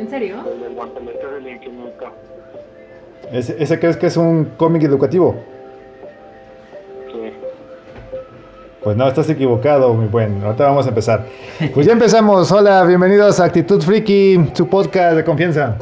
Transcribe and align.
¿En 0.00 0.08
serio? 0.08 0.36
El 0.54 0.60
del 0.62 0.72
guantelete 0.74 1.26
del 1.26 1.46
infinito. 1.48 2.06
¿Ese, 3.30 3.54
ese 3.62 3.78
crees 3.78 3.98
que 3.98 4.06
es 4.06 4.16
un 4.16 4.46
cómic 4.56 4.82
educativo? 4.82 5.36
Sí. 7.12 7.32
Pues 8.82 8.96
no, 8.96 9.06
estás 9.06 9.28
equivocado, 9.28 9.92
muy 9.92 10.06
buen. 10.06 10.42
Ahorita 10.42 10.64
vamos 10.64 10.86
a 10.86 10.88
empezar. 10.88 11.26
Pues 11.74 11.86
ya 11.86 11.92
empezamos. 11.92 12.50
Hola, 12.50 12.82
bienvenidos 12.84 13.40
a 13.40 13.44
Actitud 13.44 13.82
Freaky, 13.82 14.50
su 14.54 14.66
podcast 14.68 15.16
de 15.16 15.24
confianza. 15.24 15.76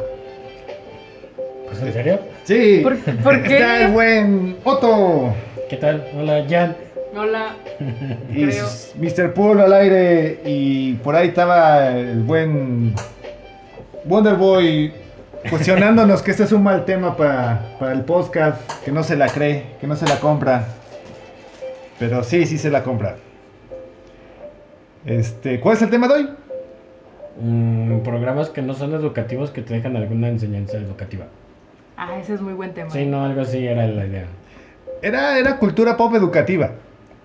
¿Es 1.71 1.81
en 1.81 1.93
serio? 1.93 2.19
Sí. 2.43 2.81
¿Por- 2.83 2.97
por 3.23 3.41
qué? 3.43 3.53
Está 3.53 3.85
el 3.85 3.91
buen 3.93 4.57
Otto. 4.65 5.33
¿Qué 5.69 5.77
tal? 5.77 6.05
Hola, 6.19 6.43
Jan. 6.49 6.75
Hola. 7.15 7.55
Y 8.33 8.45
Creo. 8.47 8.65
Mr. 8.97 9.33
Pool 9.33 9.61
al 9.61 9.71
aire. 9.71 10.39
Y 10.43 10.95
por 10.95 11.15
ahí 11.15 11.29
estaba 11.29 11.87
el 11.97 12.21
buen 12.23 12.93
Wonderboy 14.09 14.91
cuestionándonos 15.49 16.23
que 16.23 16.31
este 16.31 16.43
es 16.43 16.51
un 16.51 16.63
mal 16.63 16.83
tema 16.85 17.15
para, 17.15 17.75
para 17.79 17.93
el 17.93 18.01
podcast. 18.01 18.59
Que 18.83 18.91
no 18.91 19.03
se 19.03 19.15
la 19.15 19.27
cree, 19.27 19.75
que 19.79 19.85
no 19.85 19.95
se 19.95 20.07
la 20.07 20.19
compra. 20.19 20.65
Pero 21.99 22.23
sí, 22.23 22.45
sí 22.47 22.57
se 22.57 22.71
la 22.71 22.83
compra. 22.83 23.17
Este, 25.05 25.59
¿cuál 25.59 25.77
es 25.77 25.83
el 25.83 25.89
tema 25.91 26.07
de 26.07 26.13
hoy? 26.15 26.29
Mm, 27.39 27.99
programas 27.99 28.49
que 28.49 28.61
no 28.63 28.73
son 28.73 28.93
educativos 28.93 29.51
que 29.51 29.61
te 29.61 29.75
dejan 29.75 29.95
alguna 29.95 30.27
enseñanza 30.27 30.77
educativa. 30.77 31.25
Ah, 31.95 32.17
ese 32.19 32.33
es 32.33 32.41
muy 32.41 32.53
buen 32.53 32.73
tema. 32.73 32.89
Sí, 32.89 33.05
no, 33.05 33.23
algo 33.23 33.41
así 33.41 33.65
era 33.65 33.85
la 33.85 34.05
idea. 34.05 34.25
Era, 35.03 35.37
era 35.37 35.57
cultura 35.57 35.95
pop 35.95 36.15
educativa. 36.15 36.71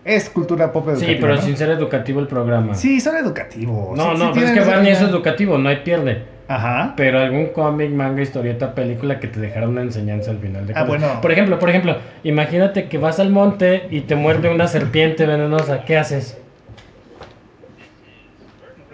Es 0.04 0.28
cultura 0.28 0.70
pop 0.70 0.88
educativa. 0.88 1.12
Sí, 1.14 1.18
pero 1.18 1.36
¿no? 1.36 1.40
sin 1.40 1.56
ser 1.56 1.70
educativo 1.70 2.20
el 2.20 2.26
programa. 2.28 2.74
Sí, 2.74 3.00
son 3.00 3.16
educativos. 3.16 3.96
No, 3.96 4.12
Sí, 4.12 4.18
no, 4.18 4.34
sí 4.34 4.40
pero 4.40 4.46
es 4.46 4.52
que 4.52 4.70
Barney 4.70 4.92
es 4.92 5.00
educativo, 5.00 5.56
no 5.56 5.70
hay 5.70 5.76
pierde. 5.76 6.33
Ajá. 6.46 6.92
Pero 6.96 7.20
algún 7.20 7.46
cómic, 7.46 7.90
manga, 7.90 8.20
historieta, 8.22 8.74
película 8.74 9.18
que 9.18 9.28
te 9.28 9.40
dejara 9.40 9.66
una 9.68 9.80
enseñanza 9.82 10.30
al 10.30 10.38
final 10.38 10.66
de 10.66 10.74
Ah, 10.76 10.84
cuentas. 10.86 11.08
bueno. 11.08 11.20
Por 11.22 11.32
ejemplo, 11.32 11.58
por 11.58 11.70
ejemplo, 11.70 11.96
imagínate 12.22 12.88
que 12.88 12.98
vas 12.98 13.18
al 13.18 13.30
monte 13.30 13.86
y 13.90 14.02
te 14.02 14.14
muerde 14.14 14.50
una 14.50 14.66
serpiente 14.68 15.24
venenosa. 15.26 15.84
¿Qué 15.84 15.96
haces? 15.96 16.38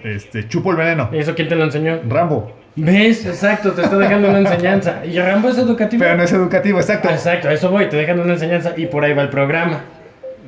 Este, 0.03 0.48
chupo 0.48 0.71
el 0.71 0.77
veneno. 0.78 1.09
¿Eso 1.12 1.34
quién 1.34 1.48
te 1.48 1.56
lo 1.56 1.65
enseñó? 1.65 2.01
Rambo. 2.09 2.53
¿Ves? 2.77 3.27
Exacto, 3.27 3.73
te 3.73 3.83
está 3.83 3.98
dejando 3.98 4.28
una 4.31 4.39
enseñanza. 4.39 5.05
¿Y 5.05 5.19
Rambo 5.19 5.48
es 5.48 5.59
educativo? 5.59 6.03
Pero 6.03 6.17
no 6.17 6.23
es 6.23 6.33
educativo, 6.33 6.78
exacto. 6.78 7.11
Exacto, 7.11 7.48
a 7.48 7.53
eso 7.53 7.71
voy, 7.71 7.89
te 7.89 7.97
dejan 7.97 8.21
una 8.21 8.34
enseñanza 8.34 8.73
y 8.77 8.87
por 8.87 9.05
ahí 9.05 9.12
va 9.12 9.23
el 9.23 9.28
programa. 9.28 9.81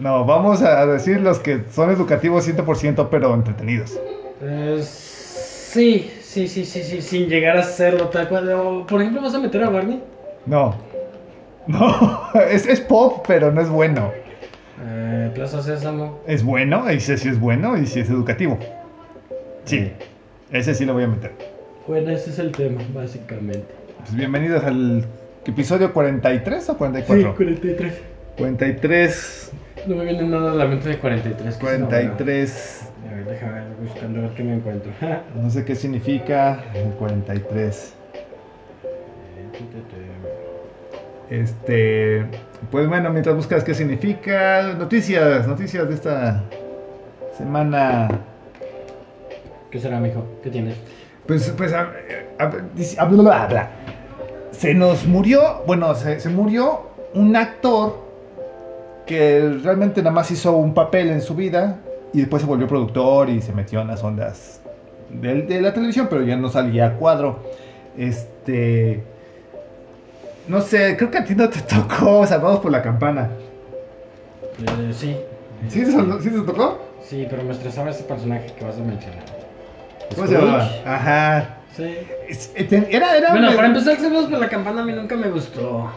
No, 0.01 0.25
vamos 0.25 0.63
a 0.63 0.87
decir 0.87 1.21
los 1.21 1.39
que 1.41 1.63
son 1.71 1.91
educativos 1.91 2.49
100% 2.49 3.09
pero 3.11 3.35
entretenidos. 3.35 3.99
Eh, 4.41 4.81
sí, 4.83 6.11
sí, 6.33 6.49
sí, 6.49 6.65
sí, 6.65 6.83
sí, 6.83 7.03
sin 7.03 7.29
llegar 7.29 7.57
a 7.57 7.63
serlo 7.63 8.09
tal 8.09 8.29
cual. 8.29 8.49
O, 8.53 8.87
por 8.87 9.01
ejemplo, 9.01 9.23
¿vas 9.23 9.35
a 9.35 9.39
meter 9.39 9.63
a 9.63 9.71
Barney? 9.71 10.03
No. 10.47 10.75
No, 11.67 12.23
es, 12.51 12.67
es 12.67 12.81
pop, 12.81 13.25
pero 13.29 13.53
no 13.53 13.61
es 13.61 13.69
bueno. 13.69 14.11
Eh, 14.85 15.31
Plaza 15.35 15.63
Sésamo. 15.63 16.21
Es 16.27 16.43
bueno, 16.43 16.91
y 16.91 16.99
sí, 17.01 17.17
sí 17.17 17.29
es 17.29 17.39
bueno, 17.39 17.77
y 17.79 17.87
sí 17.87 18.01
es 18.01 18.11
educativo. 18.11 18.59
Sí, 19.65 19.79
Sí. 19.79 19.93
ese 20.51 20.75
sí 20.75 20.85
lo 20.85 20.95
voy 20.95 21.05
a 21.05 21.09
meter. 21.09 21.33
Bueno, 21.87 22.11
ese 22.11 22.31
es 22.31 22.39
el 22.39 22.51
tema, 22.53 22.81
básicamente. 22.95 23.67
Pues 23.99 24.15
bienvenidos 24.17 24.65
al 24.65 25.05
episodio 25.45 25.93
43 25.93 26.71
o 26.71 26.77
44. 26.79 27.35
43. 27.37 27.95
43, 28.39 29.53
No 29.87 29.97
me 29.97 30.05
viene 30.05 30.23
nada 30.25 30.53
a 30.53 30.55
la 30.55 30.65
mente 30.65 30.89
de 30.89 30.99
43. 30.99 31.57
que 31.57 31.67
es 31.67 31.73
una 31.79 31.87
43, 31.87 32.79
buena. 32.81 32.92
A 33.11 33.15
ver, 33.15 33.25
déjame 33.27 33.53
ver, 33.53 33.65
buscando 33.81 34.19
a 34.21 34.23
ver 34.23 34.31
qué 34.33 34.45
me 34.45 34.55
encuentro. 34.55 34.93
no 35.35 35.51
sé 35.51 35.65
qué 35.65 35.75
significa 35.75 36.63
el 36.75 36.91
43. 36.95 37.95
Este, 41.31 42.27
pues 42.71 42.89
bueno, 42.89 43.11
mientras 43.11 43.35
buscas 43.35 43.65
qué 43.65 43.75
significa, 43.75 44.75
noticias, 44.79 45.47
noticias 45.47 45.89
de 45.89 45.95
esta 45.95 46.43
semana. 47.37 48.09
¿Qué 49.71 49.81
será, 49.81 49.99
mijo? 49.99 50.25
¿Qué 50.43 50.51
tienes? 50.51 50.77
Pues, 51.27 51.49
pues, 51.57 51.73
a- 51.73 51.91
a- 52.39 52.45
a- 52.45 53.69
se 54.51 54.75
nos 54.75 55.07
murió, 55.07 55.63
bueno, 55.67 55.95
se, 55.95 56.21
se 56.21 56.29
murió 56.29 56.83
un 57.15 57.35
actor 57.37 57.99
que 59.07 59.59
realmente 59.63 60.03
nada 60.03 60.15
más 60.15 60.31
hizo 60.31 60.53
un 60.57 60.75
papel 60.75 61.09
en 61.11 61.23
su 61.23 61.35
vida 61.35 61.79
y 62.13 62.21
después 62.21 62.43
se 62.43 62.49
volvió 62.49 62.67
productor 62.67 63.31
y 63.31 63.41
se 63.41 63.53
metió 63.53 63.81
en 63.81 63.89
las 63.89 64.03
ondas 64.05 64.61
de, 65.11 65.43
de 65.43 65.61
la 65.63 65.73
televisión, 65.73 66.07
pero 66.11 66.23
ya 66.23 66.37
no 66.37 66.49
salía 66.49 66.87
a 66.87 66.93
cuadro. 66.95 67.39
Este, 67.97 69.03
no 70.49 70.61
sé, 70.61 70.97
creo 70.97 71.11
que 71.11 71.19
a 71.19 71.25
ti 71.25 71.35
no 71.35 71.49
te 71.49 71.61
tocó 71.63 72.27
Salvados 72.27 72.61
por 72.61 72.73
la 72.73 72.83
Campana. 72.83 73.31
Eh, 74.61 74.93
sí. 74.93 75.17
¿Sí, 75.69 75.85
te- 75.85 75.91
sí 76.23 76.31
te 76.31 76.41
tocó? 76.41 76.79
Sí, 77.03 77.27
pero 77.31 77.43
me 77.45 77.53
estresaba 77.53 77.91
ese 77.91 78.05
personaje 78.05 78.53
que 78.59 78.65
vas 78.65 78.77
a 78.77 78.81
mencionar. 78.81 79.23
¿Cómo 80.15 80.27
se 80.27 80.35
Scrooge. 80.35 80.47
llamaba? 80.53 80.71
Ajá. 80.85 81.57
Sí. 81.77 81.97
Es- 82.29 82.53
Era, 82.55 83.17
era. 83.17 83.31
Bueno, 83.31 83.55
para 83.55 83.69
empezar, 83.69 83.97
Saludos 83.99 84.27
por 84.31 84.39
la 84.39 84.49
campana 84.49 84.83
a 84.83 84.85
mí 84.85 84.93
nunca 84.93 85.17
me 85.17 85.29
gustó. 85.31 85.91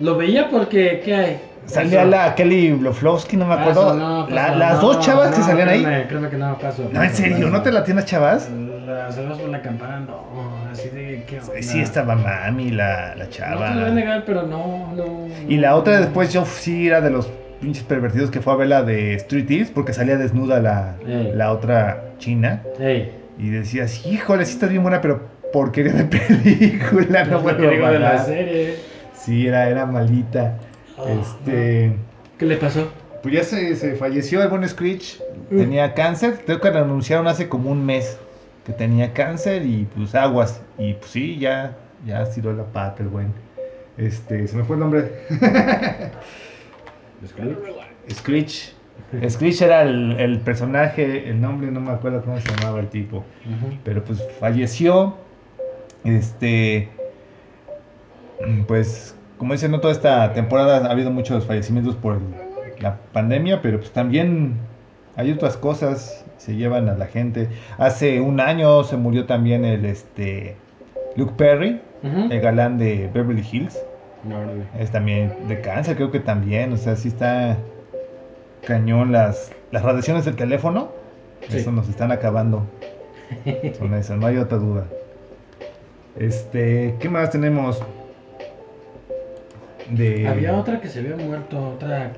Lo 0.00 0.16
veía 0.16 0.50
porque, 0.50 1.00
¿qué 1.04 1.14
hay? 1.14 1.40
Salía 1.66 2.02
Eso. 2.02 2.10
la 2.10 2.34
Kelly 2.34 2.72
Bloflovsky, 2.72 3.36
no 3.36 3.46
me 3.46 3.56
Paso, 3.56 3.70
acuerdo. 3.70 3.94
no, 3.94 4.28
La- 4.30 4.54
las 4.54 4.74
no, 4.74 4.80
dos 4.88 5.00
chavas 5.04 5.32
que 5.32 5.40
no, 5.40 5.46
salían 5.46 5.68
ahí. 5.68 5.84
que 6.08 6.36
no, 6.36 6.58
paso. 6.58 6.88
No, 6.92 7.02
en 7.02 7.14
serio. 7.14 7.48
¿no 7.48 7.60
te 7.62 7.72
la 7.72 7.82
tienes 7.84 8.04
chavas? 8.04 8.48
Las 8.86 9.16
Saludos 9.16 9.38
por 9.40 9.50
la 9.50 9.60
campana, 9.62 10.00
no. 10.00 10.68
Así 10.70 10.88
de, 10.90 11.24
¿qué 11.26 11.40
onda? 11.40 11.52
Sí, 11.60 11.80
estaba 11.80 12.14
mami, 12.14 12.70
la, 12.70 13.14
la 13.16 13.24
No 13.24 13.30
chava. 13.30 13.68
te 13.68 13.74
lo 13.74 13.80
voy 13.80 13.90
a 13.90 13.94
negar, 13.94 14.22
pero 14.24 14.42
no, 14.42 14.92
no. 14.94 15.26
y 15.48 15.56
la 15.56 15.74
otra 15.74 15.94
no. 15.94 16.00
después 16.02 16.32
yo 16.32 16.44
sí 16.44 16.86
era 16.86 17.00
de 17.00 17.10
los 17.10 17.28
pinches 17.60 17.82
pervertidos 17.84 18.30
que 18.30 18.40
fue 18.40 18.52
a 18.52 18.56
ver 18.56 18.68
la 18.68 18.82
de 18.82 19.14
Street 19.14 19.50
Eats 19.50 19.70
porque 19.70 19.92
salía 19.92 20.16
desnuda 20.16 20.60
la, 20.60 20.94
la 21.34 21.50
otra 21.52 22.04
china. 22.18 22.62
Y 23.38 23.50
decías, 23.50 24.06
híjole, 24.06 24.44
sí 24.46 24.52
estás 24.52 24.70
bien 24.70 24.82
buena, 24.82 25.00
pero 25.00 25.22
porquería 25.52 25.92
de 25.92 26.04
película, 26.04 27.24
no 27.30 27.40
vuelvo 27.40 27.86
a 27.86 27.90
de 27.90 27.98
la 27.98 28.10
pagar". 28.12 28.24
serie. 28.26 28.76
Sí, 29.14 29.46
era, 29.48 29.68
era 29.68 29.84
malita. 29.86 30.54
Ah, 30.98 31.04
este. 31.20 31.96
¿Qué 32.38 32.46
le 32.46 32.56
pasó? 32.56 32.88
Pues 33.22 33.34
ya 33.34 33.44
se, 33.44 33.74
se 33.76 33.96
falleció 33.96 34.42
el 34.42 34.48
buen 34.48 34.68
Screech. 34.68 35.20
Mm. 35.50 35.56
Tenía 35.56 35.94
cáncer. 35.94 36.42
Creo 36.44 36.60
que 36.60 36.70
lo 36.70 36.78
anunciaron 36.78 37.26
hace 37.26 37.48
como 37.48 37.70
un 37.70 37.84
mes 37.84 38.18
que 38.64 38.72
tenía 38.72 39.12
cáncer 39.12 39.64
y 39.64 39.86
pues 39.94 40.14
aguas. 40.14 40.60
Y 40.78 40.94
pues 40.94 41.10
sí, 41.10 41.38
ya, 41.38 41.76
ya 42.04 42.28
tiró 42.30 42.52
la 42.52 42.64
pata 42.64 43.02
el 43.02 43.08
buen. 43.08 43.32
Este, 43.96 44.46
se 44.46 44.56
me 44.56 44.64
fue 44.64 44.76
el 44.76 44.80
nombre. 44.80 45.10
Screech. 48.10 48.74
Screech 49.28 49.62
era 49.62 49.82
el, 49.82 50.18
el 50.18 50.40
personaje, 50.40 51.30
el 51.30 51.40
nombre 51.40 51.70
no 51.70 51.80
me 51.80 51.92
acuerdo 51.92 52.22
cómo 52.22 52.40
se 52.40 52.48
llamaba 52.48 52.80
el 52.80 52.88
tipo. 52.88 53.24
Pero 53.84 54.04
pues 54.04 54.22
falleció. 54.40 55.16
Este. 56.04 56.88
Pues, 58.66 59.15
como 59.38 59.52
dicen, 59.52 59.70
no 59.70 59.80
toda 59.80 59.92
esta 59.92 60.32
temporada 60.32 60.86
ha 60.86 60.90
habido 60.90 61.10
muchos 61.10 61.44
fallecimientos 61.46 61.94
por 61.96 62.14
el- 62.16 62.82
la 62.82 62.96
pandemia, 63.12 63.62
pero 63.62 63.78
pues 63.78 63.90
también 63.92 64.54
hay 65.16 65.30
otras 65.32 65.56
cosas 65.56 66.24
se 66.38 66.54
llevan 66.56 66.88
a 66.88 66.94
la 66.94 67.06
gente. 67.06 67.48
Hace 67.78 68.20
un 68.20 68.38
año 68.40 68.84
se 68.84 68.96
murió 68.96 69.24
también 69.26 69.64
el 69.64 69.84
este 69.86 70.56
Luke 71.16 71.32
Perry, 71.36 71.80
el 72.30 72.40
galán 72.40 72.76
de 72.78 73.10
Beverly 73.12 73.44
Hills. 73.50 73.78
No. 74.24 74.36
Es 74.78 74.90
también 74.90 75.32
de 75.48 75.60
cáncer, 75.60 75.96
creo 75.96 76.10
que 76.10 76.20
también. 76.20 76.72
O 76.72 76.76
sea, 76.76 76.94
sí 76.96 77.08
está 77.08 77.56
cañón 78.66 79.10
las, 79.12 79.50
las 79.70 79.82
radiaciones 79.82 80.24
del 80.24 80.36
teléfono. 80.36 80.90
Sí. 81.48 81.58
Eso 81.58 81.72
nos 81.72 81.88
están 81.88 82.12
acabando. 82.12 82.62
Con 83.78 83.94
eso, 83.94 84.16
no 84.16 84.26
hay 84.26 84.36
otra 84.36 84.58
duda. 84.58 84.84
Este, 86.16 86.94
¿qué 87.00 87.08
más 87.08 87.30
tenemos? 87.30 87.82
De... 89.90 90.26
Había 90.26 90.56
otra 90.56 90.80
que 90.80 90.88
se 90.88 91.00
había 91.00 91.16
muerto, 91.16 91.74
otra 91.76 92.12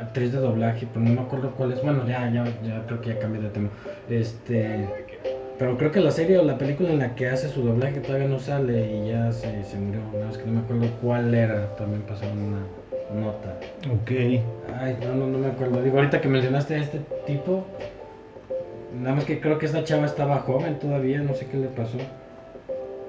actriz 0.00 0.32
de 0.32 0.38
doblaje, 0.38 0.86
pero 0.92 1.04
no 1.04 1.12
me 1.12 1.20
acuerdo 1.20 1.52
cuál 1.52 1.72
es. 1.72 1.82
Bueno, 1.82 2.06
ya, 2.06 2.30
ya, 2.30 2.44
ya 2.64 2.84
creo 2.86 3.00
que 3.00 3.10
ya 3.10 3.18
cambié 3.18 3.42
de 3.42 3.48
tema. 3.48 3.68
Este, 4.08 4.88
pero 5.58 5.76
creo 5.76 5.92
que 5.92 6.00
la 6.00 6.10
serie 6.10 6.38
o 6.38 6.44
la 6.44 6.58
película 6.58 6.90
en 6.90 6.98
la 6.98 7.14
que 7.14 7.28
hace 7.28 7.48
su 7.48 7.62
doblaje 7.62 8.00
todavía 8.00 8.28
no 8.28 8.38
sale 8.38 8.96
y 8.96 9.08
ya 9.08 9.32
se, 9.32 9.64
se 9.64 9.78
murió. 9.78 10.00
Nada 10.12 10.26
más 10.26 10.38
que 10.38 10.46
no 10.46 10.52
me 10.52 10.60
acuerdo 10.60 10.86
cuál 11.00 11.34
era. 11.34 11.74
También 11.76 12.02
pasaron 12.02 12.38
una 12.38 13.20
nota. 13.20 13.56
Ok. 13.92 14.10
Ay, 14.78 14.96
no, 15.00 15.14
no, 15.14 15.26
no 15.26 15.38
me 15.38 15.48
acuerdo. 15.48 15.82
Digo, 15.82 15.98
ahorita 15.98 16.20
que 16.20 16.28
mencionaste 16.28 16.74
a 16.74 16.78
este 16.78 17.00
tipo, 17.26 17.64
nada 19.00 19.16
más 19.16 19.24
que 19.24 19.40
creo 19.40 19.58
que 19.58 19.66
esta 19.66 19.84
chava 19.84 20.06
estaba 20.06 20.38
joven 20.40 20.78
todavía, 20.78 21.20
no 21.20 21.34
sé 21.34 21.46
qué 21.46 21.56
le 21.56 21.68
pasó. 21.68 21.98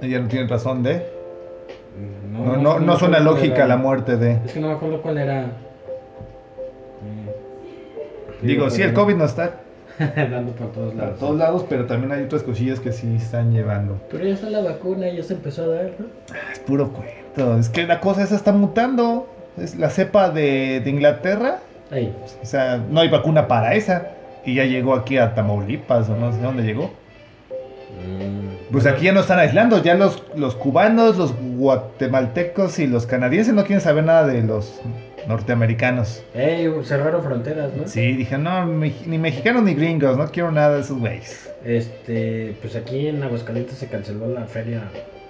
Ella 0.01 0.19
no 0.19 0.27
tiene 0.27 0.47
razón 0.47 0.83
de... 0.83 1.14
No, 2.31 2.57
no, 2.57 2.79
no 2.79 2.97
suena 2.97 3.19
lógica 3.19 3.65
la 3.65 3.77
muerte 3.77 4.17
de... 4.17 4.39
Es 4.45 4.53
que 4.53 4.59
no 4.59 4.67
me 4.67 4.73
acuerdo 4.73 5.01
cuál 5.01 5.17
era. 5.17 5.51
Digo, 8.41 8.69
sí, 8.69 8.81
el. 8.81 8.93
COVID 8.93 9.15
no 9.15 9.25
está. 9.25 9.55
Dando 10.15 10.51
por 10.51 10.71
todos 10.73 10.93
lados. 10.93 11.19
todos 11.19 11.37
lados, 11.37 11.65
pero 11.69 11.85
también 11.85 12.11
hay 12.11 12.23
otras 12.23 12.43
cosillas 12.43 12.79
que 12.79 12.91
sí 12.91 13.15
están 13.15 13.53
llevando. 13.53 13.99
Pero 14.11 14.25
ya 14.25 14.33
está 14.33 14.49
la 14.49 14.61
vacuna, 14.61 15.09
ya 15.09 15.23
se 15.23 15.33
empezó 15.33 15.63
a 15.63 15.67
dar, 15.67 15.91
¿no? 15.97 16.07
Es 16.51 16.59
puro 16.59 16.91
cuento. 16.91 17.57
Es 17.57 17.69
que 17.69 17.87
la 17.87 17.99
cosa 17.99 18.23
esa 18.23 18.35
está 18.35 18.51
mutando. 18.51 19.27
Es 19.57 19.75
la 19.75 19.89
cepa 19.89 20.29
de, 20.29 20.81
de 20.81 20.89
Inglaterra. 20.89 21.59
Ahí. 21.91 22.13
O 22.41 22.45
sea, 22.45 22.77
no 22.89 22.99
hay 22.99 23.09
vacuna 23.09 23.47
para 23.47 23.73
esa. 23.75 24.09
Y 24.43 24.55
ya 24.55 24.65
llegó 24.65 24.93
aquí 24.93 25.17
a 25.17 25.33
Tamaulipas 25.33 26.09
o 26.09 26.17
no 26.17 26.31
sé 26.33 26.41
dónde 26.41 26.63
llegó. 26.63 26.91
Mm, 28.03 28.71
Pues 28.71 28.85
aquí 28.85 29.05
ya 29.05 29.11
no 29.13 29.21
están 29.21 29.39
aislando. 29.39 29.81
Ya 29.81 29.95
los, 29.95 30.23
los 30.35 30.55
cubanos, 30.55 31.17
los 31.17 31.33
guatemaltecos 31.57 32.79
y 32.79 32.87
los 32.87 33.05
canadienses 33.05 33.53
no 33.53 33.63
quieren 33.63 33.81
saber 33.81 34.03
nada 34.03 34.25
de 34.27 34.41
los 34.43 34.81
norteamericanos. 35.27 36.23
Ey, 36.33 36.69
cerraron 36.83 37.23
fronteras, 37.23 37.71
¿no? 37.75 37.87
Sí, 37.87 38.13
dije, 38.13 38.37
no, 38.37 38.65
ni 38.65 39.17
mexicanos 39.17 39.63
ni 39.63 39.73
gringos. 39.73 40.17
No 40.17 40.29
quiero 40.31 40.51
nada 40.51 40.75
de 40.75 40.81
esos 40.81 40.99
güeyes. 40.99 41.49
Este, 41.63 42.55
pues 42.61 42.75
aquí 42.75 43.07
en 43.07 43.23
Aguascalientes 43.23 43.77
se 43.77 43.87
canceló 43.87 44.27
la 44.27 44.45
feria 44.45 44.83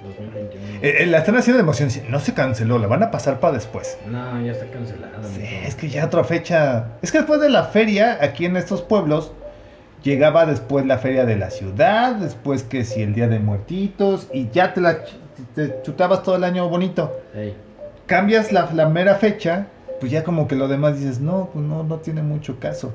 2021. 0.04 0.80
Eh, 0.82 0.96
eh, 1.00 1.06
la 1.06 1.20
están 1.20 1.38
haciendo 1.38 1.58
de 1.58 1.64
emoción. 1.64 1.90
No 2.10 2.20
se 2.20 2.34
canceló, 2.34 2.78
la 2.78 2.88
van 2.88 3.04
a 3.04 3.12
pasar 3.12 3.40
para 3.40 3.54
después. 3.54 3.98
No, 4.08 4.46
ya 4.46 4.52
está 4.52 4.66
cancelada. 4.68 5.14
Sí, 5.36 5.48
es 5.66 5.76
que 5.76 5.88
ya 5.90 6.06
otra 6.06 6.24
fecha. 6.24 6.88
Es 7.02 7.12
que 7.12 7.20
después 7.20 7.40
de 7.40 7.50
la 7.50 7.64
feria, 7.64 8.18
aquí 8.22 8.46
en 8.46 8.58
estos 8.58 8.82
pueblos, 8.82 9.32
llegaba 10.04 10.46
después 10.46 10.86
la 10.86 10.98
feria 10.98 11.26
de 11.26 11.36
la 11.38 11.50
ciudad, 11.50 12.16
después 12.16 12.64
que 12.64 12.84
si 12.84 13.02
el 13.02 13.14
día 13.14 13.28
de 13.28 13.40
muertitos, 13.40 14.28
y 14.34 14.50
ya 14.50 14.74
te 14.74 14.82
la 14.82 15.00
te 15.54 15.82
chutabas 15.84 16.24
todo 16.24 16.36
el 16.36 16.44
año 16.44 16.70
bonito. 16.70 17.20
Cambias 18.06 18.52
la, 18.52 18.70
la 18.74 18.88
mera 18.88 19.16
fecha, 19.16 19.68
pues 20.00 20.12
ya 20.12 20.24
como 20.24 20.48
que 20.48 20.56
lo 20.56 20.68
demás 20.68 21.00
dices, 21.00 21.20
no, 21.20 21.50
pues 21.52 21.66
no, 21.66 21.84
no 21.84 21.98
tiene 21.98 22.22
mucho 22.22 22.60
caso. 22.60 22.94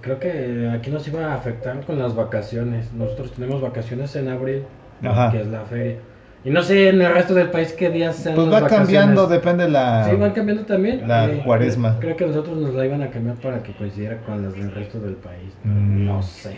creo 0.00 0.18
que 0.20 0.70
aquí 0.72 0.90
nos 0.90 1.06
iba 1.08 1.32
a 1.32 1.34
afectar 1.34 1.84
con 1.84 1.98
las 1.98 2.14
vacaciones. 2.14 2.92
Nosotros 2.92 3.32
tenemos 3.32 3.60
vacaciones 3.60 4.14
en 4.16 4.28
abril, 4.28 4.64
Ajá. 5.02 5.30
que 5.30 5.40
es 5.40 5.46
la 5.46 5.62
feria. 5.62 5.96
Y 6.42 6.48
no 6.50 6.62
sé 6.62 6.88
en 6.88 7.02
el 7.02 7.12
resto 7.12 7.34
del 7.34 7.50
país 7.50 7.74
qué 7.74 7.90
días 7.90 8.16
sean 8.16 8.34
Pues 8.34 8.48
las 8.48 8.62
va 8.62 8.66
cambiando, 8.66 9.26
depende 9.26 9.68
la... 9.68 10.08
Sí, 10.08 10.16
van 10.16 10.30
cambiando 10.32 10.64
también. 10.64 11.06
la 11.06 11.26
Eh, 11.26 11.42
cuaresma. 11.44 11.98
Creo 12.00 12.16
que 12.16 12.26
nosotros 12.26 12.56
nos 12.56 12.74
la 12.74 12.86
iban 12.86 13.02
a 13.02 13.10
cambiar 13.10 13.36
para 13.36 13.62
que 13.62 13.72
coincidiera 13.72 14.16
con 14.22 14.42
las 14.42 14.54
del 14.54 14.72
resto 14.72 14.98
del 15.00 15.16
país. 15.16 15.52
Mm. 15.64 16.06
No 16.06 16.22
sé. 16.22 16.56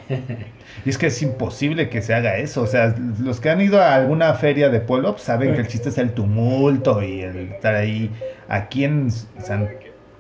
Y 0.85 0.91
es 0.91 0.99
que 0.99 1.09
es 1.09 1.21
imposible 1.21 1.89
que 1.89 2.01
se 2.01 2.15
haga 2.15 2.37
eso. 2.37 2.63
O 2.63 2.67
sea, 2.67 2.95
los 3.21 3.41
que 3.41 3.51
han 3.51 3.61
ido 3.61 3.81
a 3.81 3.97
alguna 3.97 4.35
feria 4.35 4.71
de 4.71 4.81
pueblo 4.81 5.13
pues, 5.13 5.25
saben 5.25 5.53
que 5.55 5.63
el 5.63 5.67
chiste 5.67 5.89
es 5.89 5.99
el 5.99 6.13
tumulto 6.13 7.03
y 7.03 7.23
el 7.23 7.37
estar 7.53 7.75
ahí. 7.75 8.09
Aquí 8.49 8.85
en 8.85 9.11
San 9.11 9.69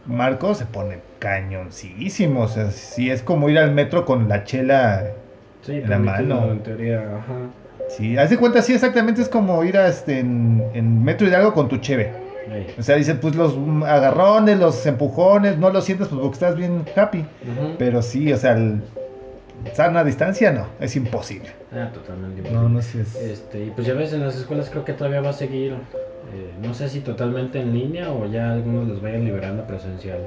Marcos 0.06 0.58
se 0.58 0.66
pone 0.66 0.98
cañoncísimo. 1.20 2.42
O 2.42 2.48
sea, 2.48 2.72
sí 2.72 3.10
es 3.10 3.22
como 3.22 3.48
ir 3.48 3.58
al 3.58 3.72
metro 3.72 4.04
con 4.04 4.28
la 4.28 4.42
chela. 4.42 5.04
Sí, 5.60 5.74
En 5.74 5.88
la 5.88 5.98
mano. 6.00 6.50
En 6.50 6.64
teoría, 6.64 6.98
ajá. 6.98 7.34
Sí, 7.96 8.16
haz 8.16 8.30
de 8.30 8.38
cuenta, 8.38 8.62
sí, 8.62 8.72
exactamente 8.74 9.20
es 9.22 9.28
como 9.28 9.62
ir 9.64 9.76
a 9.76 9.88
este, 9.88 10.20
en, 10.20 10.62
en 10.74 11.02
Metro 11.04 11.26
Hidalgo 11.26 11.52
con 11.52 11.68
tu 11.68 11.76
cheve. 11.78 12.12
O 12.78 12.82
sea, 12.82 12.96
dicen, 12.96 13.18
pues 13.20 13.34
los 13.36 13.54
agarrones, 13.86 14.58
los 14.58 14.84
empujones, 14.86 15.58
no 15.58 15.70
los 15.70 15.84
sientes 15.84 16.08
pues 16.08 16.20
porque 16.20 16.34
estás 16.34 16.56
bien 16.56 16.84
happy. 16.96 17.24
Pero 17.78 18.02
sí, 18.02 18.32
o 18.32 18.36
sea, 18.36 18.52
el, 18.52 18.82
sana 19.74 20.02
distancia 20.04 20.52
no, 20.52 20.66
es 20.80 20.96
imposible. 20.96 21.50
Ah, 21.72 21.90
totalmente. 21.92 22.50
No, 22.50 22.68
no 22.68 22.82
sé. 22.82 23.02
es- 23.02 23.14
Este, 23.16 23.64
y 23.66 23.70
pues 23.70 23.86
ya 23.86 23.94
ves, 23.94 24.12
en 24.12 24.24
las 24.24 24.36
escuelas 24.36 24.70
creo 24.70 24.84
que 24.84 24.92
todavía 24.92 25.20
va 25.20 25.30
a 25.30 25.34
seguir, 25.34 25.72
eh, 25.72 26.52
no 26.62 26.74
sé 26.74 26.88
si 26.88 27.00
totalmente 27.00 27.60
en 27.60 27.72
línea 27.72 28.10
o 28.10 28.26
ya 28.26 28.52
algunos 28.52 28.88
los 28.88 29.00
vayan 29.02 29.24
liberando 29.24 29.64
presencial. 29.66 30.18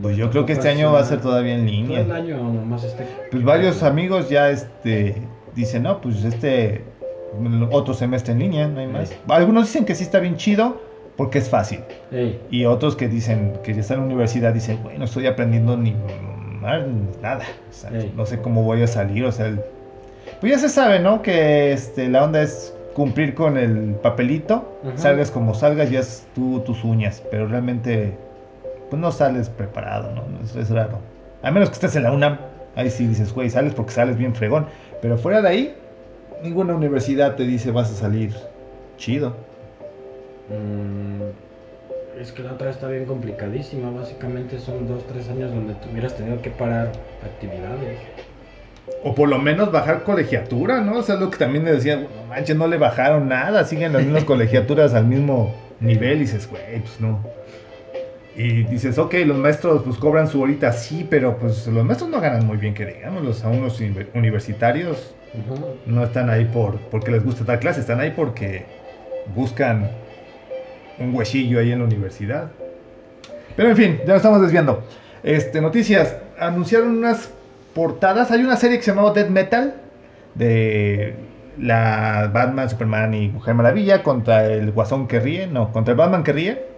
Pues 0.00 0.16
yo 0.16 0.30
creo 0.30 0.46
que 0.46 0.52
este 0.54 0.68
año 0.68 0.92
va 0.92 1.00
a 1.00 1.04
ser 1.04 1.20
todavía 1.20 1.54
en 1.54 1.66
Todo 1.66 1.74
el 1.74 1.86
línea. 1.88 2.16
año 2.16 2.36
nomás 2.38 2.84
este. 2.84 3.04
Pues 3.30 3.42
varios 3.44 3.82
amigos 3.82 4.30
ya 4.30 4.48
este 4.50 5.22
dicen, 5.54 5.82
no, 5.84 6.00
pues 6.00 6.24
este 6.24 6.82
otro 7.70 7.94
semestre 7.94 8.32
en 8.32 8.38
línea, 8.40 8.68
no 8.68 8.80
hay 8.80 8.86
más. 8.86 9.08
Sí. 9.08 9.16
Algunos 9.28 9.64
dicen 9.66 9.84
que 9.84 9.94
sí 9.94 10.04
está 10.04 10.20
bien 10.20 10.36
chido 10.36 10.80
porque 11.16 11.38
es 11.38 11.48
fácil. 11.48 11.80
Ey, 12.12 12.40
Y 12.50 12.64
otros 12.64 12.94
que 12.96 13.08
dicen 13.08 13.54
que 13.64 13.74
ya 13.74 13.80
están 13.80 13.96
en 13.98 14.02
la 14.02 14.06
universidad 14.06 14.52
dicen, 14.52 14.80
güey, 14.82 14.98
no 14.98 15.04
estoy 15.04 15.26
aprendiendo 15.26 15.76
ni 15.76 15.94
nada. 17.22 17.44
O 17.70 17.72
sea, 17.72 17.90
Sí. 18.00 18.12
no 18.16 18.26
sé 18.26 18.40
cómo 18.40 18.62
voy 18.62 18.82
a 18.82 18.86
salir, 18.86 19.24
o 19.24 19.32
sea, 19.32 19.46
el- 19.46 19.60
pues 20.40 20.52
ya 20.52 20.58
se 20.58 20.68
sabe, 20.68 21.00
¿no? 21.00 21.22
Que 21.22 21.72
este, 21.72 22.08
la 22.08 22.24
onda 22.24 22.40
es 22.42 22.74
cumplir 22.94 23.34
con 23.34 23.56
el 23.58 23.94
papelito, 24.02 24.78
Ujú. 24.84 24.92
salgas 24.96 25.30
como 25.30 25.54
salgas, 25.54 25.90
ya 25.90 26.00
es 26.00 26.26
tú 26.34 26.60
tus 26.60 26.84
uñas, 26.84 27.22
pero 27.30 27.46
realmente 27.48 28.16
pues 28.90 29.00
no 29.00 29.10
sales 29.12 29.48
preparado, 29.48 30.12
¿no? 30.14 30.22
Eso 30.44 30.60
es 30.60 30.70
raro. 30.70 30.98
A 31.42 31.50
menos 31.50 31.68
que 31.70 31.74
estés 31.74 31.96
en 31.96 32.04
la 32.04 32.12
UNAM, 32.12 32.38
ahí 32.76 32.90
sí 32.90 33.06
dices, 33.06 33.32
güey, 33.34 33.50
sales 33.50 33.74
porque 33.74 33.92
sales 33.92 34.16
bien 34.16 34.34
fregón, 34.34 34.66
pero 35.00 35.18
fuera 35.18 35.42
de 35.42 35.48
ahí, 35.48 35.74
ninguna 36.42 36.74
universidad 36.74 37.36
te 37.36 37.44
dice 37.44 37.70
vas 37.70 37.90
a 37.90 37.94
salir 37.94 38.34
chido. 38.96 39.34
mm, 40.48 42.20
es 42.20 42.32
que 42.32 42.42
la 42.42 42.52
otra 42.52 42.70
está 42.70 42.88
bien 42.88 43.06
complicadísima. 43.06 43.90
Básicamente 43.90 44.58
son 44.58 44.86
dos, 44.86 45.06
tres 45.06 45.28
años 45.28 45.50
donde 45.50 45.74
tuvieras 45.74 46.16
tenido 46.16 46.40
que 46.42 46.50
parar 46.50 46.92
actividades. 47.24 47.98
O 49.02 49.14
por 49.14 49.28
lo 49.28 49.38
menos 49.38 49.72
bajar 49.72 50.04
colegiatura, 50.04 50.80
¿no? 50.80 50.98
O 50.98 51.02
sea, 51.02 51.16
lo 51.16 51.30
que 51.30 51.38
también 51.38 51.64
le 51.64 51.72
decía, 51.72 51.96
no 51.96 52.08
manches, 52.28 52.56
no 52.56 52.66
le 52.66 52.76
bajaron 52.76 53.28
nada, 53.28 53.64
siguen 53.64 53.92
las 53.92 54.02
mismas 54.02 54.24
colegiaturas 54.26 54.94
al 54.94 55.06
mismo 55.06 55.54
nivel 55.80 56.18
y 56.18 56.20
dices, 56.20 56.48
güey, 56.48 56.80
pues 56.80 57.00
no. 57.00 57.20
Y 58.36 58.64
dices, 58.64 58.98
ok, 58.98 59.14
los 59.26 59.38
maestros 59.38 59.82
pues 59.84 59.96
cobran 59.96 60.26
su 60.26 60.42
horita, 60.42 60.72
sí, 60.72 61.06
pero 61.08 61.36
pues 61.38 61.66
los 61.68 61.84
maestros 61.84 62.10
no 62.10 62.20
ganan 62.20 62.44
muy 62.44 62.56
bien, 62.56 62.74
que 62.74 62.84
digamos, 62.84 63.22
los 63.22 63.44
alumnos 63.44 63.80
uni- 63.80 64.06
universitarios 64.14 65.14
no 65.86 66.02
están 66.04 66.30
ahí 66.30 66.44
por 66.44 66.78
porque 66.90 67.10
les 67.12 67.24
gusta 67.24 67.44
dar 67.44 67.60
clase, 67.60 67.80
están 67.80 68.00
ahí 68.00 68.12
porque 68.14 68.66
buscan 69.34 69.88
un 70.98 71.14
huesillo 71.14 71.60
ahí 71.60 71.70
en 71.70 71.78
la 71.78 71.84
universidad. 71.84 72.50
Pero 73.56 73.70
en 73.70 73.76
fin, 73.76 73.98
ya 73.98 74.08
nos 74.14 74.16
estamos 74.16 74.42
desviando. 74.42 74.84
Este, 75.22 75.60
noticias, 75.60 76.16
anunciaron 76.38 76.88
unas 76.88 77.30
portadas, 77.72 78.32
hay 78.32 78.42
una 78.42 78.56
serie 78.56 78.78
que 78.78 78.82
se 78.82 78.90
llamaba 78.90 79.12
Dead 79.12 79.28
Metal 79.28 79.74
de 80.34 81.14
la 81.56 82.30
Batman, 82.32 82.68
Superman 82.68 83.14
y 83.14 83.28
Mujer 83.28 83.54
Maravilla 83.54 84.02
contra 84.02 84.46
el 84.46 84.72
Guasón 84.72 85.06
que 85.06 85.20
ríe, 85.20 85.46
no, 85.46 85.72
contra 85.72 85.92
el 85.92 85.98
Batman 85.98 86.24
que 86.24 86.32
ríe, 86.32 86.73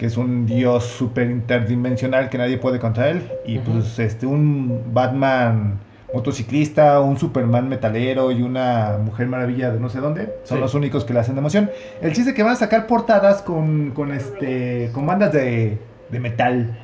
que 0.00 0.06
es 0.06 0.16
un 0.16 0.46
dios 0.46 0.84
super 0.84 1.30
interdimensional 1.30 2.30
que 2.30 2.38
nadie 2.38 2.56
puede 2.56 2.78
contra 2.78 3.10
él 3.10 3.30
y 3.44 3.58
pues 3.58 3.98
este 3.98 4.24
un 4.24 4.82
Batman 4.94 5.78
motociclista, 6.14 7.00
un 7.00 7.18
Superman 7.18 7.68
metalero 7.68 8.32
y 8.32 8.40
una 8.40 8.96
Mujer 9.04 9.26
Maravilla 9.26 9.70
de 9.70 9.78
no 9.78 9.90
sé 9.90 10.00
dónde. 10.00 10.32
Son 10.44 10.56
Sí. 10.56 10.62
los 10.62 10.72
únicos 10.72 11.04
que 11.04 11.12
le 11.12 11.20
hacen 11.20 11.34
de 11.34 11.40
emoción. 11.40 11.70
El 12.00 12.14
chiste 12.14 12.30
es 12.30 12.36
que 12.36 12.42
van 12.42 12.52
a 12.52 12.56
sacar 12.56 12.86
portadas 12.86 13.42
con, 13.42 13.90
con 13.90 14.10
este 14.12 14.88
con 14.94 15.04
bandas 15.06 15.34
de, 15.34 15.76
de 16.08 16.18
metal. 16.18 16.78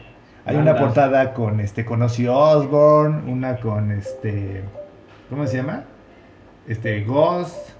Hay 0.44 0.56
una 0.56 0.76
portada 0.76 1.32
con 1.32 1.58
este 1.60 1.86
con 1.86 2.02
Ozzy 2.02 2.26
Osbourne, 2.28 3.32
una 3.32 3.56
con 3.56 3.92
este 3.92 4.62
¿cómo 5.30 5.46
se 5.46 5.56
llama? 5.56 5.84
Este 6.68 7.02
Ghost, 7.04 7.70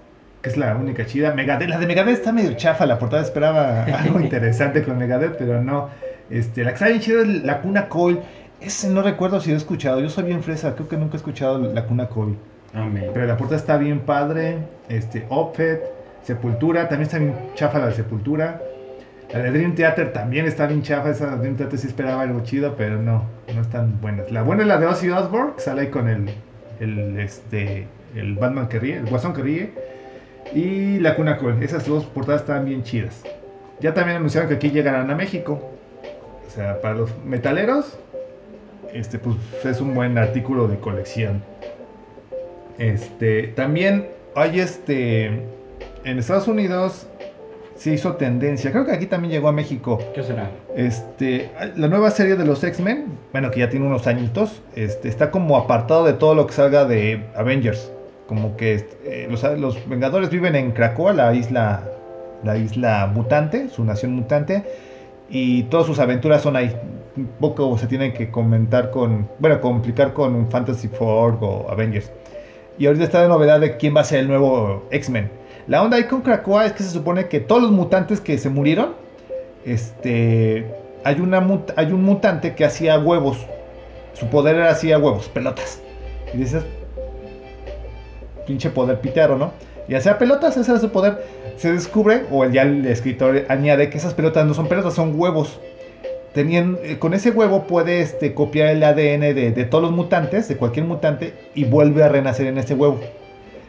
es 0.47 0.57
la 0.57 0.77
única 0.77 1.05
chida. 1.07 1.35
Megadeth, 1.35 1.69
la 1.69 1.79
de 1.79 1.87
Megadeth 1.87 2.19
está 2.19 2.33
medio 2.33 2.55
chafa, 2.55 2.87
la 2.87 2.99
portada 2.99 3.23
esperaba 3.23 3.85
algo 4.03 4.21
interesante 4.21 4.83
con 4.83 4.99
Megadeth, 4.99 5.37
pero 5.37 5.63
no. 5.63 5.91
Este, 6.31 6.65
la 6.65 6.71
que 6.71 6.75
está 6.75 6.89
bien 6.89 7.01
chida 7.01 7.23
es 7.23 7.45
la 7.45 7.61
Cuna 7.61 7.89
Coil. 7.89 8.21
Ese 8.61 8.89
no 8.89 9.03
recuerdo 9.03 9.41
si 9.41 9.51
lo 9.51 9.55
he 9.55 9.59
escuchado. 9.59 10.01
Yo 10.01 10.09
soy 10.09 10.25
bien 10.25 10.43
fresa, 10.43 10.75
creo 10.75 10.89
que 10.89 10.97
nunca 10.97 11.15
he 11.15 11.17
escuchado 11.19 11.59
la 11.59 11.85
Cuna 11.85 12.09
Coil. 12.09 12.37
Amén. 12.75 13.11
Pero 13.13 13.27
la 13.27 13.37
portada 13.37 13.59
está 13.59 13.77
bien 13.77 14.01
padre. 14.01 14.59
Este, 14.89 15.27
Opet, 15.29 15.83
Sepultura, 16.23 16.89
también 16.89 17.03
está 17.03 17.19
bien 17.19 17.35
chafa 17.55 17.79
la 17.79 17.87
de 17.89 17.95
Sepultura. 17.95 18.61
La 19.33 19.41
de 19.41 19.51
Dream 19.51 19.75
Theater 19.75 20.13
también 20.13 20.47
está 20.47 20.67
bien 20.67 20.83
chafa. 20.83 21.11
Esa 21.11 21.33
de 21.33 21.39
Dream 21.39 21.57
Theater 21.57 21.79
sí 21.79 21.87
esperaba 21.89 22.23
algo 22.23 22.41
chido, 22.45 22.77
pero 22.77 23.03
no, 23.03 23.25
no 23.55 23.61
están 23.61 24.01
buenas. 24.01 24.31
La 24.31 24.43
buena 24.43 24.63
es 24.63 24.69
la 24.69 24.79
de 24.79 24.87
Ozzy 24.87 25.11
Osbourne, 25.11 25.55
que 25.57 25.61
sale 25.61 25.83
ahí 25.83 25.89
con 25.89 26.09
el, 26.09 26.31
el, 26.81 27.19
este, 27.19 27.87
el 28.15 28.37
Batman 28.37 28.69
que 28.69 28.79
ríe, 28.79 28.97
el 28.97 29.07
Guasón 29.07 29.35
que 29.35 29.43
ríe. 29.43 29.96
Y 30.55 30.99
la 31.01 31.17
Cuna 31.17 31.37
Coil. 31.39 31.63
Esas 31.63 31.87
dos 31.87 32.05
portadas 32.05 32.43
están 32.43 32.65
bien 32.65 32.83
chidas. 32.83 33.23
Ya 33.81 33.93
también 33.93 34.19
anunciaron 34.19 34.49
que 34.49 34.57
aquí 34.57 34.71
llegarán 34.71 35.11
a 35.11 35.15
México. 35.15 35.61
O 36.47 36.51
sea, 36.51 36.81
para 36.81 36.95
los 36.95 37.11
metaleros, 37.25 37.99
este, 38.93 39.19
pues 39.19 39.37
es 39.65 39.81
un 39.81 39.95
buen 39.95 40.17
artículo 40.17 40.69
de 40.69 40.79
colección. 40.79 41.43
Este, 42.79 43.49
también 43.49 44.09
hay 44.35 44.61
este, 44.61 45.27
en 46.05 46.19
Estados 46.19 46.49
Unidos 46.49 47.07
se 47.77 47.93
hizo 47.93 48.17
tendencia, 48.17 48.73
creo 48.73 48.87
que 48.87 48.93
aquí 48.93 49.07
también 49.07 49.33
llegó 49.33 49.49
a 49.49 49.53
México, 49.53 49.99
¿Qué 50.15 50.23
será? 50.23 50.51
este, 50.75 51.51
la 51.77 51.89
nueva 51.89 52.11
serie 52.11 52.37
de 52.37 52.45
los 52.47 52.65
X-Men, 52.65 53.07
bueno, 53.33 53.51
que 53.51 53.61
ya 53.61 53.69
tiene 53.69 53.87
unos 53.87 54.07
añitos, 54.07 54.63
este, 54.75 55.09
está 55.09 55.31
como 55.31 55.57
apartado 55.57 56.05
de 56.05 56.15
todo 56.15 56.35
lo 56.35 56.47
que 56.47 56.55
salga 56.55 56.87
de 56.87 57.23
Avengers. 57.35 57.93
Como 58.27 58.57
que 58.57 58.87
eh, 59.05 59.29
los, 59.31 59.89
Vengadores 59.89 60.31
viven 60.31 60.57
en 60.57 60.73
Krakoa, 60.73 61.13
la 61.13 61.35
isla, 61.35 61.85
la 62.43 62.57
isla 62.57 63.11
mutante, 63.13 63.69
su 63.69 63.85
nación 63.85 64.15
mutante, 64.15 64.65
y 65.29 65.65
todas 65.65 65.87
sus 65.87 65.99
aventuras 65.99 66.43
son 66.43 66.57
ahí. 66.57 66.75
un 67.17 67.27
poco 67.41 67.77
se 67.79 67.87
tienen 67.87 68.13
que 68.13 68.31
comentar 68.31 68.91
con, 68.91 69.29
bueno, 69.39 69.61
complicar 69.61 70.13
con 70.13 70.51
Fantasy 70.51 70.89
Four 70.89 71.39
o 71.41 71.67
Avengers. 71.71 72.11
Y 72.79 72.87
ahorita 72.87 73.05
está 73.05 73.23
la 73.23 73.29
novedad 73.29 73.61
de 73.61 73.77
quién 73.77 73.97
va 73.97 74.03
a 74.03 74.05
ser 74.05 74.21
el 74.21 74.29
nuevo 74.29 74.85
X-Men. 74.91 75.31
La 75.67 75.83
onda 75.83 75.97
ahí 75.97 76.05
con 76.05 76.21
Krakoa 76.21 76.67
es 76.67 76.73
que 76.73 76.83
se 76.83 76.91
supone 76.91 77.27
que 77.27 77.41
todos 77.41 77.63
los 77.63 77.73
mutantes 77.73 78.21
que 78.21 78.39
se 78.39 78.51
murieron, 78.51 78.95
este, 79.65 80.67
hay, 81.05 81.21
una, 81.21 81.45
hay 81.77 81.93
un 81.93 82.05
mutante 82.05 82.55
que 82.55 82.65
hacía 82.65 82.99
huevos. 82.99 83.39
Su 84.13 84.27
poder 84.29 84.57
era 84.57 84.71
hacía 84.71 84.99
huevos, 84.99 85.29
pelotas. 85.29 85.81
Y 86.33 86.39
dices, 86.39 86.65
pinche 88.47 88.71
poder 88.71 89.01
pitero, 89.01 89.37
¿no? 89.37 89.53
Y 89.89 89.95
hacía 89.95 90.19
pelotas, 90.19 90.57
ese 90.57 90.71
era 90.71 90.81
su 90.81 90.91
poder. 90.91 91.25
Se 91.57 91.73
descubre, 91.73 92.25
o 92.31 92.45
ya 92.47 92.63
el 92.63 92.87
escritor 92.87 93.45
añade, 93.49 93.91
que 93.91 93.99
esas 93.99 94.15
pelotas 94.15 94.47
no 94.47 94.55
son 94.55 94.69
pelotas, 94.69 94.95
son 94.95 95.19
huevos. 95.19 95.61
Tenían, 96.33 96.79
eh, 96.83 96.99
con 96.99 97.15
ese 97.15 97.31
huevo 97.31 97.67
puede 97.67 98.01
este, 98.01 98.35
copiar 98.35 98.69
el 98.69 98.83
ADN 98.83 99.35
de, 99.35 99.53
de 99.53 99.65
todos 99.65 99.83
los 99.83 99.93
mutantes, 99.93 100.49
de 100.49 100.57
cualquier 100.57 100.87
mutante, 100.87 101.35
y 101.55 101.65
vuelve 101.65 102.03
a 102.03 102.09
renacer 102.09 102.47
en 102.47 102.59
ese 102.59 102.75
huevo. 102.75 103.01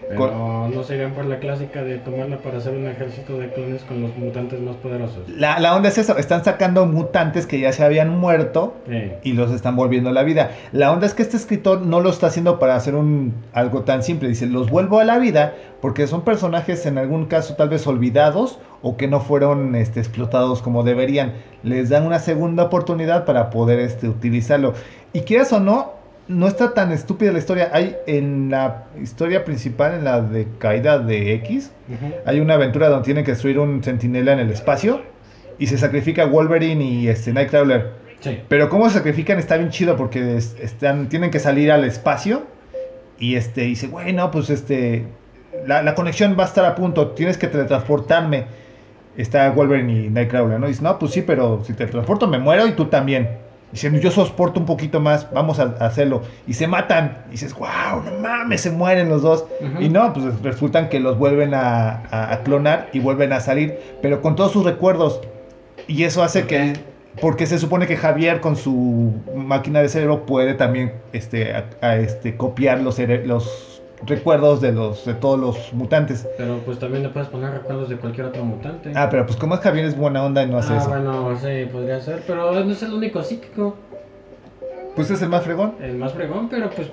Pero 0.10 0.70
no 0.74 0.84
serían 0.84 1.14
por 1.14 1.26
la 1.26 1.40
clásica 1.40 1.84
de 1.84 1.98
tomarla 1.98 2.38
para 2.38 2.58
hacer 2.58 2.76
un 2.76 2.88
ejército 2.88 3.38
de 3.38 3.52
clones 3.52 3.84
con 3.84 4.02
los 4.02 4.16
mutantes 4.18 4.60
más 4.62 4.76
poderosos. 4.78 5.28
La, 5.28 5.60
la 5.60 5.76
onda 5.76 5.90
es 5.90 5.98
eso, 5.98 6.18
están 6.18 6.44
sacando 6.44 6.86
mutantes 6.86 7.46
que 7.46 7.60
ya 7.60 7.74
se 7.74 7.84
habían 7.84 8.18
muerto 8.18 8.76
y 9.24 9.34
los 9.34 9.52
están 9.52 9.76
volviendo 9.76 10.10
a 10.10 10.14
la 10.14 10.24
vida. 10.24 10.52
La 10.72 10.92
onda 10.92 11.08
es 11.08 11.14
que 11.14 11.24
este 11.24 11.38
escritor 11.38 11.82
no 11.82 12.00
lo 12.00 12.10
está 12.10 12.28
haciendo 12.28 12.60
para 12.60 12.76
hacer 12.76 12.96
un 12.96 13.34
algo 13.54 13.82
tan 13.84 14.04
simple. 14.04 14.30
Dice, 14.30 14.48
los 14.48 14.70
vuelvo 14.70 15.00
a 15.00 15.04
la 15.04 15.18
vida 15.20 15.56
porque 15.82 16.08
son 16.08 16.22
personajes 16.22 16.86
en 16.86 16.98
algún 16.98 17.26
caso 17.26 17.56
tal 17.56 17.70
vez 17.70 17.86
olvidados 17.86 18.60
o 18.82 18.98
que 18.98 19.08
no 19.08 19.20
fueron 19.20 19.76
este, 19.76 20.00
explotados 20.00 20.62
como 20.62 20.84
deberían. 20.84 21.34
Les 21.64 21.90
dan 21.90 22.06
una 22.06 22.20
segunda 22.20 22.64
oportunidad 22.64 23.26
para 23.26 23.50
poder 23.50 23.80
este, 23.80 24.08
utilizarlo. 24.08 24.74
Y 25.14 25.22
quieras 25.22 25.52
o 25.54 25.60
no, 25.60 25.97
no 26.28 26.48
está 26.48 26.74
tan 26.74 26.92
estúpida 26.92 27.32
la 27.32 27.40
historia. 27.40 27.70
Hay 27.74 27.96
en 28.06 28.50
la 28.50 28.86
historia 29.02 29.46
principal, 29.46 29.94
en 29.96 30.04
la 30.04 30.22
de 30.22 30.48
caída 30.60 31.00
de 31.00 31.34
X, 31.36 31.72
hay 32.26 32.40
una 32.40 32.56
aventura 32.56 32.90
donde 32.90 33.06
tienen 33.06 33.24
que 33.24 33.32
destruir 33.32 33.60
un 33.60 33.82
centinela 33.84 34.34
en 34.34 34.40
el 34.40 34.52
espacio 34.52 35.02
y 35.58 35.68
se 35.68 35.78
sacrifica 35.78 36.26
Wolverine 36.26 36.84
y 36.84 37.08
este, 37.08 37.32
Nightcrawler. 37.34 37.92
Sí. 38.20 38.40
Pero 38.50 38.68
cómo 38.70 38.90
se 38.90 38.96
sacrifican 38.98 39.40
está 39.40 39.58
bien 39.58 39.70
chido 39.70 39.96
porque 39.96 40.38
es- 40.38 40.56
están, 40.60 41.08
tienen 41.08 41.32
que 41.32 41.40
salir 41.40 41.72
al 41.72 41.84
espacio 41.84 42.44
y 43.20 43.36
este 43.36 43.62
dice, 43.62 43.88
güey, 43.88 44.12
no, 44.14 44.30
pues 44.32 44.50
este, 44.50 45.06
la, 45.66 45.82
la 45.82 45.96
conexión 45.96 46.36
va 46.38 46.44
a 46.44 46.48
estar 46.48 46.66
a 46.66 46.76
punto, 46.76 47.12
tienes 47.12 47.38
que 47.38 47.48
teletransportarme. 47.48 48.46
Está 49.16 49.50
Wolverine 49.50 50.06
y 50.06 50.10
Nightcrawler, 50.10 50.60
¿no? 50.60 50.68
Y 50.68 50.70
dice, 50.72 50.84
no, 50.84 51.00
pues 51.00 51.12
sí, 51.14 51.24
pero 51.24 51.64
si 51.66 51.74
te 51.74 51.88
transporto 51.88 52.28
me 52.28 52.38
muero 52.38 52.68
y 52.68 52.74
tú 52.74 52.86
también. 52.86 53.30
Dice, 53.72 53.92
yo 54.00 54.12
soporto 54.12 54.60
un 54.62 54.66
poquito 54.66 55.00
más, 55.02 55.30
vamos 55.34 55.60
a, 55.60 55.76
a 55.80 55.88
hacerlo. 55.88 56.22
Y 56.48 56.54
se 56.54 56.68
matan. 56.68 57.18
Y 57.28 57.32
dices, 57.32 57.54
wow, 57.54 58.02
no 58.06 58.20
mames, 58.22 58.62
se 58.62 58.72
mueren 58.72 59.10
los 59.10 59.22
dos. 59.22 59.46
Y 59.80 59.90
no, 59.90 60.14
pues 60.14 60.42
resultan 60.42 60.88
que 60.90 61.00
los 61.00 61.18
vuelven 61.18 61.54
a, 61.54 62.04
a- 62.10 62.34
a 62.34 62.40
clonar 62.44 62.88
y 62.94 63.00
vuelven 63.00 63.34
a 63.34 63.40
salir, 63.42 63.78
pero 64.02 64.22
con 64.22 64.36
todos 64.36 64.52
sus 64.54 64.64
recuerdos. 64.64 65.20
Y 65.88 66.04
eso 66.04 66.24
hace 66.24 66.46
que, 66.48 66.74
porque 67.22 67.46
se 67.46 67.60
supone 67.60 67.88
que 67.88 67.98
Javier 67.98 68.40
con 68.42 68.56
su 68.56 69.14
máquina 69.36 69.82
de 69.82 69.90
cerebro 69.90 70.26
puede 70.26 70.54
también 70.54 70.94
este, 71.14 71.54
este, 71.82 72.38
copiar 72.38 72.80
los, 72.82 72.98
los 73.00 73.77
recuerdos 74.06 74.62
de, 74.62 74.72
los, 74.72 75.06
de 75.06 75.14
todos 75.16 75.40
los 75.40 75.74
mutantes. 75.74 76.28
Pero 76.38 76.60
pues 76.60 76.80
también 76.80 77.04
le 77.04 77.10
puedes 77.10 77.30
poner 77.30 77.52
recuerdos 77.52 77.90
de 77.90 77.98
cualquier 77.98 78.28
otro 78.28 78.44
mutante. 78.46 78.92
Ah, 78.96 79.08
pero 79.10 79.26
pues 79.26 79.38
como 79.38 79.56
es 79.56 79.62
Javier 79.62 79.86
es 79.86 79.98
buena 79.98 80.24
onda 80.24 80.44
y 80.44 80.48
no 80.48 80.58
hace 80.60 80.74
Ah, 80.74 80.78
eso. 80.78 80.90
bueno, 80.90 81.36
sí, 81.40 81.66
podría 81.72 82.00
ser, 82.00 82.24
pero 82.28 82.64
no 82.64 82.72
es 82.72 82.84
el 82.84 82.94
único 82.94 83.24
psíquico, 83.24 83.76
Pues 84.98 85.12
es 85.12 85.22
el 85.22 85.30
más 85.30 85.44
fregón. 85.44 85.76
el 85.82 85.96
más 85.96 86.12
fregón, 86.14 86.50
pero 86.50 86.70
pues 86.72 86.90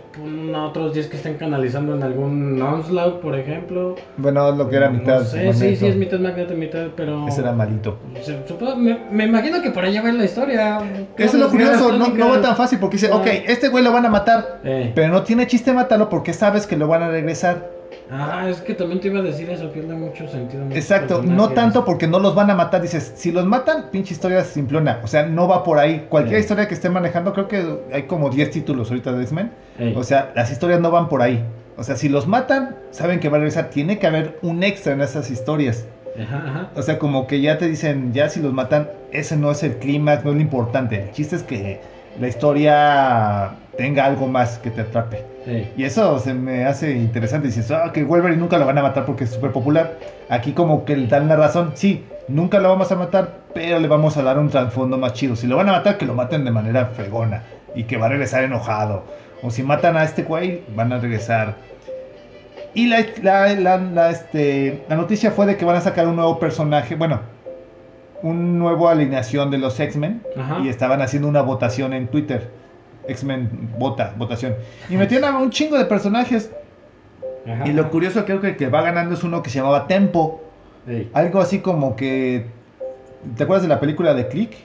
a 0.54 0.62
otros 0.66 0.94
10 0.94 1.08
que 1.08 1.16
estén 1.16 1.34
canalizando 1.38 1.96
en 1.96 2.02
algún 2.04 2.60
Onslaught, 2.62 3.20
por 3.20 3.36
ejemplo. 3.36 3.96
Bueno, 4.16 4.52
lo 4.52 4.68
que 4.68 4.76
era 4.76 4.90
mitad. 4.90 5.20
No 5.20 5.24
sé, 5.24 5.52
sí, 5.54 5.74
sí, 5.76 5.86
es 5.86 5.96
mitad 5.96 6.18
magneto, 6.20 6.54
mitad, 6.54 6.86
pero... 6.94 7.26
Ese 7.26 7.40
era 7.40 7.52
malito. 7.52 7.98
Supongo- 8.46 8.76
me, 8.76 8.98
me 9.10 9.24
imagino 9.24 9.60
que 9.62 9.70
por 9.70 9.84
allá 9.84 10.02
va 10.02 10.12
la 10.12 10.24
historia. 10.24 10.78
Eso 11.16 11.36
es 11.36 11.42
lo 11.42 11.48
curioso, 11.50 11.92
no, 11.92 12.08
no 12.08 12.28
va 12.28 12.40
tan 12.40 12.56
fácil 12.56 12.78
porque 12.78 12.96
dice, 12.96 13.08
Ah. 13.12 13.16
ok, 13.16 13.26
este 13.46 13.68
güey 13.68 13.82
lo 13.82 13.90
van 13.92 14.06
a 14.06 14.10
matar, 14.10 14.60
Eh. 14.64 14.92
pero 14.94 15.12
no 15.12 15.22
tiene 15.22 15.46
chiste 15.46 15.72
matarlo 15.72 16.08
porque 16.08 16.32
sabes 16.32 16.66
que 16.66 16.76
lo 16.76 16.86
van 16.86 17.02
a 17.02 17.08
regresar. 17.08 17.70
Ah, 18.10 18.46
es 18.50 18.60
que 18.60 18.74
también 18.74 19.00
te 19.00 19.08
iba 19.08 19.20
a 19.20 19.22
decir 19.22 19.48
eso, 19.48 19.70
pierde 19.72 19.94
mucho 19.94 20.28
sentido. 20.28 20.62
Exacto, 20.72 21.22
no 21.22 21.48
tanto 21.50 21.84
porque 21.86 22.06
no 22.06 22.18
los 22.18 22.34
van 22.34 22.50
a 22.50 22.54
matar. 22.54 22.82
Dices, 22.82 23.12
si 23.16 23.32
los 23.32 23.46
matan, 23.46 23.86
pinche 23.90 24.12
historia 24.12 24.44
simplona. 24.44 25.00
O 25.02 25.06
sea, 25.06 25.24
no 25.26 25.48
va 25.48 25.64
por 25.64 25.78
ahí. 25.78 26.06
Cualquier 26.10 26.36
Sí. 26.36 26.40
historia 26.42 26.68
que 26.68 26.74
estén 26.74 26.92
manejando, 26.92 27.32
creo 27.32 27.48
que 27.48 27.64
hay 27.92 28.02
como 28.02 28.28
10 28.28 28.50
títulos 28.50 28.90
ahorita 28.90 29.12
de 29.12 29.22
X-Men. 29.22 29.50
O 29.96 30.04
sea, 30.04 30.32
las 30.36 30.52
historias 30.52 30.80
no 30.80 30.90
van 30.90 31.08
por 31.08 31.22
ahí. 31.22 31.42
O 31.76 31.82
sea, 31.82 31.96
si 31.96 32.08
los 32.08 32.26
matan, 32.28 32.76
saben 32.90 33.20
que 33.20 33.28
va 33.30 33.38
a 33.38 33.40
regresar. 33.40 33.70
Tiene 33.70 33.98
que 33.98 34.06
haber 34.06 34.38
un 34.42 34.62
extra 34.62 34.92
en 34.92 35.00
esas 35.00 35.30
historias. 35.30 35.86
Ajá, 36.22 36.44
ajá. 36.46 36.70
O 36.76 36.82
sea, 36.82 36.98
como 36.98 37.26
que 37.26 37.40
ya 37.40 37.58
te 37.58 37.66
dicen, 37.66 38.12
ya 38.12 38.28
si 38.28 38.38
los 38.40 38.52
matan, 38.52 38.88
ese 39.10 39.36
no 39.36 39.50
es 39.50 39.62
el 39.64 39.78
clímax, 39.78 40.24
no 40.24 40.30
es 40.30 40.36
lo 40.36 40.42
importante. 40.42 41.02
El 41.04 41.10
chiste 41.10 41.34
es 41.36 41.42
que 41.42 41.80
la 42.20 42.28
historia 42.28 43.50
tenga 43.76 44.04
algo 44.04 44.26
más 44.26 44.58
que 44.58 44.70
te 44.70 44.82
atrape. 44.82 45.24
Y 45.76 45.84
eso 45.84 46.18
se 46.18 46.32
me 46.32 46.64
hace 46.64 46.92
interesante. 46.92 47.48
Dices, 47.48 47.70
ah, 47.70 47.90
que 47.92 48.04
Wolverine 48.04 48.40
nunca 48.40 48.58
lo 48.58 48.66
van 48.66 48.78
a 48.78 48.82
matar 48.82 49.04
porque 49.04 49.24
es 49.24 49.30
súper 49.30 49.52
popular. 49.52 49.98
Aquí 50.28 50.52
como 50.52 50.84
que 50.84 50.96
le 50.96 51.06
dan 51.06 51.28
la 51.28 51.36
razón. 51.36 51.72
Sí, 51.74 52.04
nunca 52.28 52.60
lo 52.60 52.70
vamos 52.70 52.90
a 52.92 52.96
matar, 52.96 53.30
pero 53.52 53.78
le 53.78 53.88
vamos 53.88 54.16
a 54.16 54.22
dar 54.22 54.38
un 54.38 54.48
trasfondo 54.48 54.96
más 54.96 55.12
chido. 55.12 55.36
Si 55.36 55.46
lo 55.46 55.56
van 55.56 55.68
a 55.68 55.72
matar, 55.72 55.98
que 55.98 56.06
lo 56.06 56.14
maten 56.14 56.44
de 56.44 56.50
manera 56.50 56.86
fregona. 56.86 57.42
Y 57.74 57.84
que 57.84 57.96
va 57.96 58.06
a 58.06 58.08
regresar 58.10 58.44
enojado. 58.44 59.04
O 59.42 59.50
si 59.50 59.62
matan 59.62 59.96
a 59.96 60.04
este 60.04 60.22
güey, 60.22 60.62
van 60.74 60.92
a 60.92 60.98
regresar. 60.98 61.54
Y 62.72 62.86
la, 62.86 63.04
la, 63.22 63.54
la, 63.54 63.76
la, 63.76 64.10
este, 64.10 64.82
la 64.88 64.96
noticia 64.96 65.30
fue 65.30 65.46
de 65.46 65.56
que 65.56 65.64
van 65.64 65.76
a 65.76 65.80
sacar 65.80 66.08
un 66.08 66.16
nuevo 66.16 66.38
personaje. 66.38 66.94
Bueno, 66.94 67.20
un 68.24 68.58
nuevo 68.58 68.88
alineación 68.88 69.50
de 69.50 69.58
los 69.58 69.78
X-Men. 69.78 70.22
Y 70.62 70.68
estaban 70.68 71.02
haciendo 71.02 71.28
una 71.28 71.42
votación 71.42 71.92
en 71.92 72.08
Twitter. 72.08 72.50
X-Men 73.06 73.70
vota, 73.78 74.14
votación. 74.16 74.54
Y 74.88 74.96
metían 74.96 75.24
a 75.24 75.36
un 75.36 75.50
chingo 75.50 75.76
de 75.76 75.84
personajes. 75.84 76.50
Ajá. 77.46 77.68
Y 77.68 77.74
lo 77.74 77.90
curioso 77.90 78.24
creo 78.24 78.40
que 78.40 78.48
el 78.48 78.56
que 78.56 78.70
va 78.70 78.80
ganando 78.80 79.14
es 79.14 79.22
uno 79.24 79.42
que 79.42 79.50
se 79.50 79.58
llamaba 79.58 79.86
Tempo. 79.86 80.42
Ey. 80.88 81.10
Algo 81.12 81.40
así 81.40 81.58
como 81.58 81.96
que... 81.96 82.46
¿Te 83.36 83.44
acuerdas 83.44 83.62
de 83.62 83.68
la 83.68 83.78
película 83.78 84.14
de 84.14 84.26
Click? 84.28 84.56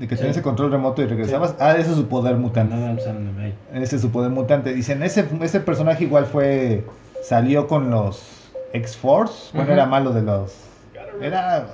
De 0.00 0.08
que 0.08 0.16
tenías 0.16 0.36
el 0.36 0.42
control 0.42 0.72
remoto 0.72 1.02
y 1.02 1.06
regresabas. 1.06 1.54
Ah, 1.60 1.76
ese 1.78 1.90
es 1.90 1.96
su 1.96 2.08
poder 2.08 2.34
mutante. 2.34 2.74
Adam 2.74 2.98
Sandler, 2.98 3.46
ey. 3.46 3.54
Ese 3.80 3.94
es 3.94 4.02
su 4.02 4.10
poder 4.10 4.32
mutante. 4.32 4.74
Dicen, 4.74 5.04
ese, 5.04 5.24
ese 5.40 5.60
personaje 5.60 6.02
igual 6.02 6.26
fue... 6.26 6.84
Salió 7.22 7.68
con 7.68 7.90
los 7.90 8.50
X-Force. 8.72 9.56
Bueno, 9.56 9.72
era 9.72 9.86
malo 9.86 10.12
de 10.12 10.22
los... 10.22 10.71
Era, 11.20 11.66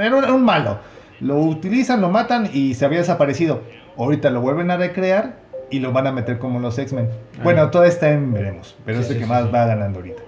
era 0.00 0.16
un, 0.16 0.24
un 0.24 0.44
malo. 0.44 0.78
Lo 1.20 1.36
utilizan, 1.40 2.00
lo 2.00 2.08
matan 2.10 2.48
y 2.52 2.74
se 2.74 2.84
había 2.84 2.98
desaparecido. 2.98 3.62
Ahorita 3.96 4.30
lo 4.30 4.40
vuelven 4.40 4.70
a 4.70 4.76
recrear 4.76 5.36
y 5.70 5.80
lo 5.80 5.92
van 5.92 6.06
a 6.06 6.12
meter 6.12 6.38
como 6.38 6.60
los 6.60 6.78
X-Men. 6.78 7.08
Ah. 7.10 7.40
Bueno, 7.42 7.70
todo 7.70 7.84
está 7.84 8.10
en 8.10 8.32
veremos. 8.32 8.76
Pero 8.84 8.98
Sí, 8.98 9.04
es 9.04 9.10
el 9.10 9.14
sí, 9.14 9.18
que 9.20 9.24
sí, 9.26 9.30
más 9.30 9.52
va 9.52 9.66
ganando 9.66 9.98
ahorita. 9.98 10.22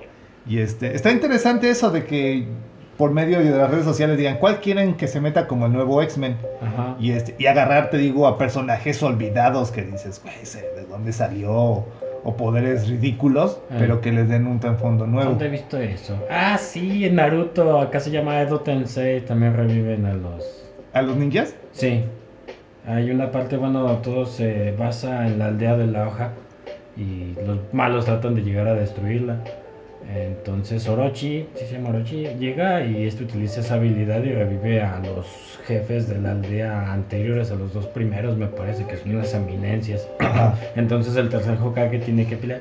Y 0.47 0.59
este, 0.59 0.95
está 0.97 1.11
interesante 1.11 1.71
eso 1.71 1.91
de 1.91 2.05
que 2.05 2.49
por 2.97 3.13
medio 3.13 3.39
de 3.39 3.51
las 3.51 3.71
redes 3.71 3.85
sociales 3.85 4.19
digan 4.19 4.37
cuál 4.37 4.61
quieren 4.61 4.95
que 4.95 5.09
se 5.09 5.21
meta 5.21 5.47
como 5.47 5.67
el 5.67 5.73
nuevo 5.73 6.03
X-Men. 6.03 6.37
Y, 6.99 7.13
este, 7.13 7.35
y 7.39 7.47
agarrar, 7.47 7.89
te 7.89 7.97
digo, 7.97 8.27
a 8.27 8.37
personajes 8.37 9.03
olvidados 9.03 9.71
que 9.71 9.83
dices, 9.83 10.21
güey, 10.23 10.35
¿de 10.77 10.85
dónde 10.87 11.13
salió? 11.13 11.87
O 12.25 12.37
poderes 12.37 12.89
ridículos, 12.89 13.61
Ah. 13.71 13.77
pero 13.79 14.01
que 14.01 14.13
les 14.13 14.29
den 14.29 14.47
un 14.47 14.61
trasfondo 14.61 15.07
nuevo. 15.07 15.31
¿Dónde 15.31 15.47
he 15.47 15.51
visto 15.51 15.79
eso? 15.79 16.19
Ah, 16.31 16.59
sí, 16.59 17.05
en 17.07 17.15
Naruto, 17.17 17.81
acá 17.81 17.99
se 18.01 18.11
llama 18.11 18.41
Edo 18.43 18.61
Tensei, 18.61 19.21
también 19.23 19.57
reviven 19.57 20.05
a 20.07 20.15
los... 20.15 20.65
¿A 20.93 21.03
los 21.03 21.17
ninjas? 21.17 21.55
Sí, 21.73 22.03
hay 22.87 23.11
una 23.11 23.31
parte, 23.31 23.57
bueno, 23.57 23.87
todo 23.99 24.27
se 24.27 24.73
basa 24.73 25.27
en 25.27 25.39
la 25.39 25.47
aldea 25.47 25.77
de 25.77 25.87
la 25.87 26.09
hoja 26.09 26.31
y 26.97 27.35
los 27.47 27.59
malos 27.73 28.05
tratan 28.05 28.35
de 28.35 28.43
llegar 28.43 28.67
a 28.69 28.75
destruirla. 28.75 29.37
Entonces 30.09 30.89
Orochi, 30.89 31.47
sí 31.55 31.67
se 31.67 31.75
llama 31.75 31.91
Orochi, 31.91 32.27
llega 32.39 32.85
y 32.85 33.07
este 33.07 33.25
utiliza 33.25 33.61
esa 33.61 33.75
habilidad 33.75 34.23
y 34.25 34.33
revive 34.33 34.81
a 34.81 34.99
los 34.99 35.59
jefes 35.67 36.09
de 36.09 36.21
la 36.21 36.33
aldea 36.33 36.93
anteriores, 36.93 37.51
a 37.51 37.55
los 37.55 37.73
dos 37.73 37.87
primeros, 37.87 38.37
me 38.37 38.47
parece 38.47 38.85
que 38.87 38.97
son 38.97 39.15
unas 39.15 39.33
eminencias. 39.35 40.09
Entonces 40.77 41.17
el 41.17 41.29
tercer 41.29 41.59
Hokage 41.63 42.01
tiene 42.01 42.27
que 42.27 42.37
pelear. 42.37 42.61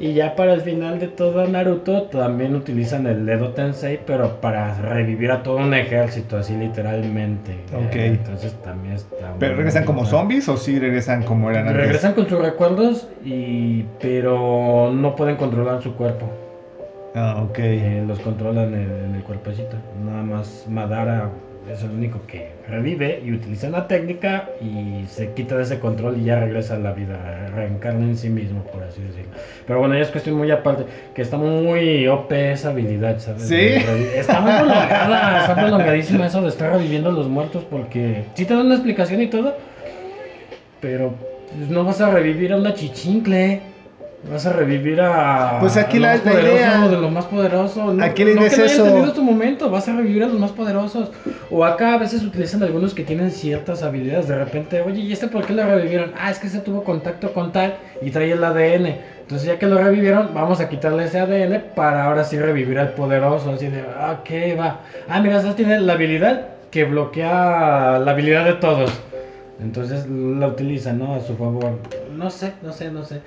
Y 0.00 0.12
ya 0.14 0.34
para 0.34 0.54
el 0.54 0.62
final 0.62 0.98
de 0.98 1.06
todo 1.06 1.46
Naruto 1.46 2.02
también 2.04 2.56
utilizan 2.56 3.06
el 3.06 3.28
Edo 3.28 3.50
Tensei, 3.50 4.00
pero 4.04 4.40
para 4.40 4.74
revivir 4.74 5.30
a 5.30 5.44
todo 5.44 5.58
un 5.58 5.72
ejército, 5.72 6.36
así 6.36 6.56
literalmente. 6.56 7.52
Ok. 7.72 7.94
Eh, 7.94 8.06
Entonces 8.06 8.60
también 8.64 8.94
está... 8.94 9.34
¿Pero 9.38 9.54
regresan 9.54 9.84
como 9.84 10.04
zombies 10.04 10.48
o 10.48 10.56
sí 10.56 10.80
regresan 10.80 11.22
como 11.22 11.48
eran 11.48 11.68
antes? 11.68 11.82
Regresan 11.82 12.14
con 12.14 12.28
sus 12.28 12.40
recuerdos, 12.40 13.08
y 13.24 13.84
pero 14.00 14.90
no 14.92 15.14
pueden 15.14 15.36
controlar 15.36 15.80
su 15.80 15.94
cuerpo. 15.94 16.28
Ah, 17.14 17.42
ok. 17.42 17.58
Eh, 17.58 18.04
los 18.06 18.18
controlan 18.20 18.74
en, 18.74 18.90
en 19.08 19.14
el 19.14 19.22
cuerpecito. 19.22 19.76
Nada 20.04 20.22
más 20.22 20.66
Madara 20.68 21.30
es 21.72 21.82
el 21.82 21.90
único 21.90 22.20
que 22.26 22.50
revive 22.68 23.22
y 23.24 23.32
utiliza 23.32 23.68
una 23.68 23.88
técnica 23.88 24.50
y 24.60 25.06
se 25.08 25.30
quita 25.32 25.56
de 25.56 25.62
ese 25.62 25.78
control 25.78 26.18
y 26.20 26.24
ya 26.24 26.40
regresa 26.40 26.74
a 26.74 26.78
la 26.78 26.92
vida, 26.92 27.48
reencarna 27.54 28.04
en 28.04 28.16
sí 28.16 28.28
mismo, 28.28 28.62
por 28.64 28.82
así 28.82 29.00
decirlo. 29.00 29.30
Pero 29.66 29.78
bueno, 29.78 29.94
ya 29.94 30.02
es 30.02 30.08
cuestión 30.08 30.36
muy 30.36 30.50
aparte, 30.50 30.84
que 31.14 31.22
está 31.22 31.38
muy 31.38 32.06
OP 32.06 32.32
esa 32.32 32.70
habilidad, 32.70 33.18
¿sabes? 33.18 33.42
¿Sí? 33.44 33.56
Está 34.14 34.40
muy 34.40 34.52
prolongada, 34.52 35.40
está 35.40 35.54
prolongadísima 35.54 36.26
eso 36.26 36.42
de 36.42 36.48
estar 36.48 36.72
reviviendo 36.72 37.08
a 37.08 37.12
los 37.12 37.28
muertos 37.28 37.64
porque 37.64 38.24
sí 38.34 38.44
te 38.44 38.54
dan 38.54 38.66
una 38.66 38.74
explicación 38.74 39.22
y 39.22 39.28
todo, 39.28 39.56
pero 40.80 41.14
pues, 41.56 41.70
no 41.70 41.84
vas 41.84 42.00
a 42.00 42.10
revivir 42.10 42.52
a 42.52 42.56
una 42.56 42.74
chichincle. 42.74 43.60
Vas 44.30 44.46
a 44.46 44.52
revivir 44.54 45.00
a. 45.02 45.58
Pues 45.60 45.76
aquí 45.76 45.98
a 45.98 46.00
la- 46.00 46.08
más 46.14 46.24
la 46.24 46.30
poderoso 46.32 46.54
idea- 46.56 46.88
de 46.88 46.96
lo 46.96 47.10
más 47.10 47.24
poderoso. 47.26 47.92
No, 47.92 48.02
Aquí 48.04 48.24
la 48.24 48.30
idea 48.30 48.40
no 48.40 48.46
es 48.46 48.52
que 48.54 48.58
no 48.60 48.64
eso. 48.64 48.86
entendido 48.86 49.12
tu 49.12 49.22
momento, 49.22 49.68
vas 49.70 49.86
a 49.88 49.92
revivir 49.92 50.22
a 50.22 50.26
los 50.28 50.38
más 50.40 50.52
poderosos. 50.52 51.10
O 51.50 51.62
acá 51.64 51.94
a 51.94 51.98
veces 51.98 52.22
utilizan 52.22 52.62
algunos 52.62 52.94
que 52.94 53.04
tienen 53.04 53.30
ciertas 53.30 53.82
habilidades. 53.82 54.26
De 54.26 54.34
repente, 54.36 54.80
oye, 54.80 55.00
¿y 55.02 55.12
este 55.12 55.28
por 55.28 55.44
qué 55.44 55.52
lo 55.52 55.64
revivieron? 55.66 56.12
Ah, 56.18 56.30
es 56.30 56.38
que 56.38 56.46
ese 56.46 56.60
tuvo 56.60 56.84
contacto 56.84 57.34
con 57.34 57.52
tal 57.52 57.74
y 58.00 58.10
trae 58.10 58.32
el 58.32 58.42
ADN. 58.42 58.96
Entonces, 59.20 59.46
ya 59.46 59.58
que 59.58 59.66
lo 59.66 59.76
revivieron, 59.78 60.30
vamos 60.32 60.58
a 60.60 60.68
quitarle 60.70 61.04
ese 61.04 61.18
ADN 61.20 61.58
para 61.74 62.04
ahora 62.04 62.24
sí 62.24 62.38
revivir 62.38 62.78
al 62.78 62.90
poderoso. 62.94 63.50
Así 63.52 63.66
de, 63.68 63.82
ah, 63.98 64.20
¿qué 64.24 64.54
va? 64.54 64.80
Ah, 65.06 65.20
mira, 65.20 65.38
esa 65.38 65.54
tiene 65.54 65.78
la 65.80 65.92
habilidad 65.92 66.46
que 66.70 66.84
bloquea 66.84 67.98
la 67.98 68.10
habilidad 68.10 68.44
de 68.46 68.54
todos. 68.54 68.90
Entonces 69.62 70.06
la 70.08 70.48
utilizan, 70.48 70.98
¿no? 70.98 71.14
A 71.14 71.20
su 71.20 71.36
favor. 71.36 71.78
No 72.16 72.30
sé, 72.30 72.52
no 72.62 72.72
sé, 72.72 72.90
no 72.90 73.04
sé. 73.04 73.20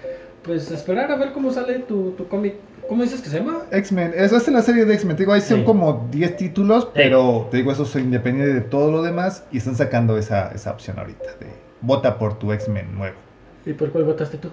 Pues 0.47 0.71
esperar 0.71 1.11
a 1.11 1.17
ver 1.17 1.33
cómo 1.33 1.51
sale 1.51 1.79
tu, 1.79 2.11
tu 2.11 2.27
cómic. 2.27 2.55
¿Cómo 2.87 3.03
dices 3.03 3.21
que 3.21 3.29
se 3.29 3.39
llama? 3.39 3.63
X-Men, 3.69 4.13
eso 4.15 4.37
es 4.37 4.47
en 4.47 4.53
la 4.53 4.61
serie 4.61 4.85
de 4.85 4.93
X-Men. 4.93 5.17
Te 5.17 5.23
digo, 5.23 5.33
ahí 5.33 5.41
son 5.41 5.59
Sí. 5.59 5.65
como 5.65 6.07
10 6.09 6.37
títulos, 6.37 6.87
pero 6.93 7.47
te 7.51 7.57
digo, 7.57 7.73
eso 7.73 7.83
es 7.83 7.93
independiente 7.97 8.53
de 8.53 8.61
todo 8.61 8.89
lo 8.91 9.01
demás 9.03 9.43
y 9.51 9.57
están 9.57 9.75
sacando 9.75 10.17
esa, 10.17 10.49
esa 10.55 10.71
opción 10.71 10.97
ahorita 10.97 11.31
de 11.41 11.47
vota 11.81 12.17
por 12.17 12.39
tu 12.39 12.53
X-Men 12.53 12.95
nuevo. 12.95 13.17
¿Y 13.65 13.73
por 13.73 13.91
cuál 13.91 14.05
votaste 14.05 14.37
tú? 14.37 14.47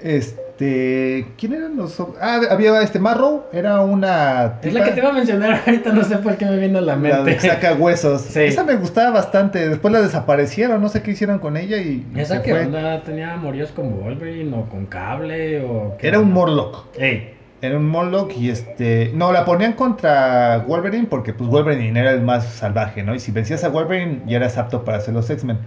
Este, 0.00 0.42
¿quién 0.58 1.52
eran 1.54 1.76
los? 1.76 1.98
Ah, 2.20 2.40
había 2.50 2.80
este 2.82 2.98
Marrow, 2.98 3.44
era 3.52 3.80
una 3.82 4.58
Es 4.62 4.72
la 4.72 4.84
que 4.84 4.92
te 4.92 5.00
iba 5.00 5.10
a 5.10 5.12
mencionar 5.12 5.60
ahorita, 5.66 5.92
no 5.92 6.02
sé 6.04 6.16
por 6.18 6.36
qué 6.36 6.46
me 6.46 6.56
vino 6.58 6.78
a 6.78 6.82
la 6.82 6.96
la 6.96 7.02
de 7.18 7.24
mente. 7.24 7.34
que 7.36 7.40
saca 7.48 7.74
huesos. 7.74 8.22
Sí. 8.22 8.40
Esa 8.40 8.64
me 8.64 8.76
gustaba 8.76 9.10
bastante. 9.10 9.68
Después 9.68 9.92
la 9.92 10.00
desaparecieron, 10.00 10.80
no 10.80 10.88
sé 10.88 11.02
qué 11.02 11.10
hicieron 11.12 11.38
con 11.38 11.56
ella 11.56 11.76
y 11.78 12.06
¿Esa 12.16 12.40
fue. 12.40 12.64
onda? 12.66 13.02
¿Tenía 13.02 13.34
amoríos 13.34 13.70
con 13.72 14.00
Wolverine 14.00 14.56
o 14.56 14.64
con 14.68 14.86
cable 14.86 15.62
o 15.62 15.96
qué 15.98 16.08
Era 16.08 16.20
un? 16.20 16.32
Morlock. 16.32 16.86
Ey, 16.98 17.34
Era 17.62 17.76
un 17.78 17.88
Morlock 17.88 18.36
y 18.36 18.50
este. 18.50 19.10
No, 19.14 19.32
la 19.32 19.44
ponían 19.44 19.72
contra 19.74 20.58
Wolverine 20.66 21.06
porque 21.08 21.32
pues 21.32 21.48
Wolverine 21.50 21.98
era 21.98 22.12
el 22.12 22.22
más 22.22 22.46
salvaje, 22.46 23.02
¿no? 23.02 23.14
Y 23.14 23.20
si 23.20 23.32
vencías 23.32 23.64
a 23.64 23.68
Wolverine 23.70 24.20
ya 24.26 24.36
eras 24.36 24.58
apto 24.58 24.84
para 24.84 24.98
hacer 24.98 25.14
los 25.14 25.28
X-Men. 25.30 25.58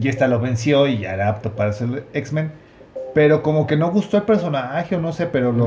Y 0.00 0.08
esta 0.08 0.28
lo 0.28 0.40
venció 0.40 0.86
y 0.86 0.98
ya 0.98 1.12
era 1.14 1.28
apto 1.28 1.52
para 1.52 1.72
ser 1.72 2.04
X-Men. 2.12 2.50
Pero 3.16 3.42
como 3.42 3.66
que 3.66 3.78
no 3.78 3.90
gustó 3.90 4.18
el 4.18 4.24
personaje 4.24 4.94
o 4.94 5.00
no 5.00 5.10
sé, 5.10 5.24
pero 5.24 5.50
lo... 5.50 5.64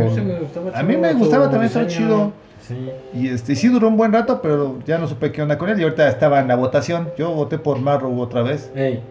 A 0.76 0.84
mí 0.84 0.98
me 0.98 1.14
gustaba 1.14 1.50
también, 1.50 1.64
estaba 1.64 1.88
chido. 1.88 2.32
Sí. 2.62 2.92
Y 3.16 3.30
este, 3.30 3.56
sí 3.56 3.70
duró 3.70 3.88
un 3.88 3.98
buen 3.98 4.14
rato, 4.14 4.40
pero 4.40 4.78
ya 4.86 5.00
no 5.00 5.08
supe 5.08 5.32
qué 5.32 5.42
onda 5.42 5.58
con 5.58 5.68
él. 5.68 5.80
Y 5.80 5.82
ahorita 5.82 6.08
estaba 6.10 6.42
en 6.42 6.48
la 6.48 6.56
votación. 6.56 7.10
Yo 7.18 7.32
voté 7.32 7.58
por 7.58 7.80
Marrow 7.80 8.20
otra 8.20 8.44
vez. 8.44 8.72
Ey, 8.76 9.02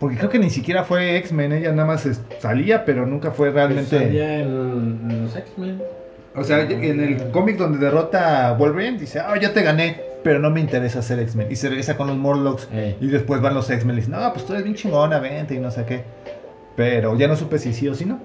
Porque 0.00 0.16
creo 0.16 0.30
que 0.30 0.40
ni 0.40 0.50
siquiera 0.50 0.82
fue 0.82 1.16
X-Men. 1.18 1.52
Ella 1.52 1.70
nada 1.70 1.86
más 1.86 2.08
salía, 2.40 2.84
pero 2.84 3.06
nunca 3.06 3.30
fue 3.30 3.50
realmente... 3.50 3.96
salía 3.96 4.40
en, 4.40 5.22
los 5.22 5.36
X-Men. 5.36 5.80
O 6.34 6.42
sea, 6.42 6.62
en 6.62 7.00
el 7.00 7.30
cómic 7.30 7.56
donde 7.56 7.78
derrota 7.78 8.48
a 8.48 8.52
Wolverine, 8.54 8.98
dice, 8.98 9.20
ah, 9.20 9.38
ya 9.40 9.52
te 9.52 9.62
gané, 9.62 10.00
pero 10.24 10.40
no 10.40 10.50
me 10.50 10.58
interesa 10.58 11.02
ser 11.02 11.20
X-Men. 11.20 11.46
Y 11.52 11.54
se 11.54 11.68
regresa 11.68 11.96
con 11.96 12.08
los 12.08 12.16
Morlocks. 12.16 12.68
Ey. 12.72 12.96
Y 13.00 13.06
después 13.06 13.40
van 13.40 13.54
los 13.54 13.70
X-Men 13.70 13.94
y 13.94 14.00
dicen, 14.00 14.14
no, 14.20 14.32
pues 14.32 14.44
tú 14.44 14.54
eres 14.54 14.64
bien 14.64 14.74
chingona, 14.74 15.20
vente 15.20 15.54
y 15.54 15.60
no 15.60 15.70
sé 15.70 15.84
qué. 15.84 16.02
Pero 16.76 17.16
ya 17.16 17.26
no 17.28 17.36
supe 17.36 17.58
si 17.58 17.72
sí 17.72 17.88
o 17.88 17.94
si 17.94 18.04
no. 18.04 18.18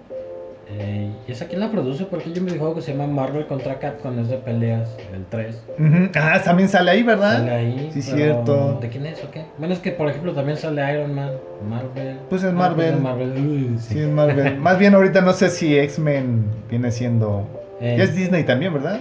Eh, 0.70 1.12
¿Y 1.27 1.31
esa 1.31 1.48
quién 1.48 1.60
la 1.60 1.70
produce? 1.70 2.05
Porque 2.05 2.31
yo 2.31 2.41
me 2.41 2.51
dijo 2.51 2.74
que 2.74 2.81
se 2.81 2.93
llama 2.93 3.05
Marvel 3.08 3.46
contra 3.46 3.79
Capcom, 3.79 4.17
es 4.20 4.29
de 4.29 4.38
peleas, 4.38 4.88
el 5.13 5.25
3. 5.25 5.62
Ujú. 5.77 6.10
Ah, 6.15 6.41
también 6.43 6.70
sale 6.70 6.91
ahí, 6.91 7.03
¿verdad? 7.03 7.39
Sale 7.39 7.51
ahí. 7.51 7.90
Sí, 7.94 8.01
cierto. 8.01 8.77
¿De 8.79 8.87
quién 8.90 9.05
es 9.05 9.22
o 9.24 9.31
qué? 9.31 9.44
Bueno, 9.57 9.74
es 9.74 9.81
que 9.81 9.92
por 9.92 10.07
ejemplo 10.09 10.31
también 10.33 10.57
sale 10.57 10.94
Iron 10.94 11.14
Man, 11.14 11.31
Marvel. 11.70 12.20
Pues 12.29 12.44
es 12.44 12.50
Ah, 12.50 12.53
Marvel. 12.53 12.96
de 12.96 13.01
Marvel. 13.01 13.31
Uy, 13.37 13.75
Sí, 13.79 13.94
sí. 13.96 14.00
es 14.00 14.07
Marvel. 14.09 14.57
Más 14.59 14.79
bien 14.79 14.94
ahorita 14.96 15.20
no 15.22 15.33
sé 15.33 15.50
si 15.50 15.77
X-Men 15.77 16.46
viene 16.70 16.92
siendo... 16.92 17.48
Eh, 17.81 17.96
Ya 17.98 18.03
es 18.05 18.16
Disney 18.16 18.44
también, 18.46 18.74
¿verdad? 18.74 19.00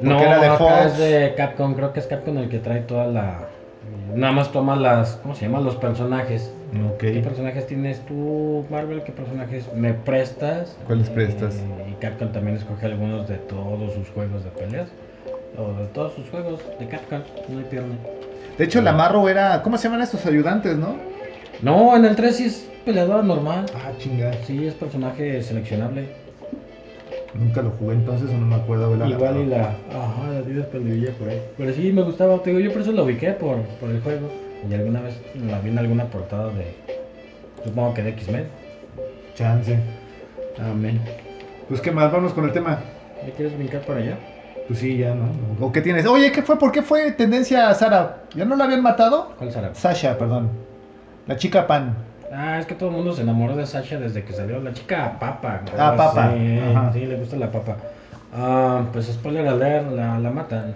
no, 0.00 0.10
porque 0.16 0.24
era 0.24 0.38
de 0.40 0.46
acá 0.46 0.58
Fox. 0.58 0.86
es 0.86 0.98
de 0.98 1.34
Capcom, 1.36 1.74
creo 1.74 1.92
que 1.92 2.00
es 2.00 2.06
Capcom 2.06 2.38
el 2.38 2.48
que 2.48 2.58
trae 2.58 2.80
toda 2.80 3.06
la. 3.06 3.48
Nada 4.14 4.32
más 4.32 4.50
toma 4.52 4.74
las. 4.76 5.16
¿Cómo 5.22 5.34
se 5.34 5.46
llama? 5.46 5.60
Los 5.60 5.74
personajes. 5.76 6.52
Ok. 6.94 6.98
¿Qué 7.00 7.20
personajes 7.22 7.66
tienes 7.66 8.04
tú, 8.06 8.64
Marvel? 8.70 9.02
¿Qué 9.02 9.12
personajes 9.12 9.72
me 9.74 9.94
prestas? 9.94 10.76
¿Cuáles 10.86 11.08
Eh, 11.08 11.12
prestas? 11.14 11.56
Y 11.90 11.94
Capcom 11.94 12.30
también 12.30 12.56
escoge 12.56 12.86
algunos 12.86 13.26
de 13.28 13.36
todos 13.36 13.94
sus 13.94 14.08
juegos 14.10 14.44
de 14.44 14.50
peleas. 14.50 14.88
O 15.56 15.72
de 15.80 15.86
todos 15.86 16.12
sus 16.14 16.28
juegos 16.28 16.60
de 16.78 16.86
Capcom. 16.86 17.20
No 17.48 17.58
hay 17.58 17.64
pierde. 17.64 17.88
De 18.58 18.64
hecho, 18.64 18.82
la 18.82 18.92
Marrow 18.92 19.28
era... 19.28 19.62
¿Cómo 19.62 19.78
se 19.78 19.84
llaman 19.84 20.02
estos 20.02 20.26
ayudantes, 20.26 20.76
no? 20.76 20.96
No, 21.62 21.96
en 21.96 22.04
el 22.04 22.14
3 22.16 22.36
sí 22.36 22.44
es 22.44 22.68
peleador 22.84 23.24
normal. 23.24 23.66
Ah, 23.74 23.92
chingada. 23.98 24.34
Sí, 24.44 24.66
es 24.66 24.74
personaje 24.74 25.42
seleccionable. 25.42 26.06
Nunca 27.34 27.62
lo 27.62 27.70
jugué 27.70 27.94
entonces 27.94 28.28
o 28.30 28.34
no 28.34 28.46
me 28.46 28.56
acuerdo 28.56 28.94
Igual 28.94 29.12
agarrado. 29.12 29.42
y 29.42 29.46
la. 29.46 29.60
Ajá, 29.90 30.32
la 30.32 30.42
tienes 30.42 30.66
por 30.66 31.28
ahí. 31.28 31.42
Pero 31.56 31.72
sí, 31.72 31.92
me 31.92 32.02
gustaba. 32.02 32.42
Te 32.42 32.50
digo, 32.50 32.60
yo 32.60 32.72
por 32.72 32.82
eso 32.82 32.92
la 32.92 33.02
ubiqué 33.02 33.32
por, 33.32 33.58
por 33.80 33.90
el 33.90 34.00
juego. 34.00 34.28
Y 34.68 34.74
alguna 34.74 35.00
vez 35.00 35.20
la 35.46 35.60
vi 35.60 35.70
en 35.70 35.78
alguna 35.78 36.04
portada 36.06 36.48
de. 36.52 36.74
Supongo 37.64 37.94
que 37.94 38.02
de 38.02 38.10
X-Men. 38.10 38.46
Chance. 39.34 39.78
Amén. 40.58 41.00
Pues 41.68 41.80
qué 41.80 41.90
más, 41.92 42.10
vamos 42.10 42.32
con 42.32 42.44
el 42.44 42.52
tema. 42.52 42.80
¿Ya 43.26 43.32
quieres 43.34 43.56
brincar 43.56 43.82
para 43.82 44.00
allá? 44.00 44.16
Pues 44.66 44.80
sí, 44.80 44.98
ya, 44.98 45.14
¿no? 45.14 45.26
¿O 45.64 45.72
qué 45.72 45.80
tienes? 45.80 46.06
Oye, 46.06 46.30
¿qué 46.32 46.42
fue? 46.42 46.58
¿Por 46.58 46.72
qué 46.72 46.82
fue 46.82 47.12
tendencia 47.12 47.68
a 47.68 47.74
Sara? 47.74 48.24
¿Ya 48.34 48.44
no 48.44 48.56
la 48.56 48.64
habían 48.64 48.82
matado? 48.82 49.32
¿Cuál 49.38 49.52
será? 49.52 49.74
Sasha, 49.74 50.18
perdón. 50.18 50.50
La 51.26 51.36
chica 51.36 51.66
pan. 51.66 51.94
Ah, 52.32 52.58
es 52.58 52.66
que 52.66 52.74
todo 52.74 52.90
el 52.90 52.96
mundo 52.96 53.12
se 53.14 53.22
enamoró 53.22 53.56
de 53.56 53.64
Sasha 53.66 53.98
desde 53.98 54.24
que 54.24 54.32
salió 54.32 54.60
la 54.60 54.72
chica 54.72 55.18
papa. 55.18 55.62
¿no? 55.64 55.72
Ah, 55.82 55.94
papa. 55.96 56.34
Sí, 56.36 56.58
Ajá. 56.58 56.92
sí, 56.92 57.06
le 57.06 57.16
gusta 57.16 57.36
la 57.36 57.50
papa. 57.50 57.76
Ah, 58.34 58.82
pues 58.92 59.06
spoiler 59.06 59.46
alert, 59.48 59.90
la, 59.92 60.18
la 60.18 60.30
matan. 60.30 60.74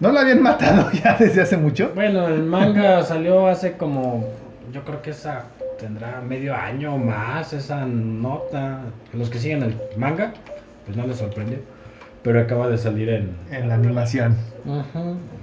¿No 0.00 0.10
la 0.12 0.22
habían 0.22 0.42
matado 0.42 0.90
ya 1.04 1.16
desde 1.18 1.42
hace 1.42 1.56
mucho? 1.56 1.92
Bueno, 1.94 2.26
el 2.28 2.42
manga 2.42 3.02
salió 3.02 3.46
hace 3.46 3.72
como. 3.72 4.24
Yo 4.72 4.82
creo 4.84 5.02
que 5.02 5.10
esa 5.10 5.44
tendrá 5.78 6.20
medio 6.20 6.54
año 6.54 6.94
o 6.94 6.98
más, 6.98 7.52
esa 7.52 7.84
nota. 7.84 8.80
Los 9.12 9.28
que 9.30 9.38
siguen 9.38 9.62
el 9.62 9.76
manga, 9.96 10.32
pues 10.86 10.96
no 10.96 11.06
les 11.06 11.16
sorprendió. 11.16 11.58
Pero 12.22 12.40
acaba 12.40 12.68
de 12.68 12.78
salir 12.78 13.08
en. 13.10 13.30
En 13.50 13.68
la 13.68 13.74
animación. 13.74 14.36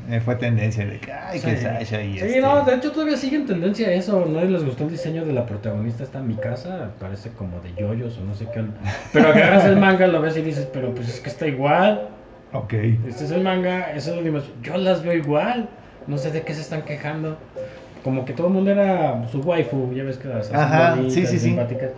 Eh, 0.09 0.19
fue 0.21 0.35
tendencia 0.35 0.85
de 0.85 0.99
que, 0.99 1.11
ay, 1.11 1.39
que 1.39 1.57
Sí. 1.57 1.63
Sasha 1.63 2.01
y 2.03 2.13
Sí, 2.13 2.25
este... 2.25 2.41
no, 2.41 2.63
de 2.63 2.75
hecho 2.75 2.91
todavía 2.91 3.17
sigue 3.17 3.35
en 3.35 3.45
tendencia 3.47 3.91
eso. 3.91 4.25
No 4.25 4.41
les 4.43 4.63
gustó 4.63 4.85
el 4.85 4.91
diseño 4.91 5.25
de 5.25 5.33
la 5.33 5.45
protagonista. 5.45 6.03
Está 6.03 6.19
en 6.19 6.27
mi 6.29 6.35
casa, 6.35 6.91
parece 6.99 7.29
como 7.31 7.59
de 7.61 7.73
yoyos 7.75 8.17
o 8.19 8.23
no 8.23 8.33
sé 8.35 8.47
qué. 8.53 8.63
Pero 9.13 9.29
agarras 9.29 9.65
el 9.65 9.77
manga, 9.77 10.07
lo 10.07 10.21
ves 10.21 10.37
y 10.37 10.41
dices, 10.41 10.67
pero 10.71 10.93
pues 10.95 11.09
es 11.09 11.19
que 11.19 11.29
está 11.29 11.47
igual. 11.47 12.09
Ok. 12.53 12.73
Este 12.73 13.25
es 13.25 13.31
el 13.31 13.43
manga, 13.43 13.91
esa 13.93 14.09
es 14.11 14.15
la 14.15 14.21
animación. 14.21 14.53
Yo 14.63 14.77
las 14.77 15.03
veo 15.03 15.13
igual. 15.13 15.69
No 16.07 16.17
sé 16.17 16.31
de 16.31 16.41
qué 16.43 16.53
se 16.53 16.61
están 16.61 16.83
quejando. 16.83 17.37
Como 18.03 18.23
que 18.25 18.33
todo 18.33 18.47
el 18.47 18.53
mundo 18.53 18.71
era 18.71 19.27
su 19.31 19.41
waifu, 19.41 19.91
ya 19.93 20.03
ves 20.03 20.17
que 20.17 20.29
las 20.29 20.53
Ajá, 20.53 20.91
bonitas, 20.95 21.13
sí, 21.13 21.25
sí, 21.25 21.33
sí. 21.33 21.39
simpáticas. 21.39 21.91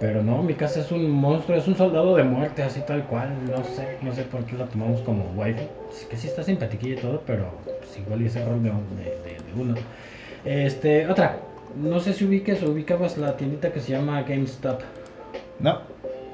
Pero 0.00 0.20
no, 0.20 0.42
mi 0.42 0.54
casa 0.54 0.80
es 0.80 0.90
un 0.90 1.08
monstruo, 1.08 1.56
es 1.56 1.68
un 1.68 1.76
soldado 1.76 2.16
de 2.16 2.24
muerte, 2.24 2.64
así 2.64 2.80
tal 2.84 3.04
cual. 3.04 3.28
No 3.48 3.62
sé, 3.62 3.98
no 4.02 4.12
sé 4.12 4.22
por 4.24 4.44
qué 4.44 4.56
la 4.56 4.64
tomamos 4.64 5.00
como 5.02 5.24
waifu. 5.36 5.62
Es 5.92 6.04
que 6.06 6.16
sí 6.16 6.26
está 6.26 6.42
simpatiquilla 6.42 6.94
y 6.94 7.00
todo, 7.00 7.22
pero 7.24 7.44
pues, 7.78 7.96
igual 8.00 8.22
y 8.22 8.26
ese 8.26 8.44
rol 8.44 8.60
de, 8.64 8.70
de, 8.70 9.04
de- 9.04 9.36
de 9.54 9.60
uno. 9.60 9.74
Este, 10.44 11.06
otra. 11.06 11.36
No 11.76 12.00
sé 12.00 12.12
si 12.14 12.24
ubiques 12.24 12.62
o 12.64 12.70
ubicabas 12.70 13.16
la 13.16 13.36
tiendita 13.36 13.72
que 13.72 13.78
se 13.80 13.92
llama 13.92 14.22
GameStop. 14.22 14.80
No. 15.60 15.78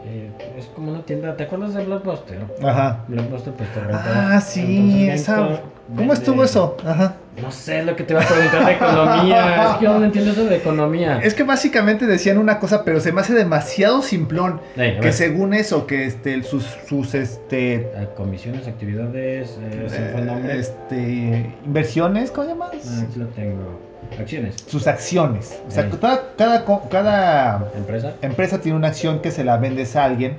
Eh, 0.05 0.31
es 0.57 0.67
como 0.67 0.93
una 0.93 1.03
tienda, 1.03 1.37
¿te 1.37 1.45
acuerdas 1.45 1.75
de 1.75 1.85
Blockbuster? 1.85 2.39
Ajá. 2.63 3.05
Blockbuster 3.09 3.53
pues 3.55 3.73
te 3.73 3.81
rentaba. 3.81 4.37
Ah, 4.37 4.41
sí, 4.41 5.09
esa... 5.11 5.61
¿Cómo 5.97 6.13
estuvo 6.13 6.45
eso? 6.45 6.77
Ajá. 6.85 7.17
No 7.41 7.51
sé 7.51 7.83
lo 7.83 7.97
que 7.97 8.05
te 8.05 8.13
iba 8.13 8.23
a 8.23 8.27
preguntar 8.27 8.67
de 8.67 8.73
economía. 8.73 9.71
es 9.71 9.77
que 9.79 9.85
yo 9.85 9.99
no 9.99 10.05
entiendo 10.05 10.31
eso 10.33 10.45
de 10.45 10.57
economía. 10.57 11.19
Es 11.23 11.35
que 11.35 11.45
básicamente 11.45 12.07
decían 12.07 12.39
una 12.39 12.59
cosa, 12.59 12.85
pero 12.85 13.01
se 13.01 13.11
me 13.11 13.23
hace 13.23 13.33
demasiado 13.33 14.03
simplón. 14.03 14.61
Que 14.75 15.13
según 15.13 15.55
eso, 15.55 15.87
que 15.87 16.07
este, 16.07 16.43
sus, 16.43 16.65
sus, 16.87 17.15
este... 17.15 17.75
Eh, 17.75 18.09
comisiones, 18.17 18.69
actividades, 18.69 19.59
eh, 19.63 19.89
eh, 19.91 20.57
este... 20.59 21.55
Inversiones, 21.65 22.31
¿cómo 22.31 22.49
llamas? 22.49 22.71
Ah, 22.87 23.05
aquí 23.09 23.19
lo 23.19 23.27
tengo. 23.29 23.88
Acciones. 24.19 24.57
Sus 24.67 24.87
acciones. 24.87 25.61
O 25.67 25.71
sea, 25.71 25.85
Ey. 25.85 25.91
cada, 26.01 26.23
cada, 26.37 26.65
co- 26.65 26.89
cada 26.91 27.69
Empresa. 27.77 28.15
empresa 28.23 28.61
tiene 28.61 28.77
una 28.79 28.89
acción 28.89 29.21
que 29.21 29.31
se 29.31 29.45
la 29.45 29.57
vendes 29.59 29.97
a 29.97 30.05
alguien. 30.05 30.39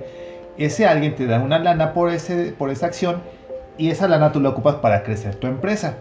Ese 0.58 0.86
alguien 0.88 1.16
te 1.16 1.26
da 1.26 1.40
una 1.40 1.60
lana 1.60 1.94
por, 1.94 2.10
ese, 2.10 2.54
por 2.58 2.70
esa 2.70 2.88
acción 2.88 3.22
y 3.78 3.92
esa 3.92 4.08
lana 4.08 4.32
tú 4.32 4.42
la 4.42 4.50
ocupas 4.50 4.76
para 4.76 5.04
crecer 5.04 5.36
tu 5.36 5.48
empresa. 5.48 5.96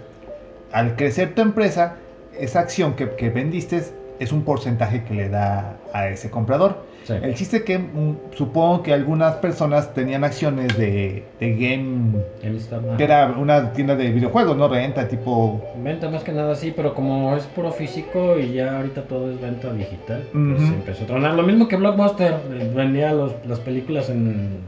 al 0.73 0.97
crecer 0.97 1.35
tu 1.35 1.42
empresa, 1.42 1.94
esa 2.38 2.61
acción 2.61 2.94
que, 2.94 3.11
que 3.11 3.31
vendiste 3.31 3.83
es 4.18 4.33
un 4.33 4.42
porcentaje 4.42 5.05
que 5.05 5.14
le 5.14 5.29
da 5.29 5.77
a 5.92 6.09
ese 6.09 6.31
comprador. 6.31 6.85
Sí. 7.05 7.15
El 7.23 7.35
chiste 7.35 7.65
que 7.65 7.79
mm, 7.79 8.17
supongo 8.37 8.83
que 8.83 8.93
algunas 8.93 9.37
personas 9.37 9.95
tenían 9.95 10.25
acciones 10.25 10.77
de, 10.77 11.23
de 11.41 11.53
Game, 11.57 12.19
GameStop, 12.43 12.97
que 12.99 13.05
era 13.05 13.29
una 13.39 13.73
tienda 13.73 13.97
de 13.97 14.11
videojuegos, 14.11 14.57
¿no? 14.59 14.69
Renta, 14.69 15.09
tipo... 15.09 15.61
Venta 15.83 16.11
más 16.11 16.23
que 16.23 16.33
nada 16.33 16.55
sí, 16.55 16.73
pero 16.77 16.95
como 16.95 17.35
es 17.37 17.45
puro 17.45 17.73
físico 17.73 18.39
y 18.39 18.53
ya 18.53 18.77
ahorita 18.77 19.03
todo 19.03 19.31
es 19.31 19.41
venta 19.41 19.73
digital, 19.73 20.23
pues 20.33 20.63
Ujú. 20.63 20.75
empezó 20.75 21.05
a 21.05 21.07
tronar. 21.07 21.35
Lo 21.35 21.43
mismo 21.45 21.67
que 21.67 21.77
Blockbuster, 21.77 22.35
eh, 22.53 22.71
vendía 22.75 23.13
los- 23.13 23.35
las 23.47 23.61
películas 23.61 24.11
en, 24.11 24.59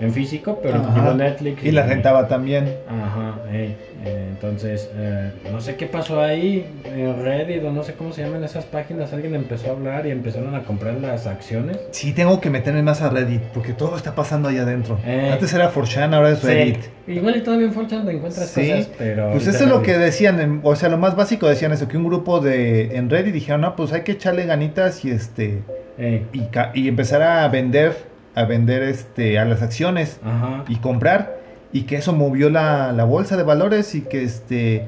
en 0.00 0.12
físico, 0.12 0.58
pero 0.62 0.76
Ajá. 0.76 0.94
tipo 0.94 1.14
Netflix. 1.14 1.64
Y 1.64 1.70
la 1.72 1.86
rentaba 1.86 2.28
también. 2.28 2.74
Ajá, 2.88 3.34
ey, 3.52 3.74
eh, 4.04 4.26
entonces, 4.30 4.90
eh, 4.94 5.30
no 5.50 5.60
sé 5.60 5.76
qué 5.76 5.86
pasó 5.86 6.20
ahí, 6.20 6.66
en 6.84 7.22
Reddit 7.24 7.64
o 7.64 7.72
no 7.72 7.82
sé 7.82 7.94
cómo 7.94 8.12
se 8.12 8.22
llaman 8.22 8.44
esas 8.44 8.64
páginas, 8.66 9.12
alguien 9.12 9.34
empezó 9.34 9.68
a 9.68 9.72
hablar 9.72 10.06
y 10.06 10.10
empezaron 10.10 10.54
a 10.54 10.64
comprar 10.64 10.94
las 10.94 11.26
acciones. 11.26 11.78
Sí, 11.92 12.12
tengo 12.12 12.40
que 12.40 12.50
meterme 12.50 12.82
más 12.82 13.00
a 13.00 13.08
Reddit, 13.08 13.40
porque 13.54 13.72
todo 13.72 13.96
está 13.96 14.14
pasando 14.14 14.48
ahí 14.48 14.58
adentro. 14.58 14.98
Eh. 15.06 15.30
Antes 15.32 15.52
era 15.54 15.72
4chan, 15.72 16.14
ahora 16.14 16.30
es 16.30 16.42
Reddit. 16.42 16.76
Sí, 17.06 17.12
igual 17.12 17.36
y 17.36 17.40
todavía 17.40 17.66
en 17.66 17.74
4chan 17.74 18.04
te 18.04 18.12
encuentras 18.12 18.48
Sí, 18.50 18.68
cosas, 18.70 18.90
pero... 18.98 19.30
Pues 19.32 19.46
eso 19.46 19.64
es 19.64 19.70
lo 19.70 19.82
que 19.82 19.96
decían, 19.96 20.40
en- 20.40 20.60
o 20.62 20.76
sea, 20.76 20.88
lo 20.90 20.98
más 20.98 21.16
básico 21.16 21.48
decían 21.48 21.72
eso, 21.72 21.88
que 21.88 21.96
un 21.96 22.04
grupo 22.04 22.40
de 22.40 22.96
en 22.96 23.08
Reddit 23.08 23.32
dijeron, 23.32 23.62
no, 23.62 23.74
pues 23.76 23.92
hay 23.92 24.02
que 24.02 24.12
echarle 24.12 24.44
ganitas 24.44 25.04
y 25.04 25.10
este 25.10 25.62
y, 25.98 26.42
y 26.74 26.88
empezar 26.88 27.22
a 27.22 27.48
vender, 27.48 27.96
a 28.36 28.44
vender 28.44 28.82
este 28.84 29.38
a 29.40 29.44
las 29.44 29.62
acciones 29.62 30.20
ajá. 30.24 30.64
y 30.68 30.76
comprar 30.76 31.40
y 31.72 31.82
que 31.82 31.96
eso 31.96 32.12
movió 32.12 32.48
la, 32.50 32.92
la 32.92 33.02
bolsa 33.04 33.36
de 33.36 33.42
valores 33.42 33.94
y 33.96 34.02
que 34.02 34.22
este 34.22 34.86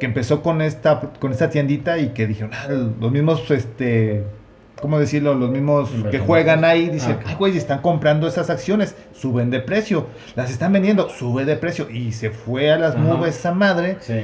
que 0.00 0.06
empezó 0.06 0.42
con 0.42 0.60
esta 0.62 0.98
con 1.20 1.30
esta 1.30 1.48
tiendita 1.50 1.98
y 1.98 2.08
que 2.08 2.26
dijeron, 2.26 2.50
ah, 2.54 2.66
los 3.00 3.12
mismos 3.12 3.48
este 3.50 4.24
¿Cómo 4.80 4.98
decirlo? 4.98 5.34
Los 5.34 5.50
mismos 5.50 5.90
que 6.10 6.18
juegan 6.20 6.64
ahí 6.64 6.88
dicen, 6.88 7.16
Ah, 7.18 7.20
ok. 7.20 7.26
ay, 7.26 7.34
güey, 7.38 7.56
están 7.58 7.82
comprando 7.82 8.26
esas 8.26 8.48
acciones, 8.48 8.94
suben 9.12 9.50
de 9.50 9.60
precio, 9.60 10.06
las 10.36 10.50
están 10.50 10.72
vendiendo, 10.72 11.10
sube 11.10 11.44
de 11.44 11.56
precio, 11.56 11.90
y 11.90 12.12
se 12.12 12.30
fue 12.30 12.72
a 12.72 12.78
las 12.78 12.94
Ajá. 12.94 13.04
nubes 13.04 13.36
esa 13.36 13.52
madre, 13.52 13.98
Sí. 14.00 14.22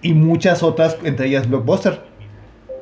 y 0.00 0.14
muchas 0.14 0.62
otras, 0.62 0.96
entre 1.04 1.26
ellas 1.26 1.46
Blockbuster. 1.50 2.00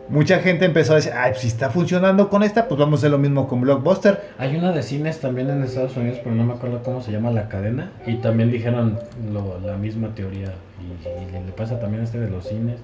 Mucha 0.09 0.39
gente 0.39 0.65
empezó 0.65 0.93
a 0.93 0.97
decir, 0.97 1.13
ay, 1.15 1.31
pues 1.33 1.43
si 1.43 1.49
está 1.49 1.71
funcionando 1.71 2.29
con 2.31 2.43
esta, 2.43 2.67
pues 2.67 2.79
vamos 2.79 2.99
a 2.99 3.01
hacer 3.01 3.11
lo 3.11 3.19
mismo 3.19 3.47
con 3.47 3.61
Blockbuster. 3.61 4.21
Hay 4.39 4.57
una 4.57 4.73
de 4.73 4.83
cines 4.83 5.21
también 5.21 5.51
en 5.51 5.63
Estados 5.63 5.97
Unidos, 5.97 6.19
pero 6.25 6.35
no 6.35 6.45
me 6.45 6.55
acuerdo 6.55 6.83
cómo 6.83 7.03
se 7.03 7.13
llama 7.13 7.31
la 7.31 7.49
cadena. 7.49 7.91
Y 8.07 8.15
también 8.17 8.51
dijeron 8.51 8.99
lo- 9.33 9.61
la 9.65 9.77
misma 9.77 10.15
teoría. 10.15 10.53
Y, 10.81 11.37
y 11.37 11.45
le 11.47 11.53
pasa 11.53 11.79
también 11.79 12.03
a 12.03 12.05
este 12.05 12.19
de 12.21 12.31
los 12.31 12.47
cines. 12.49 12.77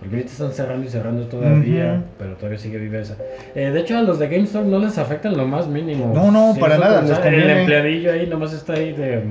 Porque 0.00 0.16
ahorita 0.16 0.32
están 0.32 0.52
cerrando 0.52 0.86
y 0.86 0.90
cerrando 0.90 1.26
todavía, 1.26 2.02
pero 2.18 2.34
todavía 2.34 2.58
sigue 2.58 2.78
viva 2.78 2.98
esa. 2.98 3.16
Eh, 3.54 3.70
de 3.70 3.80
hecho, 3.80 3.96
a 3.96 4.02
los 4.02 4.18
de 4.18 4.28
GameStop 4.28 4.64
no 4.64 4.78
les 4.78 4.98
afectan 4.98 5.36
lo 5.36 5.46
más 5.46 5.68
mínimo. 5.68 6.12
No, 6.14 6.30
no, 6.30 6.54
para 6.58 6.78
nada, 6.78 7.00
El 7.28 7.50
empleadillo 7.50 8.12
ahí 8.12 8.26
nomás 8.26 8.52
está 8.52 8.72
ahí 8.74 8.92
de... 8.92 9.22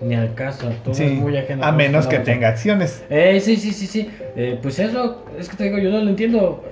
Ni 0.00 0.14
al 0.14 0.34
caso, 0.34 0.70
todo 0.84 0.94
Sí, 0.94 1.04
es 1.04 1.12
muy 1.12 1.36
ajeno. 1.36 1.64
a 1.64 1.72
menos 1.72 2.06
que 2.06 2.18
tenga 2.20 2.48
acciones. 2.48 3.04
Eh, 3.10 3.40
sí, 3.40 3.56
sí, 3.56 3.72
sí, 3.72 3.86
sí. 3.86 4.08
Eh, 4.36 4.58
pues 4.62 4.78
eso, 4.78 5.24
es 5.38 5.48
que 5.48 5.56
te 5.56 5.64
digo, 5.64 5.78
yo 5.78 5.90
no 5.90 6.00
lo 6.00 6.08
entiendo. 6.10 6.64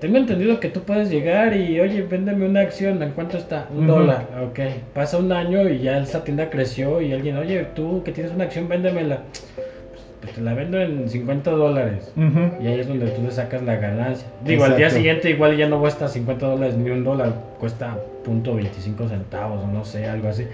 Tengo 0.00 0.16
entendido 0.16 0.60
que 0.60 0.70
tú 0.70 0.80
puedes 0.80 1.10
llegar 1.10 1.54
y, 1.54 1.78
oye, 1.78 2.00
véndeme 2.00 2.46
una 2.46 2.60
acción, 2.60 3.02
¿en 3.02 3.10
cuánto 3.10 3.36
está? 3.36 3.68
Un 3.76 3.86
dólar, 3.86 4.28
ok. 4.42 4.58
Pasa 4.94 5.18
un 5.18 5.30
año 5.30 5.68
y 5.68 5.80
ya 5.80 5.98
esa 5.98 6.24
tienda 6.24 6.48
creció 6.48 7.02
y 7.02 7.12
alguien, 7.12 7.36
oye, 7.36 7.66
tú 7.74 8.02
que 8.02 8.12
tienes 8.12 8.32
una 8.32 8.44
acción, 8.44 8.66
véndemela. 8.66 9.24
Pues, 9.54 10.02
pues 10.22 10.32
te 10.32 10.40
la 10.40 10.54
vendo 10.54 10.80
en 10.80 11.06
50 11.06 11.50
dólares. 11.50 12.10
Y 12.16 12.66
ahí 12.66 12.80
es 12.80 12.88
donde 12.88 13.08
tú 13.10 13.22
le 13.22 13.30
sacas 13.30 13.62
la 13.62 13.76
ganancia. 13.76 14.26
Digo, 14.42 14.64
al 14.64 14.76
día 14.78 14.88
siguiente 14.88 15.28
igual 15.28 15.58
ya 15.58 15.68
no 15.68 15.80
cuesta 15.80 16.08
50 16.08 16.46
dólares 16.46 16.76
ni 16.76 16.88
un 16.88 17.04
dólar, 17.04 17.34
cuesta 17.58 17.98
punto 18.24 18.54
25 18.54 19.06
centavos 19.06 19.62
o 19.62 19.66
no 19.66 19.84
sé, 19.84 20.06
algo 20.06 20.28
así. 20.30 20.46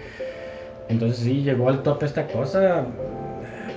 Entonces 0.88 1.18
sí, 1.18 1.42
llegó 1.42 1.68
al 1.68 1.82
tope 1.82 2.06
esta 2.06 2.26
cosa. 2.26 2.84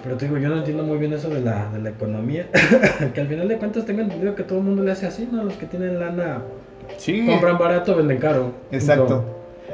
Pero 0.03 0.15
te 0.15 0.25
digo, 0.25 0.37
yo 0.37 0.49
no 0.49 0.57
entiendo 0.57 0.83
muy 0.83 0.97
bien 0.97 1.11
eso 1.13 1.29
de 1.29 1.41
la, 1.41 1.67
de 1.73 1.79
la 1.81 1.89
economía. 1.89 2.47
que 3.13 3.21
al 3.21 3.27
final 3.27 3.47
de 3.47 3.57
cuentas 3.57 3.85
tengo 3.85 4.01
entendido 4.01 4.35
que 4.35 4.43
todo 4.43 4.59
el 4.59 4.65
mundo 4.65 4.83
le 4.83 4.91
hace 4.91 5.07
así, 5.07 5.27
¿no? 5.31 5.43
Los 5.43 5.55
que 5.55 5.65
tienen 5.65 5.99
lana 5.99 6.41
Sí. 6.97 7.25
compran 7.27 7.57
barato, 7.57 7.95
venden 7.95 8.17
caro. 8.17 8.51
Exacto. 8.71 9.23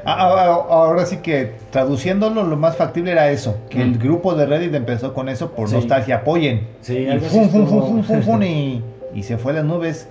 Ahora 0.06 1.06
sí 1.06 1.18
que 1.18 1.54
traduciéndolo, 1.72 2.44
lo 2.44 2.58
más 2.58 2.76
factible 2.76 3.12
era 3.12 3.30
eso, 3.32 3.58
que 3.70 3.82
el 3.82 3.92
Mm. 3.92 4.00
grupo 4.00 4.36
de 4.36 4.46
Reddit 4.46 4.74
empezó 4.74 5.14
con 5.14 5.30
eso 5.30 5.52
por 5.52 5.70
Sí. 5.70 5.76
nostalgia, 5.76 6.18
apoyen. 6.18 6.68
Sí, 6.82 7.08
Y 7.08 7.20
fum, 7.20 7.50
fum, 7.50 8.04
fum, 8.04 8.44
y, 8.44 8.82
y 9.14 9.24
se 9.24 9.38
fue 9.38 9.52
a 9.54 9.56
las 9.56 9.66
nubes. 9.66 10.08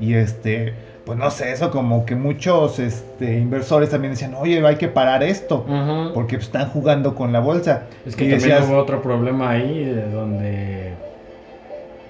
Y 0.00 0.14
este, 0.14 0.74
pues 1.08 1.18
no 1.18 1.30
sé, 1.30 1.52
eso 1.52 1.70
como 1.70 2.04
que 2.04 2.14
muchos 2.14 2.78
este, 2.78 3.38
inversores 3.38 3.88
también 3.88 4.12
decían, 4.12 4.34
oye, 4.34 4.62
hay 4.66 4.76
que 4.76 4.88
parar 4.88 5.22
esto, 5.22 5.64
porque 6.12 6.36
están 6.36 6.68
jugando 6.68 7.14
con 7.14 7.32
la 7.32 7.40
bolsa. 7.40 7.84
Es 8.04 8.14
que 8.14 8.26
y 8.26 8.28
también 8.28 8.50
decías, 8.50 8.68
hubo 8.68 8.76
otro 8.76 9.00
problema 9.00 9.48
ahí 9.48 9.86
de 9.86 10.06
donde 10.10 10.92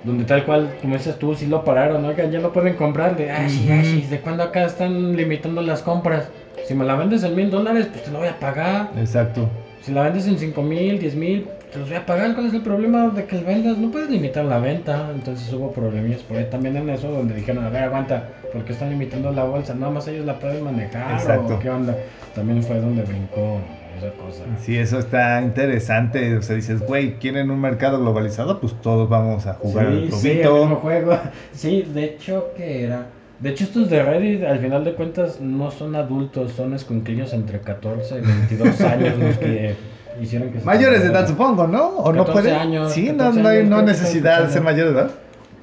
donde 0.02 0.24
tal 0.24 0.44
cual, 0.44 0.74
como 0.82 0.96
dices 0.96 1.16
tú, 1.16 1.32
sí 1.36 1.46
lo 1.46 1.62
pararon, 1.62 2.04
oigan, 2.06 2.32
ya 2.32 2.40
no 2.40 2.52
pueden 2.52 2.74
comprar, 2.74 3.16
de, 3.16 3.30
ay, 3.30 3.68
ay, 3.70 4.04
¿de 4.10 4.18
cuándo 4.18 4.42
acá 4.42 4.64
están 4.64 5.14
limitando 5.16 5.62
las 5.62 5.80
compras? 5.82 6.28
Si 6.66 6.74
me 6.74 6.84
la 6.84 6.96
vendes 6.96 7.22
en 7.22 7.36
mil 7.36 7.52
dólares, 7.52 7.86
pues 7.92 8.02
te 8.02 8.10
la 8.10 8.18
voy 8.18 8.26
a 8.26 8.40
pagar. 8.40 8.90
Exacto. 8.98 9.48
Si 9.80 9.92
la 9.92 10.02
vendes 10.02 10.26
en 10.26 10.40
cinco 10.40 10.62
mil, 10.62 10.98
diez 10.98 11.14
mil, 11.14 11.46
te 11.72 11.78
los 11.78 11.88
voy 11.88 11.98
a 11.98 12.06
pagar. 12.06 12.34
¿Cuál 12.34 12.46
es 12.46 12.54
el 12.54 12.62
problema 12.62 13.08
de 13.08 13.24
que 13.24 13.38
vendas? 13.38 13.78
No 13.78 13.90
puedes 13.90 14.10
limitar 14.10 14.44
la 14.44 14.58
venta. 14.58 15.10
Entonces 15.14 15.52
hubo 15.52 15.72
problemillas 15.72 16.22
por 16.22 16.36
ahí 16.36 16.46
también 16.50 16.76
en 16.76 16.88
eso, 16.90 17.10
donde 17.10 17.34
dijeron, 17.34 17.64
a 17.64 17.70
ver, 17.70 17.84
aguanta, 17.84 18.28
¿por 18.52 18.64
qué 18.64 18.72
están 18.72 18.90
limitando 18.90 19.32
la 19.32 19.44
bolsa? 19.44 19.74
Nada 19.74 19.92
más 19.92 20.08
ellos 20.08 20.24
la 20.24 20.38
pueden 20.38 20.64
manejar. 20.64 21.12
Exacto. 21.12 21.54
¿o 21.54 21.58
¿Qué 21.58 21.70
onda? 21.70 21.96
También 22.34 22.62
fue 22.62 22.80
donde 22.80 23.02
brincó 23.02 23.60
esa 23.98 24.10
cosa. 24.12 24.44
Sí, 24.60 24.76
eso 24.76 24.98
está 24.98 25.42
interesante. 25.42 26.36
O 26.36 26.42
sea, 26.42 26.56
dices, 26.56 26.80
güey, 26.80 27.14
¿quieren 27.18 27.50
un 27.50 27.60
mercado 27.60 28.00
globalizado? 28.00 28.60
Pues 28.60 28.74
todos 28.80 29.08
vamos 29.08 29.46
a 29.46 29.54
jugar 29.54 29.90
sí, 29.90 30.10
sí, 30.12 30.30
el 30.30 30.52
mismo 30.52 30.76
juego. 30.76 31.18
Sí, 31.52 31.82
de 31.82 32.04
hecho 32.04 32.52
que 32.56 32.84
era. 32.84 33.06
De 33.40 33.50
hecho 33.50 33.64
estos 33.64 33.88
de 33.88 34.02
Reddit 34.02 34.42
al 34.42 34.58
final 34.58 34.84
de 34.84 34.94
cuentas 34.94 35.40
no 35.40 35.70
son 35.70 35.94
adultos, 35.94 36.52
son 36.52 36.74
escuincillos 36.74 37.32
entre 37.32 37.60
14 37.60 38.18
y 38.18 38.20
22 38.20 38.80
años 38.80 39.16
los 39.16 39.38
que 39.38 39.76
hicieron 40.20 40.50
que 40.50 40.60
se 40.60 40.64
Mayores 40.66 41.02
de 41.02 41.08
edad, 41.08 41.26
supongo, 41.26 41.66
¿no? 41.66 41.88
¿O 41.88 42.12
no 42.12 42.24
14 42.24 42.32
pueden? 42.32 42.54
años, 42.54 42.92
sí, 42.92 43.10
no, 43.12 43.18
14 43.18 43.42
no 43.42 43.48
hay 43.48 43.64
no 43.64 43.82
necesidad 43.82 44.42
de 44.46 44.52
ser 44.52 44.62
mayores 44.62 44.94
de 44.94 45.00
edad. 45.00 45.10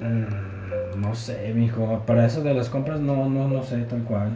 Mm, 0.01 1.01
No 1.01 1.13
sé, 1.15 1.51
mijo, 1.53 2.03
para 2.05 2.25
eso 2.25 2.41
de 2.41 2.53
las 2.53 2.69
compras 2.69 2.99
no, 2.99 3.27
no, 3.29 3.47
no 3.47 3.63
sé 3.63 3.77
tal 3.83 4.03
cual. 4.03 4.29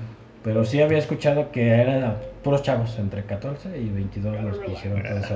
Pero 0.44 0.64
sí 0.64 0.82
había 0.82 0.98
escuchado 0.98 1.52
que 1.52 1.70
eran 1.70 2.16
puros 2.44 2.64
chavos 2.64 2.98
entre 3.00 3.24
14 3.24 3.78
y 3.78 3.90
22 3.90 4.42
los 4.44 4.58
que 4.60 4.72
hicieron 4.72 5.02
todo 5.04 5.18
ese. 5.18 5.36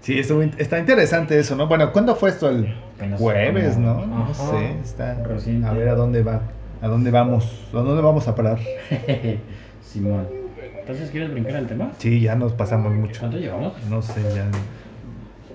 Sí, 0.00 0.18
estuvo 0.18 0.42
in- 0.42 0.54
está 0.58 0.78
interesante 0.78 1.38
eso, 1.38 1.54
¿no? 1.56 1.66
Bueno, 1.66 1.92
¿cuándo 1.92 2.14
fue 2.16 2.30
esto? 2.30 2.48
El 2.48 2.74
jueves, 3.18 3.76
¿no? 3.76 4.06
No 4.06 4.22
Ajá. 4.22 4.34
sé, 4.34 4.70
está... 4.82 5.14
Reciente. 5.22 5.68
A 5.68 5.72
ver 5.72 5.88
a 5.88 5.94
dónde 5.94 6.22
va, 6.22 6.40
a 6.80 6.88
dónde 6.88 7.10
vamos, 7.10 7.44
a 7.72 7.76
dónde 7.76 8.02
vamos 8.02 8.26
a 8.26 8.34
parar. 8.34 8.58
Simón. 9.82 10.39
Entonces, 10.90 11.10
¿quieres 11.10 11.30
brincar 11.30 11.56
al 11.56 11.66
tema? 11.66 11.90
Sí, 11.98 12.20
ya 12.20 12.34
nos 12.34 12.52
pasamos 12.52 12.92
mucho. 12.92 13.20
¿Cuánto 13.20 13.38
llevamos? 13.38 13.72
No 13.88 14.02
sé, 14.02 14.20
ya... 14.34 14.46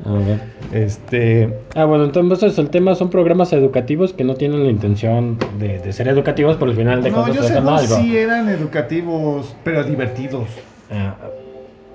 A 0.10 0.14
ver. 0.14 0.40
Este... 0.74 1.54
Ah, 1.76 1.86
bueno, 1.86 2.04
entonces 2.06 2.58
el 2.58 2.70
tema 2.70 2.96
son 2.96 3.10
programas 3.10 3.52
educativos 3.54 4.14
que 4.14 4.24
no 4.24 4.36
tienen 4.36 4.64
la 4.64 4.70
intención 4.70 5.38
de, 5.60 5.80
de 5.80 5.94
ser 5.94 6.08
educativos, 6.08 6.58
pero 6.58 6.72
al 6.72 6.78
final 6.78 7.02
de 7.04 7.12
No, 7.12 7.24
cuentas 7.24 7.36
yo 7.36 7.42
tratan 7.46 7.64
según 7.64 7.80
algo. 7.80 7.96
sí 7.98 8.18
eran 8.18 8.50
educativos, 8.50 9.56
pero 9.64 9.84
divertidos. 9.84 10.48
Ah, 10.92 11.16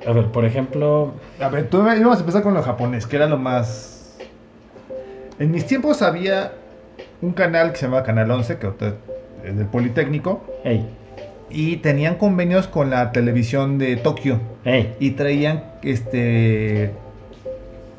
a 0.07 0.13
ver, 0.13 0.27
por 0.27 0.45
ejemplo, 0.45 1.13
A 1.41 1.49
ver, 1.49 1.69
tú 1.69 1.79
íbamos 1.79 2.17
a 2.17 2.21
empezar 2.21 2.43
con 2.43 2.55
lo 2.55 2.63
japonés, 2.63 3.07
que 3.07 3.17
era 3.17 3.27
lo 3.27 3.39
más... 3.39 4.17
En 5.39 5.51
mis 5.51 5.67
tiempos 5.67 6.03
había 6.03 6.53
un 7.23 7.33
canal 7.33 7.73
que 7.73 7.79
se 7.79 7.87
llamaba 7.87 8.03
Canal 8.03 8.31
11, 8.31 8.59
que 8.59 8.67
es 9.45 9.57
del 9.57 9.67
Politécnico, 9.67 10.43
hey, 10.65 10.87
y 11.51 11.77
tenían 11.79 12.17
convenios 12.17 12.67
con 12.69 12.91
la 12.91 13.13
televisión 13.13 13.79
de 13.79 13.97
Tokio. 13.97 14.41
hey, 14.65 14.95
y 15.01 15.11
traían 15.13 15.65
este 15.83 16.93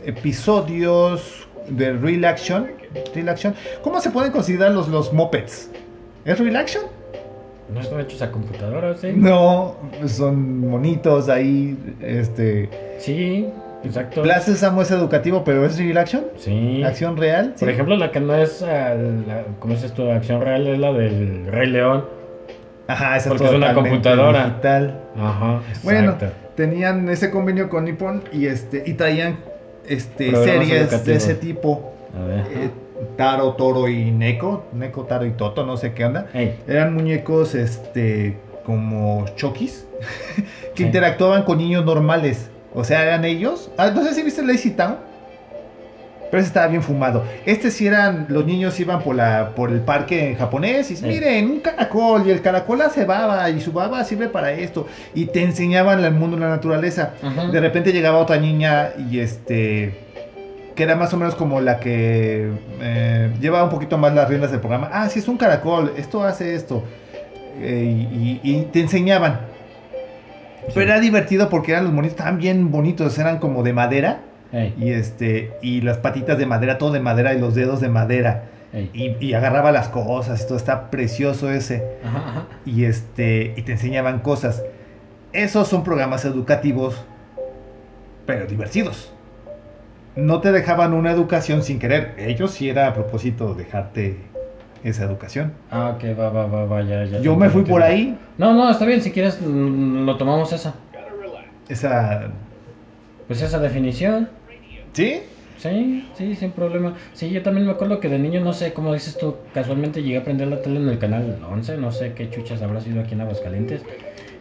episodios 0.06 1.48
de 1.70 1.94
real 1.94 2.26
action, 2.26 2.68
real 3.14 3.30
action. 3.30 3.54
¿Cómo 3.84 4.00
se 4.02 4.10
pueden 4.10 4.32
considerar 4.32 4.72
los, 4.72 4.88
los 4.88 5.14
mopeds? 5.14 5.70
¿Es 6.26 6.40
real 6.40 6.56
action? 6.56 6.84
¿no 7.74 7.80
están 7.80 8.02
hechos 8.02 8.22
a 8.22 8.30
computadora, 8.32 8.98
sí? 8.98 9.14
No, 9.16 9.78
son 10.06 10.60
monitos 10.60 11.30
ahí, 11.30 11.78
este, 12.02 12.70
Sí, 13.00 13.48
exacto. 13.86 14.24
Plaza 14.24 14.54
Samo 14.56 14.82
es 14.82 14.92
educativo, 14.92 15.44
pero 15.46 15.66
es 15.66 15.78
real 15.78 15.98
action, 16.00 16.26
Sí. 16.36 16.84
acción 16.84 17.16
real. 17.16 17.52
Por 17.58 17.70
¿sí? 17.70 17.74
ejemplo, 17.74 17.96
la 17.96 18.12
que 18.12 18.20
no 18.20 18.36
es, 18.36 18.62
ah, 18.62 18.94
la, 18.96 19.44
¿cómo 19.60 19.74
es 19.76 19.84
esto? 19.84 20.12
Acción 20.12 20.42
real 20.42 20.68
es 20.68 20.80
la 20.80 20.92
del 20.92 21.46
Rey 21.48 21.70
León. 21.70 22.04
Ajá, 22.92 23.18
esa 23.18 23.30
porque 23.30 23.46
es 23.46 23.52
una 23.54 23.74
computadora. 23.74 24.46
digital. 24.46 25.00
Ajá, 25.18 25.62
Bueno, 25.84 26.18
tenían 26.56 27.08
ese 27.10 27.32
convenio 27.32 27.70
con 27.70 27.86
Nippon 27.86 28.24
y 28.32 28.46
este 28.48 28.84
y 28.86 28.94
traían 28.94 29.38
este 29.88 30.32
Programas 30.32 30.68
series 30.68 31.06
de 31.06 31.16
ese 31.16 31.36
tipo 31.36 31.94
A 32.20 32.26
ver. 32.26 32.40
eh, 32.52 32.70
Taro, 33.18 33.54
Toro 33.54 33.88
y 33.88 34.12
Neko. 34.12 34.66
Neko, 34.74 35.04
Taro 35.06 35.26
y 35.26 35.32
Toto, 35.32 35.66
no 35.66 35.78
sé 35.78 35.94
qué 35.94 36.06
onda. 36.06 36.28
Ey, 36.34 36.56
Eran 36.68 36.94
muñecos, 36.94 37.56
este, 37.56 38.38
como 38.66 39.26
chokis, 39.36 39.86
que 40.76 40.84
Sí. 40.84 40.84
interactuaban 40.84 41.44
con 41.44 41.58
niños 41.58 41.84
normales. 41.86 42.50
O 42.74 42.84
sea, 42.84 43.04
eran 43.04 43.26
ellos. 43.26 43.70
Ah, 43.78 43.90
no 43.94 44.04
sé 44.04 44.14
si 44.14 44.22
viste 44.24 44.44
Lazy 44.44 44.72
Town. 44.72 44.98
Pero 46.32 46.40
ese 46.40 46.48
estaba 46.48 46.68
bien 46.68 46.82
fumado. 46.82 47.26
Este 47.46 47.70
sí 47.70 47.86
eran, 47.86 48.26
los 48.30 48.46
niños 48.46 48.80
iban 48.80 49.02
por, 49.02 49.16
la, 49.16 49.52
por 49.54 49.70
el 49.70 49.82
parque 49.82 50.30
en 50.30 50.38
japonés 50.38 50.90
y 50.90 50.96
Sí. 50.96 51.06
miren, 51.06 51.52
un 51.52 51.60
caracol. 51.60 52.26
Y 52.26 52.32
el 52.32 52.42
caracol 52.42 52.82
hace 52.82 53.04
baba 53.04 53.50
y 53.50 53.60
su 53.60 53.74
baba 53.74 54.04
sirve 54.06 54.30
para 54.30 54.52
esto. 54.54 54.88
Y 55.14 55.26
te 55.26 55.44
enseñaban 55.44 56.04
el 56.04 56.14
mundo 56.14 56.38
de 56.38 56.44
la 56.44 56.50
naturaleza. 56.50 57.12
De 57.52 57.60
repente 57.60 57.92
llegaba 57.92 58.20
otra 58.20 58.38
niña 58.38 58.92
y 58.98 59.20
este 59.20 60.10
que 60.76 60.84
era 60.84 60.96
más 60.96 61.14
o 61.14 61.18
menos 61.18 61.36
como 61.36 61.60
la 61.60 61.82
que 61.82 62.50
eh, 62.82 63.32
llevaba 63.42 63.66
un 63.66 63.70
poquito 63.70 63.98
más 63.98 64.14
las 64.14 64.30
riendas 64.30 64.52
del 64.52 64.62
programa. 64.62 64.90
Ah, 64.94 65.10
sí, 65.10 65.20
es 65.20 65.28
un 65.28 65.38
caracol, 65.38 65.92
esto 65.98 66.24
hace 66.24 66.56
esto. 66.56 66.84
Eh, 67.60 68.40
y, 68.42 68.62
te 68.72 68.80
enseñaban. 68.80 69.42
Pero 70.74 70.82
era 70.82 71.00
divertido 71.00 71.50
porque 71.50 71.72
eran 71.72 71.86
los 71.86 71.94
monitos 71.94 72.18
estaban 72.18 72.38
bien 72.38 72.72
bonitos, 72.72 73.18
eran 73.18 73.40
como 73.40 73.64
de 73.64 73.74
madera. 73.74 74.22
Ey, 74.54 74.74
Y 74.78 74.92
este, 74.92 75.52
y 75.62 75.82
las 75.82 75.98
patitas 75.98 76.38
de 76.38 76.46
madera, 76.46 76.78
todo 76.78 76.92
de 76.92 77.00
madera, 77.00 77.34
y 77.34 77.40
los 77.40 77.56
dedos 77.56 77.80
de 77.82 77.90
madera. 77.90 78.44
Y, 78.94 79.16
y 79.20 79.34
agarraba 79.34 79.72
las 79.74 79.90
cosas 79.90 80.42
y 80.42 80.48
todo, 80.48 80.58
está 80.58 80.90
precioso 80.90 81.52
ese 81.52 81.84
Ajá, 82.06 82.18
ajá. 82.20 82.46
y 82.66 82.86
este 82.86 83.54
y 83.58 83.62
te 83.64 83.74
enseñaban 83.74 84.20
cosas. 84.20 84.64
Esos 85.34 85.68
son 85.68 85.84
programas 85.84 86.24
educativos, 86.24 87.04
pero 88.26 88.46
divertidos. 88.46 89.12
No 90.16 90.40
te 90.42 90.52
dejaban 90.54 90.94
una 90.94 91.12
educación 91.12 91.64
sin 91.64 91.80
querer. 91.80 92.16
Ellos 92.18 92.52
sí 92.52 92.70
era 92.70 92.88
a 92.88 92.94
propósito 92.94 93.54
dejarte 93.56 94.18
esa 94.84 95.04
educación. 95.04 95.52
Ah, 95.70 95.94
ok, 95.96 96.18
va, 96.18 96.30
va, 96.30 96.46
va, 96.48 96.66
va, 96.66 96.82
ya, 96.82 97.04
ya. 97.06 97.20
Yo 97.20 97.36
me 97.36 97.50
fui 97.50 97.64
por 97.64 97.82
ahí, 97.84 98.18
No, 98.38 98.54
no, 98.54 98.70
está 98.70 98.86
bien, 98.86 99.02
si 99.02 99.12
quieres 99.12 99.40
mm, 99.42 100.06
lo 100.06 100.18
tomamos 100.18 100.52
esa. 100.54 100.76
esa, 101.70 102.30
Pues 103.28 103.42
esa 103.42 103.60
definición. 103.60 104.30
¿Sí? 104.94 105.22
Sí, 105.58 106.04
sí, 106.16 106.36
sin 106.36 106.52
problema. 106.52 106.96
Sí, 107.14 107.30
yo 107.30 107.44
también 107.44 107.68
me 107.68 107.74
acuerdo 107.74 108.00
que 108.00 108.10
de 108.10 108.18
niño, 108.18 108.42
no 108.42 108.52
sé, 108.52 108.74
como 108.74 108.94
dices 108.94 109.18
tú, 109.18 109.36
casualmente 109.54 110.02
llegué 110.02 110.18
a 110.18 110.24
prender 110.24 110.48
la 110.48 110.62
tele 110.62 110.80
en 110.80 110.90
el 110.90 110.98
canal 110.98 111.40
11, 111.48 111.78
no 111.78 111.92
sé 111.92 112.14
qué 112.14 112.32
chuchas 112.32 112.64
habrá 112.64 112.82
sido 112.82 113.02
aquí 113.02 113.14
en 113.14 113.22
Aguascalientes. 113.22 113.84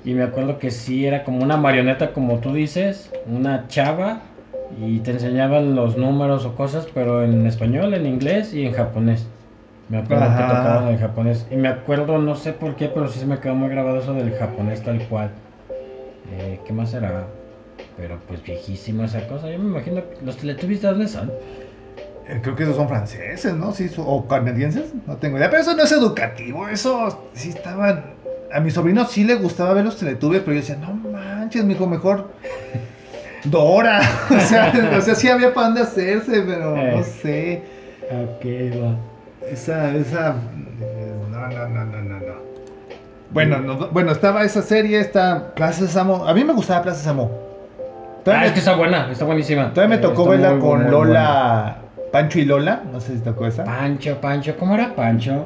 Y 0.02 0.14
me 0.14 0.22
acuerdo 0.22 0.58
que 0.58 0.70
sí 0.70 1.04
era 1.04 1.24
como 1.24 1.42
una 1.42 1.58
marioneta, 1.58 2.14
como 2.14 2.38
tú 2.38 2.54
dices, 2.54 3.12
una 3.26 3.68
chava, 3.68 4.22
y 4.78 5.00
te 5.00 5.10
enseñaban 5.10 5.74
los 5.74 5.98
números 5.98 6.46
o 6.46 6.54
cosas, 6.54 6.86
pero 6.94 7.22
en 7.22 7.46
español, 7.46 7.92
en 7.92 8.06
inglés 8.06 8.54
y 8.54 8.64
en 8.64 8.72
japonés. 8.72 9.26
Me 9.88 9.98
acuerdo 9.98 10.24
que 10.36 10.42
Ajá. 10.42 10.56
tocaban 10.56 10.88
el 10.88 10.98
japonés. 10.98 11.46
Y 11.50 11.56
me 11.56 11.68
acuerdo, 11.68 12.18
no 12.18 12.34
sé 12.36 12.52
por 12.52 12.76
qué, 12.76 12.88
pero 12.88 13.08
sí 13.08 13.18
se 13.18 13.26
me 13.26 13.40
quedó 13.40 13.56
muy 13.56 13.68
grabado 13.68 13.98
eso 13.98 14.14
del 14.14 14.32
japonés 14.32 14.82
tal 14.82 15.06
cual. 15.08 15.32
Eh, 16.30 16.60
¿Qué 16.64 16.72
más 16.72 16.94
era? 16.94 17.26
Pero 17.96 18.18
pues 18.26 18.42
viejísimo 18.42 19.04
esa 19.04 19.26
cosa. 19.26 19.50
Yo 19.50 19.58
me 19.58 19.66
imagino 19.66 19.96
que 20.02 20.24
los 20.24 20.36
Teletubbies 20.36 20.82
de 20.82 20.88
dónde 20.88 21.08
son. 21.08 21.30
Eh, 22.28 22.38
Creo 22.42 22.54
que 22.56 22.62
esos 22.62 22.76
son 22.76 22.88
franceses, 22.88 23.54
¿no? 23.54 23.72
Sí, 23.72 23.88
su- 23.88 24.02
o 24.06 24.26
canadienses, 24.28 24.92
no 25.06 25.16
tengo 25.16 25.36
idea. 25.38 25.50
Pero 25.50 25.62
eso 25.62 25.74
no 25.76 25.82
es 25.82 25.92
educativo, 25.92 26.68
eso 26.68 27.28
sí 27.34 27.50
estaban... 27.50 28.04
A 28.52 28.58
mi 28.60 28.70
sobrino 28.70 29.04
sí 29.06 29.22
le 29.24 29.34
gustaba 29.36 29.74
ver 29.74 29.84
los 29.84 29.96
teletubbies, 29.96 30.42
pero 30.42 30.54
yo 30.54 30.60
decía, 30.60 30.76
no 30.76 30.92
manches, 30.94 31.64
mijo, 31.64 31.86
mejor 31.86 32.30
Dora. 33.44 34.00
o, 34.30 34.40
sea, 34.40 34.72
o 34.96 35.00
sea, 35.00 35.14
sí 35.14 35.28
había 35.28 35.52
para 35.54 35.68
dónde 35.68 35.82
hacerse, 35.82 36.42
pero 36.42 36.76
Eh. 36.76 36.92
no 36.96 37.02
sé. 37.02 37.62
Ok, 38.10 38.44
va. 38.82 38.96
Esa, 39.48 39.94
esa... 39.96 40.34
No, 41.30 41.48
no, 41.48 41.68
no, 41.68 41.84
no, 41.84 42.02
no, 42.02 42.20
no. 42.20 42.34
Bueno, 43.30 43.60
no- 43.60 43.88
bueno, 43.88 44.10
estaba 44.12 44.44
esa 44.44 44.62
serie, 44.62 44.98
esta 45.00 45.54
Plaza 45.54 45.86
Samo. 45.86 46.26
A 46.26 46.34
mí 46.34 46.42
me 46.44 46.52
gustaba 46.52 46.82
Plaza 46.82 47.02
Samo. 47.04 47.30
Ah, 48.26 48.46
es 48.46 48.52
que 48.52 48.58
está 48.58 48.76
buena, 48.76 49.08
está 49.10 49.24
buenísima. 49.24 49.72
todavía 49.72 49.96
me 49.96 50.02
Eh, 50.02 50.06
tocó 50.06 50.22
está 50.22 50.30
verla 50.30 50.50
muy, 50.52 50.60
con 50.60 50.82
muy 50.82 50.90
Lola, 50.90 51.76
Pancho 52.12 52.38
y 52.38 52.44
Lola. 52.44 52.82
No 52.92 53.00
sé 53.00 53.14
si 53.16 53.20
tocó 53.20 53.46
esa. 53.46 53.64
Pancho, 53.64 54.20
Pancho, 54.20 54.56
¿cómo 54.58 54.74
era 54.74 54.94
Pancho? 54.94 55.44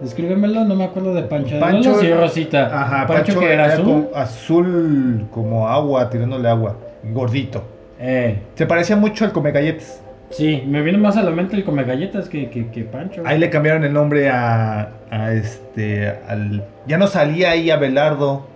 Descríbemelo, 0.00 0.64
no 0.64 0.74
me 0.76 0.84
acuerdo 0.84 1.12
de 1.14 1.22
Pancho. 1.22 1.58
Pancho- 1.58 1.90
Lola 1.90 2.00
sí, 2.02 2.12
Rosita. 2.12 2.66
Ajá, 2.82 3.06
Pancho, 3.06 3.38
que 3.40 3.52
era, 3.52 3.64
azul. 3.66 3.84
como 3.84 4.08
azul 4.14 5.26
como 5.32 5.68
agua, 5.68 6.08
tirándole 6.10 6.48
agua, 6.48 6.76
gordito. 7.12 7.64
Eh, 7.98 8.38
Se 8.54 8.66
parecía 8.66 8.94
mucho 8.96 9.24
al 9.24 9.32
Come 9.32 9.50
Galletas. 9.50 10.00
sí, 10.30 10.62
me 10.68 10.82
vino 10.82 10.98
más 10.98 11.16
a 11.16 11.22
la 11.22 11.30
mente 11.32 11.56
el 11.56 11.64
come 11.64 11.82
galletas 11.84 12.28
que, 12.28 12.48
que, 12.48 12.68
que 12.68 12.82
Pancho. 12.84 13.22
Ahí 13.24 13.38
le 13.38 13.50
cambiaron 13.50 13.82
el 13.82 13.92
nombre 13.92 14.28
a, 14.30 14.90
a 15.10 15.32
este, 15.32 16.14
al, 16.28 16.62
ya 16.86 16.96
no 16.98 17.06
salía 17.08 17.50
ahí 17.50 17.70
Abelardo. 17.70 18.46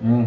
Mm. 0.00 0.24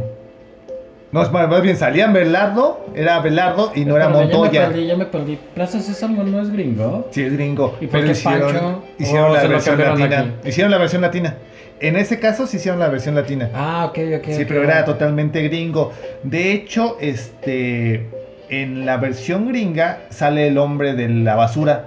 No, 1.12 1.24
es 1.24 1.32
más, 1.32 1.50
más 1.50 1.62
bien 1.64 1.76
salía 1.76 2.08
Abelardo, 2.08 2.86
era 2.96 3.16
Abelardo 3.16 3.72
y 3.74 3.84
no 3.84 3.96
era 3.96 4.06
Espérame, 4.06 4.28
Ya 4.30 4.32
me 4.32 4.38
Montoya. 4.38 4.68
perdí, 4.68 4.86
ya 4.88 4.96
me 4.96 5.06
perdí. 5.06 5.40
Plaza 5.56 5.80
Sésamo 5.80 6.24
no 6.24 6.40
es 6.42 6.52
gringo. 6.52 7.08
Sí, 7.10 7.24
es 7.24 7.34
gringo. 7.34 7.76
¿Y 7.82 7.86
por 7.88 7.92
pero 7.94 8.06
qué 8.06 8.12
hicieron, 8.12 8.54
Pancho? 8.54 8.84
hicieron 9.00 9.32
Oh, 9.32 9.34
la 9.34 9.44
versión 9.48 9.80
latina. 9.80 10.20
aquí. 10.20 10.50
Hicieron 10.50 10.72
la 10.72 10.78
versión 10.78 11.02
latina. 11.02 11.36
En 11.80 11.96
ese 11.96 12.20
caso 12.20 12.46
sí 12.46 12.58
hicieron 12.58 12.80
la 12.80 12.90
versión 12.90 13.16
latina. 13.16 13.50
Ah, 13.56 13.86
ok, 13.90 13.98
ok. 14.20 14.26
Sí, 14.34 14.46
pero 14.46 14.64
era 14.64 14.86
totalmente 14.86 15.42
gringo. 15.42 15.92
De 16.24 16.52
hecho, 16.52 16.98
este 17.00 18.08
en 18.50 18.86
la 18.86 18.98
versión 18.98 19.48
gringa 19.48 20.02
sale 20.10 20.48
el 20.48 20.58
hombre 20.60 20.94
de 20.94 21.10
la 21.10 21.36
basura. 21.36 21.86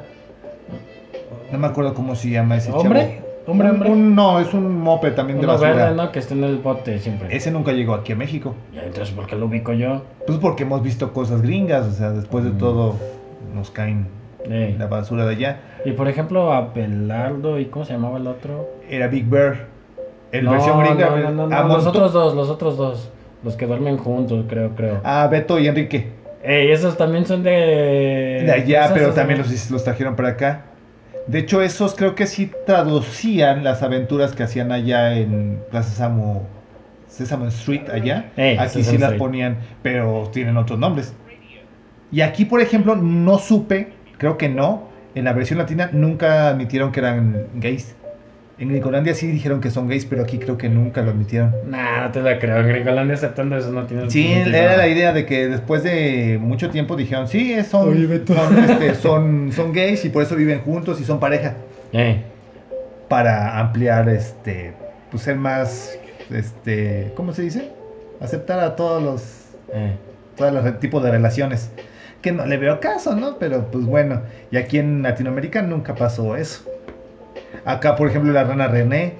No 1.52 1.58
me 1.58 1.66
acuerdo 1.68 1.94
cómo 1.94 2.16
se 2.16 2.30
llama 2.30 2.56
ese 2.56 2.72
¿Hombre? 2.72 3.00
chavo. 3.18 3.21
¿Hombre, 3.46 3.68
Un- 3.68 3.74
hombre? 3.74 3.90
un- 3.90 4.14
no, 4.14 4.38
es 4.40 4.52
un 4.54 4.80
mope 4.80 5.10
también 5.10 5.38
de 5.40 5.44
Uno 5.46 5.54
basura. 5.54 5.74
verde, 5.74 5.94
¿no? 5.96 6.12
Que 6.12 6.18
está 6.20 6.34
en 6.34 6.44
el 6.44 6.58
bote 6.58 6.98
siempre. 7.00 7.34
Ese 7.34 7.50
nunca 7.50 7.72
llegó 7.72 7.94
aquí 7.94 8.12
a 8.12 8.16
México. 8.16 8.54
Ya, 8.72 8.82
entonces, 8.84 9.12
¿por 9.14 9.26
qué 9.26 9.34
lo 9.36 9.46
ubico 9.46 9.72
yo? 9.72 10.02
Pues 10.26 10.38
porque 10.38 10.62
hemos 10.62 10.82
visto 10.82 11.12
cosas 11.12 11.42
gringas, 11.42 11.86
o 11.86 11.90
sea, 11.92 12.10
después 12.12 12.44
de 12.44 12.50
Mm. 12.50 12.58
todo 12.58 12.94
nos 13.54 13.70
caen 13.70 14.06
Eh. 14.48 14.74
la 14.78 14.86
basura 14.86 15.24
de 15.26 15.34
allá. 15.34 15.60
Y 15.84 15.92
por 15.92 16.08
ejemplo, 16.08 16.52
a 16.52 16.68
Belardo 16.72 17.58
y 17.58 17.66
¿cómo 17.66 17.84
se 17.84 17.92
llamaba 17.94 18.18
el 18.18 18.26
otro? 18.28 18.68
Era 18.88 19.08
Big 19.08 19.28
Bear. 19.28 19.66
El 20.30 20.44
no, 20.44 20.52
versión 20.52 20.78
gringa. 20.80 21.10
No, 21.10 21.16
no, 21.18 21.30
no, 21.32 21.46
no, 21.48 21.56
a 21.56 21.64
los 21.64 21.86
otros 21.86 22.12
dos, 22.12 22.34
los 22.34 22.48
otros 22.48 22.76
dos. 22.76 23.10
Los 23.44 23.56
que 23.56 23.66
duermen 23.66 23.98
juntos, 23.98 24.44
creo, 24.48 24.70
creo. 24.76 25.00
a 25.02 25.26
Beto 25.26 25.58
y 25.58 25.66
Enrique. 25.66 26.06
Ey, 26.44 26.70
esos 26.70 26.96
también 26.96 27.26
son 27.26 27.42
de. 27.42 27.50
de 28.44 28.52
allá, 28.52 28.90
pero 28.94 29.10
también 29.12 29.40
los, 29.40 29.70
los 29.70 29.84
trajeron 29.84 30.14
para 30.16 30.30
acá. 30.30 30.62
De 31.26 31.38
hecho, 31.38 31.62
esos 31.62 31.94
creo 31.94 32.14
que 32.14 32.26
sí 32.26 32.50
traducían 32.66 33.64
las 33.64 33.82
aventuras 33.82 34.34
que 34.34 34.42
hacían 34.42 34.72
allá 34.72 35.16
en 35.16 35.60
Plaza 35.70 36.10
Sesame 37.08 37.48
Street, 37.48 37.88
allá. 37.90 38.32
Ey, 38.36 38.56
aquí 38.58 38.82
Sesame 38.82 38.84
sí 38.84 38.98
las 38.98 39.12
Street. 39.12 39.18
ponían, 39.18 39.58
pero 39.82 40.28
tienen 40.32 40.56
otros 40.56 40.78
nombres. 40.78 41.14
Y 42.10 42.20
aquí, 42.20 42.44
por 42.44 42.60
ejemplo, 42.60 42.96
no 42.96 43.38
supe, 43.38 43.92
creo 44.18 44.36
que 44.36 44.48
no, 44.48 44.88
en 45.14 45.24
la 45.24 45.32
versión 45.32 45.58
latina 45.58 45.90
nunca 45.92 46.48
admitieron 46.48 46.92
que 46.92 47.00
eran 47.00 47.48
gays. 47.54 47.94
En 48.62 48.68
Gringolandia 48.68 49.12
sí 49.12 49.26
dijeron 49.26 49.60
que 49.60 49.72
son 49.72 49.88
gays, 49.88 50.06
pero 50.06 50.22
aquí 50.22 50.38
creo 50.38 50.56
que 50.56 50.68
nunca 50.68 51.02
lo 51.02 51.10
admitieron. 51.10 51.52
Nah, 51.66 52.02
no 52.02 52.12
te 52.12 52.22
la 52.22 52.38
creo. 52.38 52.58
En 52.58 52.68
Gringolandia 52.68 53.16
aceptando 53.16 53.56
eso 53.56 53.72
no 53.72 53.86
tiene 53.86 54.08
Sí, 54.08 54.30
era 54.32 54.76
la 54.76 54.86
idea 54.86 55.12
de 55.12 55.26
que 55.26 55.48
después 55.48 55.82
de 55.82 56.38
mucho 56.40 56.70
tiempo 56.70 56.94
dijeron, 56.94 57.26
sí, 57.26 57.56
son, 57.64 57.88
Oye, 57.88 58.22
son, 58.24 58.58
este, 58.58 58.94
son, 59.02 59.50
son 59.50 59.72
gays 59.72 60.04
y 60.04 60.10
por 60.10 60.22
eso 60.22 60.36
viven 60.36 60.60
juntos 60.60 61.00
y 61.00 61.04
son 61.04 61.18
pareja. 61.18 61.56
Ey, 61.90 62.22
Para 63.08 63.58
ampliar, 63.58 64.08
este, 64.08 64.74
pues 65.10 65.24
ser 65.24 65.34
más, 65.34 65.98
este, 66.30 67.12
¿cómo 67.16 67.32
se 67.32 67.42
dice? 67.42 67.68
Aceptar 68.20 68.60
a 68.60 68.76
todos 68.76 69.02
los, 69.02 69.22
ey. 69.74 69.96
todos 70.36 70.52
los 70.52 70.78
tipos 70.78 71.02
de 71.02 71.10
relaciones. 71.10 71.72
Que 72.20 72.30
no 72.30 72.46
le 72.46 72.58
veo 72.58 72.78
caso, 72.78 73.16
¿no? 73.16 73.38
Pero 73.40 73.72
pues 73.72 73.84
bueno, 73.84 74.22
y 74.52 74.56
aquí 74.56 74.78
en 74.78 75.02
Latinoamérica 75.02 75.62
nunca 75.62 75.96
pasó 75.96 76.36
eso. 76.36 76.62
Acá, 77.64 77.96
por 77.96 78.08
ejemplo, 78.08 78.32
la 78.32 78.44
rana 78.44 78.66
René, 78.68 79.14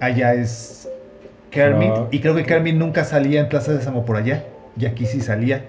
allá 0.00 0.34
es 0.34 0.88
Kermit, 1.50 1.92
y 2.10 2.20
creo 2.20 2.34
que 2.34 2.44
Kermit 2.44 2.74
nunca 2.74 3.04
salía 3.04 3.40
en 3.40 3.48
Plaza 3.48 3.72
de 3.72 3.80
Samo 3.82 4.04
por 4.04 4.16
allá, 4.16 4.44
y 4.76 4.86
aquí 4.86 5.06
sí 5.06 5.20
salía. 5.20 5.64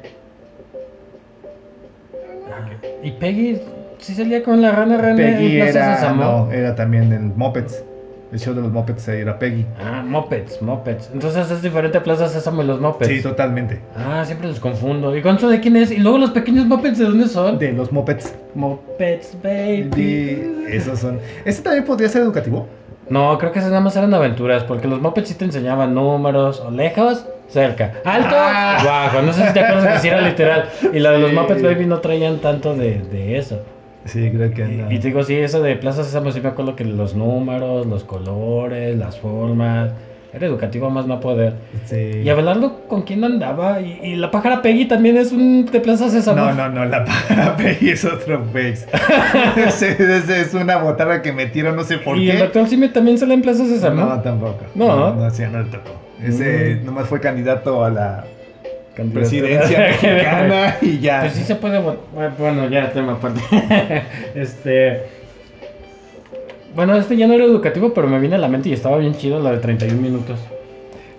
Ah, 2.52 2.70
Y 3.04 3.12
Peggy 3.12 3.62
sí 4.00 4.16
salía 4.16 4.44
con 4.44 4.62
la 4.62 4.72
rana 4.72 4.98
René 4.98 5.24
Peggy 5.24 5.60
en 5.60 5.64
Plaza 5.72 5.80
era, 5.80 5.96
Sésamo? 5.98 6.24
no, 6.24 6.52
era 6.52 6.76
también 6.76 7.12
el 7.14 7.22
Muppets. 7.22 7.84
El 8.34 8.40
show 8.40 8.54
de 8.56 8.62
los 8.64 8.72
Muppets 8.72 9.08
ahí 9.10 9.20
era 9.22 9.38
Peggy. 9.38 9.64
Ah, 9.80 10.02
Mopeds, 10.04 10.60
Mopeds. 10.60 11.12
Entonces 11.14 11.52
es 11.52 11.62
diferente 11.62 12.00
a 12.00 12.04
Plaza 12.04 12.28
Sésamo 12.28 12.64
y 12.64 12.66
los 12.66 12.82
Mopeds. 12.82 13.08
Sí, 13.12 13.22
totalmente. 13.22 13.80
Ah, 13.96 14.24
siempre 14.26 14.48
los 14.48 14.60
confundo. 14.60 15.16
¿Y 15.16 15.22
cuánto 15.22 15.48
de 15.48 15.60
quién 15.60 15.76
es? 15.78 15.92
Y 15.92 15.98
luego 15.98 16.18
los 16.18 16.32
pequeños 16.32 16.66
Mopeds, 16.66 16.98
¿de 16.98 17.06
dónde 17.06 17.28
son? 17.28 17.60
De 17.60 17.72
los 17.74 17.92
Muppets. 17.92 18.34
Mopeds, 18.56 19.38
baby. 19.44 20.66
Y 20.68 20.76
esos 20.76 20.98
son. 21.00 21.20
¿Este 21.46 21.62
también 21.62 21.86
podría 21.86 22.10
ser 22.10 22.24
educativo? 22.24 22.68
No, 23.08 23.38
creo 23.38 23.52
que 23.52 23.60
esas 23.60 23.70
nada 23.70 23.84
más 23.84 23.96
eran 23.98 24.12
aventuras, 24.16 24.64
porque 24.64 24.88
los 24.88 25.00
Muppets 25.00 25.28
sí 25.30 25.36
te 25.36 25.46
enseñaban 25.46 25.94
números, 25.94 26.60
o 26.60 26.72
lejos, 26.72 27.26
cerca, 27.50 27.94
alto, 28.04 28.34
Ah. 28.36 28.82
bajo. 28.84 29.22
No 29.22 29.32
sé 29.34 29.46
si 29.46 29.54
te 29.54 29.60
acuerdas 29.60 29.94
que 29.94 30.00
sí 30.00 30.08
era 30.08 30.22
literal. 30.22 30.70
Y 30.92 30.98
la 31.00 31.12
de 31.12 31.20
los 31.20 31.30
Sí. 31.30 31.36
Muppets 31.36 31.62
Baby 31.62 31.86
no 31.86 32.00
traían 32.00 32.40
tanto 32.40 32.74
de, 32.76 33.00
de 33.12 33.38
eso. 33.38 33.60
Sí, 34.06 34.30
creo 34.32 34.52
que 34.54 34.64
anda. 34.64 34.92
Y, 34.92 34.96
y 34.96 35.00
te 35.00 35.08
digo, 35.08 35.24
sí, 35.24 35.36
eso 35.36 35.62
de 35.62 35.76
Plaza 35.76 36.04
Sésamo, 36.04 36.32
sí 36.32 36.42
me 36.42 36.50
acuerdo 36.50 36.76
que 36.76 36.84
los 36.84 37.16
números, 37.16 37.86
los 37.88 38.04
colores, 38.04 38.98
las 38.98 39.18
formas. 39.18 39.92
Era 40.34 40.48
educativo 40.48 40.90
más 40.90 41.06
no 41.06 41.20
poder. 41.20 41.54
Sí. 41.86 42.22
Y 42.24 42.28
Abelardo, 42.30 42.88
¿con 42.88 43.04
quién 43.04 43.24
andaba? 43.24 43.80
Y, 43.82 44.00
y 44.02 44.16
la 44.16 44.32
pájara 44.32 44.64
Peggy 44.64 44.86
también 44.86 45.16
es 45.16 45.32
un 45.32 45.66
de 45.72 45.80
Plaza 45.80 46.10
Sésamo. 46.10 46.38
No, 46.44 46.54
no, 46.56 46.70
no, 46.70 46.86
la 46.86 47.06
pájara 47.06 47.56
Peggy 47.58 47.92
es 47.92 48.04
otro 48.04 48.44
face. 48.46 48.84
ese, 49.58 49.92
ese 49.92 50.42
es 50.42 50.54
una 50.56 50.78
botarga 50.78 51.22
que 51.22 51.32
metieron, 51.32 51.76
no 51.76 51.84
sé 51.84 51.98
por 52.00 52.18
y 52.18 52.26
qué. 52.26 52.32
el 52.34 52.40
doctor 52.40 52.68
Simi 52.68 52.90
también 52.90 53.20
sale 53.20 53.36
en 53.36 53.42
Plaza 53.44 53.66
Sésamo. 53.66 54.06
No, 54.06 54.20
tampoco. 54.22 54.58
No. 54.74 55.14
no, 55.14 55.30
sí, 55.30 55.44
no 55.52 55.62
le 55.62 55.70
tocó. 55.70 55.92
Ese 56.24 56.80
Mm. 56.82 56.86
nomás 56.86 57.08
fue 57.08 57.20
candidato 57.20 57.84
a 57.86 57.90
la. 57.92 58.24
Presidencia 58.96 59.80
mexicana 60.02 60.78
y 60.82 61.00
ya. 61.00 61.22
Pues 61.22 61.34
sí 61.34 61.44
se 61.44 61.56
puede 61.56 61.80
votar. 61.80 62.34
Bueno, 62.38 62.70
ya 62.70 62.92
tema 62.92 63.14
aparte. 63.14 63.42
este. 64.36 65.04
Bueno, 66.76 66.96
este 66.96 67.18
ya 67.18 67.28
no 67.28 67.34
era 67.34 67.46
educativo, 67.46 67.94
pero 67.94 68.08
me 68.08 68.20
viene 68.20 68.36
a 68.36 68.40
la 68.40 68.48
mente 68.48 68.70
y 68.70 68.74
estaba 68.74 68.98
bien 68.98 69.14
chido 69.16 69.40
la 69.40 69.52
de 69.52 69.58
31 69.58 70.02
minutos. 70.02 70.40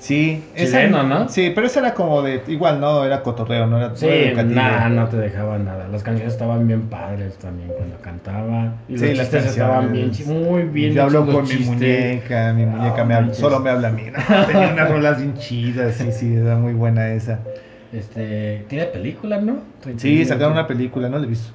Sí, 0.04 0.44
Chileno, 0.54 1.02
¿no? 1.02 1.30
Sí, 1.30 1.50
pero 1.54 1.66
esa 1.66 1.80
era 1.80 1.94
como 1.94 2.20
de. 2.20 2.42
Igual, 2.46 2.78
no, 2.78 3.06
era 3.06 3.22
cotorreo, 3.22 3.66
no 3.66 3.78
era, 3.78 3.88
no 3.88 3.96
Sí, 3.96 4.06
educativo. 4.06 4.54
nada, 4.54 4.90
no 4.90 5.08
te 5.08 5.16
dejaba 5.16 5.56
nada. 5.56 5.88
Las 5.88 6.02
canciones 6.02 6.34
estaban 6.34 6.66
bien 6.66 6.82
padres 6.90 7.38
también 7.38 7.70
cuando 7.74 7.96
cantaba. 8.02 8.74
Y 8.86 8.98
Sí, 8.98 9.06
los 9.06 9.16
las 9.16 9.30
chistes 9.30 9.46
estaban 9.52 9.92
bien, 9.92 10.12
muy 10.26 10.64
bien. 10.64 10.92
Yo 10.92 11.04
hablo 11.04 11.24
con 11.24 11.48
mi 11.48 11.54
muñeca, 11.54 12.52
mi 12.52 12.66
muñeca 12.66 12.98
No 12.98 13.04
me 13.06 13.14
habla, 13.14 13.32
solo 13.32 13.60
me 13.60 13.70
habla 13.70 13.88
a 13.88 13.92
mí. 13.92 14.02
No, 14.12 14.46
tenía 14.46 14.72
unas 14.74 14.90
rolas 14.90 15.16
bien 15.16 15.38
chidas, 15.38 15.94
sí, 15.94 16.12
sí, 16.12 16.34
era 16.36 16.56
muy 16.56 16.74
buena 16.74 17.10
esa. 17.14 17.38
Este, 17.94 18.64
tiene 18.68 18.86
película, 18.86 19.40
¿no? 19.40 19.58
31 19.80 20.00
Sí, 20.00 20.24
sacaron 20.24 20.52
una 20.54 20.66
película, 20.66 21.08
no 21.08 21.18
la 21.18 21.24
he 21.24 21.28
visto. 21.28 21.52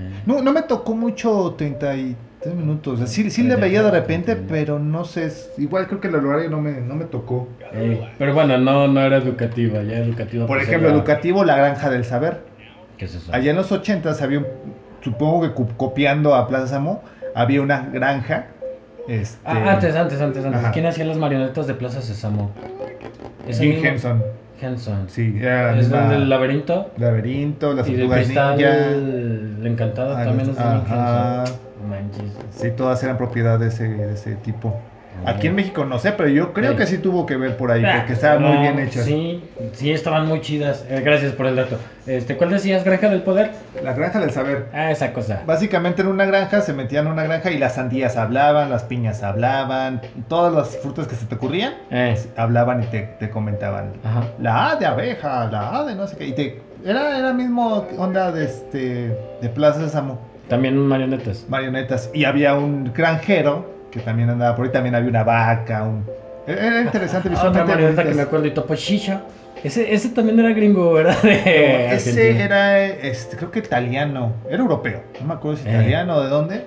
Eh. 0.00 0.22
No, 0.24 0.40
no 0.40 0.52
me 0.52 0.62
tocó 0.62 0.94
mucho 0.94 1.54
33 1.58 2.54
minutos. 2.54 2.94
O 2.94 2.96
sea, 2.96 3.06
sí, 3.06 3.30
sí 3.30 3.42
le 3.42 3.56
veía 3.56 3.82
de 3.82 3.90
repente, 3.90 4.36
pero 4.36 4.78
no 4.78 5.04
sé. 5.04 5.30
Igual 5.58 5.86
creo 5.86 6.00
que 6.00 6.08
el 6.08 6.14
horario 6.14 6.48
no 6.48 6.60
me, 6.62 6.80
no 6.80 6.94
me 6.94 7.04
tocó. 7.04 7.48
Eh, 7.74 8.08
pero 8.18 8.32
bueno, 8.32 8.56
no, 8.56 8.88
no 8.88 9.00
era 9.02 9.18
educativa, 9.18 9.82
ya 9.82 9.98
educativa. 9.98 10.46
Por 10.46 10.56
pues, 10.56 10.68
ejemplo, 10.68 10.88
era- 10.88 10.96
educativo, 10.96 11.44
La 11.44 11.56
Granja 11.56 11.90
del 11.90 12.04
Saber. 12.06 12.40
¿Qué 12.96 13.04
es 13.04 13.14
eso? 13.14 13.32
Allá 13.34 13.50
en 13.50 13.56
los 13.56 13.70
80 13.70 14.12
había 14.22 14.38
un, 14.38 14.46
supongo 15.02 15.42
que 15.42 15.52
copiando 15.76 16.34
a 16.34 16.48
Plaza 16.48 16.68
Samo, 16.68 17.02
había 17.34 17.60
una 17.60 17.90
granja. 17.92 18.46
Este, 19.08 19.38
Ah, 19.44 19.72
antes, 19.72 19.94
antes, 19.94 20.20
antes, 20.20 20.44
antes. 20.44 20.60
Ajá. 20.60 20.70
¿Quién 20.70 20.86
hacía 20.86 21.04
las 21.04 21.18
marionetas 21.18 21.66
de 21.66 21.74
Plaza 21.74 22.00
Sésamo? 22.00 22.52
¿Es 23.46 23.60
el 23.60 23.74
Jim? 23.74 23.84
Henson. 23.84 24.22
Henson. 24.62 25.08
Sí, 25.08 25.38
¿Es 25.40 25.90
del 25.90 26.28
laberinto? 26.28 26.92
Laberinto, 26.96 27.74
las 27.74 27.88
y 27.88 27.92
del 27.92 28.00
tortugas 28.08 28.24
cristal, 28.24 28.56
ninja. 28.56 28.88
el 28.88 29.66
encantado 29.66 30.16
Ah, 30.16 30.24
también 30.24 30.50
es 30.50 30.56
de 30.56 30.62
ajá. 30.62 31.44
Henson. 31.44 31.60
Manches. 31.88 32.32
Sí, 32.50 32.70
todas 32.76 33.02
eran 33.02 33.16
propiedad 33.18 33.58
de 33.58 33.68
ese, 33.68 33.88
de 33.88 34.12
ese 34.14 34.36
tipo. 34.36 34.91
Aquí 35.24 35.46
en 35.46 35.54
México 35.54 35.84
no 35.84 35.98
sé, 35.98 36.12
pero 36.12 36.28
yo 36.28 36.52
creo 36.52 36.72
Sí. 36.72 36.76
que 36.78 36.86
sí 36.86 36.98
tuvo 36.98 37.26
que 37.26 37.36
ver 37.36 37.56
por 37.56 37.70
ahí, 37.70 37.84
Ah, 37.84 37.94
porque 37.98 38.14
estaban 38.14 38.42
muy 38.42 38.56
bien 38.58 38.78
hechas. 38.80 39.04
Sí, 39.04 39.42
sí, 39.74 39.92
estaban 39.92 40.26
muy 40.26 40.40
chidas. 40.40 40.84
Eh, 40.88 41.00
gracias 41.04 41.32
por 41.34 41.46
el 41.46 41.54
dato. 41.54 41.78
Este, 42.06 42.36
¿Cuál 42.36 42.50
decías, 42.50 42.82
Granja 42.82 43.08
del 43.08 43.22
Poder? 43.22 43.52
La 43.84 43.92
granja 43.92 44.18
del 44.18 44.32
saber. 44.32 44.66
Ah, 44.72 44.90
esa 44.90 45.12
cosa. 45.12 45.42
Básicamente 45.46 46.02
en 46.02 46.08
una 46.08 46.24
granja 46.24 46.60
se 46.60 46.72
metían 46.72 47.06
en 47.06 47.12
una 47.12 47.22
granja 47.22 47.52
y 47.52 47.58
las 47.58 47.76
sandías 47.76 48.16
hablaban, 48.16 48.68
las 48.70 48.82
piñas 48.82 49.22
hablaban, 49.22 50.00
todas 50.28 50.52
las 50.52 50.76
frutas 50.78 51.06
que 51.06 51.14
se 51.14 51.26
te 51.26 51.36
ocurrían 51.36 51.74
Eh, 51.90 52.16
hablaban 52.36 52.82
y 52.82 52.86
te, 52.86 53.02
te 53.20 53.30
comentaban. 53.30 53.92
ajá. 54.02 54.24
La 54.40 54.70
A 54.72 54.76
de 54.76 54.86
abeja, 54.86 55.48
la 55.52 55.78
A 55.78 55.84
de 55.84 55.94
no 55.94 56.08
sé 56.08 56.16
qué. 56.16 56.26
Y 56.26 56.32
te, 56.32 56.60
era, 56.84 57.16
era 57.18 57.32
mismo 57.32 57.86
onda 57.96 58.32
de, 58.32 58.44
este, 58.46 59.16
de 59.40 59.48
Plaza 59.54 59.78
Sésamo, 59.80 60.18
También 60.48 60.76
marionetas. 60.76 61.44
marionetas. 61.48 62.10
Y 62.12 62.24
había 62.24 62.54
un 62.54 62.92
granjero 62.92 63.70
que 63.92 64.00
también 64.00 64.30
andaba 64.30 64.56
por 64.56 64.64
ahí, 64.66 64.72
también 64.72 64.94
había 64.94 65.08
una 65.10 65.22
vaca. 65.24 65.82
Un... 65.84 66.04
Era 66.46 66.66
era 66.66 66.80
interesante 66.82 67.28
Ah, 67.28 67.32
Otra 67.32 67.50
visualmente. 67.50 67.72
marioneta 67.72 68.04
que 68.04 68.14
me 68.14 68.22
acuerdo, 68.22 68.46
y 68.46 68.50
Topo 68.52 68.74
Chicho. 68.74 69.20
Ese, 69.62 69.92
ese 69.94 70.08
también 70.08 70.40
era 70.40 70.50
gringo, 70.50 70.92
¿verdad? 70.94 71.16
Ese 71.24 72.42
era, 72.42 72.80
este, 72.84 73.36
creo 73.36 73.50
que 73.52 73.60
italiano, 73.60 74.32
era 74.48 74.58
europeo, 74.60 75.02
no 75.20 75.26
me 75.28 75.34
acuerdo 75.34 75.58
si 75.58 75.68
Eh. 75.68 75.72
italiano 75.72 76.16
o 76.16 76.22
de 76.22 76.28
dónde. 76.30 76.64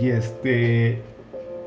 Y 0.00 0.08
este. 0.08 1.02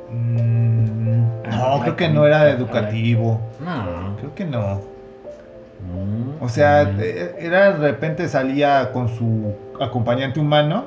mm, 0.09 1.21
no, 1.51 1.79
creo 1.81 1.95
que 1.95 2.09
no 2.09 2.25
era 2.25 2.49
educativo. 2.49 3.39
No. 3.63 4.15
Creo 4.17 4.33
que 4.33 4.45
no. 4.45 4.81
Mm, 5.81 6.41
O 6.43 6.49
sea, 6.49 6.85
mm. 6.85 6.99
eh, 6.99 7.35
era 7.39 7.73
de 7.73 7.87
repente 7.91 8.27
salía 8.27 8.89
con 8.91 9.09
su 9.09 9.53
acompañante 9.79 10.39
humano 10.39 10.85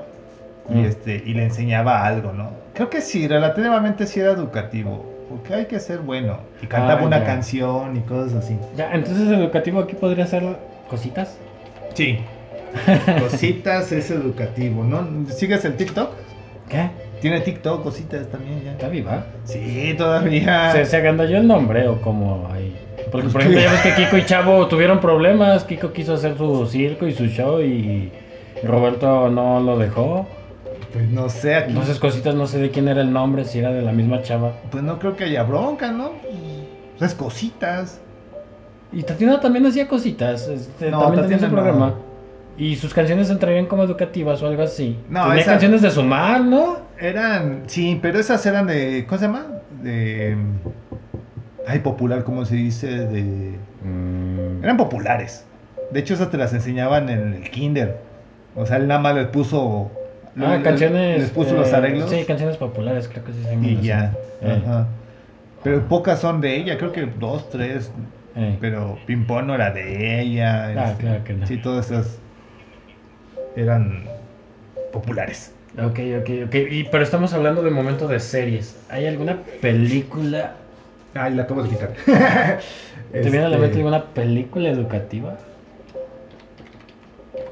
y 0.71 0.85
este 0.85 1.23
y 1.25 1.35
le 1.35 1.45
enseñaba 1.45 2.05
algo, 2.05 2.33
¿no? 2.33 2.51
Creo 2.79 2.91
que 2.91 3.01
sí, 3.01 3.27
relativamente 3.27 4.07
sí 4.07 4.21
era 4.21 4.31
educativo, 4.31 5.05
porque 5.29 5.53
hay 5.53 5.67
que 5.67 5.81
ser 5.81 5.99
bueno. 5.99 6.39
Y 6.63 6.67
cantaba 6.69 7.01
Ah, 7.01 7.05
una 7.05 7.19
ya. 7.19 7.25
canción 7.27 7.97
y 7.97 8.01
cosas 8.03 8.45
así. 8.45 8.57
Ya, 8.77 8.93
entonces 8.95 9.29
educativo 9.29 9.81
aquí 9.81 9.97
podría 9.97 10.27
ser 10.29 10.45
cositas. 10.89 11.37
Sí. 11.95 12.21
Cositas 13.21 13.91
es 13.93 14.11
educativo, 14.13 14.85
¿no? 14.85 15.05
¿Sigues 15.31 15.65
el 15.65 15.75
TikTok? 15.77 16.11
¿Qué? 16.69 16.89
Tiene 17.21 17.41
TikTok, 17.41 17.83
cositas 17.83 18.29
también 18.29 18.63
ya. 18.63 18.73
¿Está 18.73 18.89
viva? 18.89 19.25
Sí, 19.45 19.95
todavía. 19.99 20.71
¿Se, 20.73 20.85
se 20.85 20.97
agandalló 20.99 21.39
el 21.39 21.49
nombre 21.49 21.89
o 21.89 22.01
cómo 22.01 22.47
ahí? 22.53 22.77
Porque, 23.11 23.29
por 23.29 23.41
ejemplo, 23.41 23.61
ya 23.61 23.73
ves 23.73 23.81
que 23.81 23.95
Kiko 23.95 24.19
y 24.19 24.25
Chavo 24.25 24.69
tuvieron 24.69 25.01
problemas. 25.01 25.65
Kiko 25.65 25.93
quiso 25.93 26.15
hacer 26.15 26.37
su 26.37 26.67
circo 26.67 27.07
y 27.09 27.13
su 27.13 27.27
show 27.27 27.61
y 27.61 28.13
Roberto 28.63 29.29
no 29.31 29.59
lo 29.61 29.79
dejó. 29.79 30.29
Pues 30.93 31.09
no 31.11 31.29
sé, 31.29 31.55
aquí. 31.55 31.71
Entonces, 31.71 31.99
cositas, 31.99 32.35
no 32.35 32.47
sé 32.47 32.59
de 32.59 32.71
quién 32.71 32.89
era 32.89 33.01
el 33.03 33.13
nombre, 33.13 33.45
si 33.45 33.59
era 33.59 33.71
de 33.73 33.83
la 33.83 33.93
misma 33.93 34.23
chava. 34.23 34.53
Pues 34.71 34.83
no 34.83 34.99
creo 34.99 35.17
que 35.17 35.25
haya 35.25 35.43
bronca, 35.43 35.93
¿no? 35.93 36.13
Pues 36.99 37.13
es 37.13 37.17
cositas. 37.17 38.01
Y 38.93 39.03
Tatiana 39.03 39.39
también 39.41 39.67
hacía 39.67 39.87
cositas. 39.87 40.49
este, 40.49 40.91
No, 40.91 41.01
también 41.03 41.25
tenía 41.25 41.39
su 41.41 41.47
no. 41.47 41.53
programa. 41.53 41.95
Y 42.57 42.75
sus 42.77 42.93
canciones 42.95 43.31
entrarían 43.31 43.67
como 43.67 43.85
educativas 43.85 44.43
o 44.43 44.47
algo 44.49 44.63
así. 44.63 44.99
No, 45.11 45.25
Tenía 45.29 45.43
esa- 45.43 45.51
canciones 45.53 45.83
de 45.83 45.91
sumar, 45.91 46.41
¿no? 46.43 46.79
Eran, 46.99 47.63
sí, 47.67 47.99
pero 48.03 48.19
esas 48.19 48.45
eran 48.47 48.67
de, 48.67 49.05
¿cómo 49.07 49.19
se 49.19 49.27
llama? 49.27 49.47
De, 49.83 50.37
ay, 51.69 51.79
popular, 51.81 52.25
¿cómo 52.25 52.45
se 52.45 52.57
dice? 52.57 52.87
De, 53.07 53.53
eran 54.63 54.77
populares. 54.77 55.45
De 55.93 56.01
hecho, 56.01 56.15
esas 56.15 56.31
te 56.31 56.37
las 56.37 56.53
enseñaban 56.53 57.09
en 57.11 57.35
el 57.35 57.51
kinder. 57.51 57.99
O 58.57 58.67
sea, 58.67 58.79
él 58.79 58.89
nada 58.89 59.01
más 59.01 59.15
les 59.15 59.27
puso, 59.29 59.91
Ah, 60.37 60.55
les- 60.57 60.63
canciones. 60.65 61.21
les 61.21 61.31
puso 61.31 61.55
eh, 61.55 61.59
los 61.59 61.73
arreglos 61.73 62.11
Sí, 62.11 62.25
canciones 62.25 62.57
populares, 62.57 63.09
creo 63.09 63.25
que 63.25 63.33
sí 63.33 63.39
y 63.63 63.81
ya. 63.83 64.15
Eh, 64.43 64.63
Ajá. 64.65 64.87
Pero 65.65 65.89
pocas 65.89 66.21
son 66.21 66.41
de 66.41 66.57
ella, 66.57 66.79
creo 66.79 66.93
que 66.93 67.07
dos, 67.07 67.49
tres. 67.51 67.91
eh. 68.37 68.57
Pero 68.61 68.97
Pimpón 69.07 69.47
no 69.49 69.55
era 69.55 69.71
de 69.71 70.21
ella. 70.21 70.67
Ah, 70.67 70.91
este, 70.93 71.05
claro 71.05 71.25
que 71.25 71.33
no. 71.35 71.47
Sí, 71.47 71.57
todas 71.59 71.91
esas 71.91 72.19
eran 73.57 74.05
populares. 74.93 75.53
Ok, 75.77 76.01
ok, 76.21 76.31
ok. 76.47 76.55
Y, 76.71 76.85
pero 76.85 77.03
estamos 77.05 77.33
hablando 77.35 77.63
de 77.63 77.71
momento 77.71 78.09
de 78.09 78.21
series. 78.21 78.77
¿Hay 78.89 79.07
alguna 79.07 79.43
película? 79.61 80.57
Ay, 81.15 81.35
la 81.35 81.43
acabo 81.45 81.63
de 81.63 81.69
quitar. 81.71 81.91
¿Te 83.13 83.31
viene 83.31 83.47
a 83.47 83.49
la 83.49 83.57
Este, 83.57 83.59
mente 83.59 83.79
alguna 83.79 84.05
película 84.15 84.69
educativa? 84.71 85.37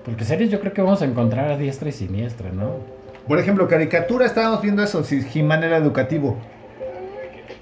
Porque 0.06 0.24
series 0.24 0.50
yo 0.50 0.60
creo 0.60 0.72
que 0.72 0.80
vamos 0.80 1.02
a 1.02 1.04
encontrar 1.04 1.50
a 1.50 1.58
diestra 1.58 1.88
y 1.90 1.92
siniestra, 1.92 2.50
¿no? 2.52 2.76
Por 3.28 3.38
ejemplo, 3.40 3.66
caricatura, 3.68 4.24
estábamos 4.24 4.62
viendo 4.62 4.82
eso, 4.82 5.02
si 5.04 5.20
He-Man 5.34 5.64
era 5.64 5.76
educativo. 5.76 6.38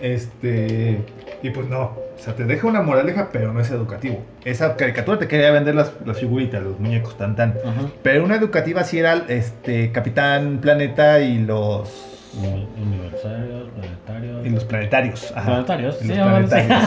Este. 0.01 0.99
Y 1.43 1.51
pues 1.51 1.69
no. 1.69 1.83
O 2.17 2.19
sea, 2.25 2.35
te 2.35 2.45
deja 2.45 2.67
una 2.67 2.81
moraleja, 2.83 3.31
pero 3.33 3.53
no 3.53 3.61
es 3.61 3.71
educativo. 3.71 4.23
Esa 4.45 4.77
caricatura 4.77 5.19
te 5.19 5.27
quería 5.29 5.51
vender 5.51 5.75
las, 5.75 5.93
las 6.07 6.19
figuritas, 6.19 6.63
los 6.63 6.79
muñecos 6.79 7.17
tan 7.19 7.35
tan. 7.37 7.55
Ajá. 7.65 7.89
Pero 8.03 8.25
una 8.25 8.37
educativa 8.37 8.85
sí 8.85 8.99
era 8.99 9.25
este 9.29 9.91
Capitán 9.93 10.59
Planeta 10.61 11.21
y 11.21 11.39
los. 11.39 12.11
Universarios, 12.37 13.69
planetarios. 13.77 14.47
Y 14.47 14.51
los 14.51 14.65
planetarios. 14.65 15.33
Ajá. 15.37 15.47
Planetarios, 15.47 16.03
Y 16.03 16.09
los 16.09 16.19
planetarios. 16.19 16.83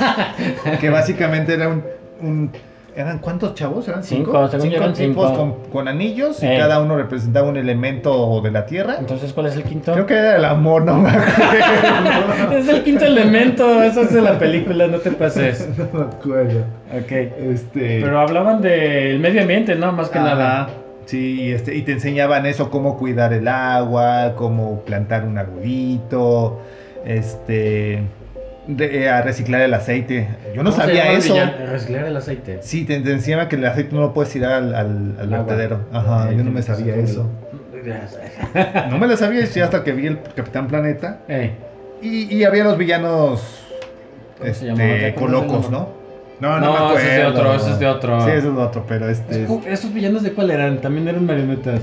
que 0.81 0.89
básicamente 0.89 1.53
era 1.53 1.69
un, 1.69 1.83
un- 2.21 2.51
¿Eran 2.97 3.19
cuántos 3.19 3.53
chavos? 3.53 3.87
¿Eran 3.87 4.03
cinco? 4.03 4.31
Cinco, 4.31 4.47
según 4.47 4.67
eran 4.73 4.93
tipos 4.93 5.27
cinco. 5.29 5.37
Con, 5.37 5.71
con 5.71 5.87
anillos 5.87 6.41
y 6.41 6.47
Eh. 6.47 6.57
cada 6.57 6.81
uno 6.81 6.97
representaba 6.97 7.47
un 7.47 7.55
elemento 7.55 8.41
de 8.41 8.49
la 8.49 8.65
Tierra. 8.65 8.95
Entonces, 8.99 9.33
¿cuál 9.33 9.45
es 9.45 9.55
el 9.55 9.63
quinto? 9.63 9.93
Creo 9.93 10.07
que 10.07 10.15
era 10.15 10.35
el 10.37 10.43
amor, 10.45 10.81
no 10.83 10.95
me 11.01 11.09
acuerdo. 11.09 12.57
Es 12.57 12.67
el 12.67 12.83
quinto 12.83 13.05
elemento, 13.05 13.83
eso 13.83 14.01
es 14.01 14.11
de 14.13 14.21
la 14.21 14.39
película, 14.39 14.87
no 14.87 14.97
te 14.97 15.11
pases. 15.11 15.69
no 15.77 15.99
me 15.99 16.05
acuerdo. 16.05 16.61
Ok. 16.91 17.11
Este. 17.11 18.01
Pero 18.01 18.19
hablaban 18.19 18.61
del 18.63 19.19
medio 19.19 19.41
ambiente, 19.41 19.75
¿no? 19.75 19.91
Más 19.91 20.09
que 20.09 20.17
Ajá. 20.17 20.27
nada. 20.29 20.69
Sí, 21.05 21.41
y, 21.43 21.51
este, 21.51 21.75
y 21.75 21.83
te 21.83 21.91
enseñaban 21.93 22.47
eso, 22.47 22.69
cómo 22.71 22.97
cuidar 22.97 23.31
el 23.31 23.47
agua, 23.47 24.33
cómo 24.35 24.81
plantar 24.81 25.23
un 25.23 25.37
arbolito, 25.37 26.59
este, 27.05 28.01
de- 28.67 29.03
eh, 29.03 29.09
a 29.09 29.21
reciclar 29.21 29.61
el 29.61 29.73
aceite. 29.73 30.27
Yo 30.55 30.63
no 30.63 30.71
¿Cómo 30.71 30.81
se 30.83 30.87
sabía 30.87 31.11
el 31.11 31.17
eso. 31.17 31.35
Reciclar 31.71 32.05
el 32.05 32.17
aceite. 32.17 32.59
Sí, 32.61 32.85
te, 32.85 32.99
te 32.99 33.11
enseñaban 33.11 33.47
que 33.47 33.55
el 33.55 33.65
aceite 33.65 33.95
no 33.95 34.01
lo 34.01 34.13
puedes 34.13 34.31
tirar 34.33 34.51
al, 34.53 34.75
al, 34.75 35.15
al 35.19 35.27
vertedero. 35.29 35.79
Ajá, 35.91 36.31
yo 36.31 36.43
no 36.43 36.51
me 36.51 36.61
sabía 36.61 36.95
eso. 36.95 37.29
No 38.89 38.97
me 38.97 39.07
la 39.07 39.15
sabía 39.15 39.43
hasta 39.43 39.83
que 39.83 39.91
vi 39.93 40.07
el 40.07 40.19
Capitán 40.35 40.67
Planeta. 40.67 41.19
Y, 42.01 42.35
y 42.35 42.43
había 42.43 42.63
los 42.65 42.77
villanos 42.77 43.41
¿Cómo 44.37 44.53
se 44.53 44.67
este, 45.07 45.13
colocos? 45.15 45.69
¿no? 45.71 45.89
No, 46.39 46.59
no, 46.59 46.65
No, 46.65 46.71
me 46.71 46.77
acuerdo. 46.77 46.97
ese 46.99 47.09
es 47.09 47.17
de 47.17 47.25
otro, 47.25 47.53
ese 47.55 47.69
es 47.71 47.79
de 47.79 47.87
otro. 47.87 48.21
Sí, 48.21 48.27
ese 48.29 48.37
es 48.39 48.43
de 48.43 48.49
otro, 48.61 48.85
pero 48.87 49.09
este. 49.09 49.43
¿Esos- 49.45 49.65
¿Esos 49.65 49.93
villanos 49.93 50.21
de 50.23 50.33
cuál 50.33 50.51
eran? 50.51 50.79
También 50.81 51.07
eran 51.07 51.25
marionetas. 51.25 51.81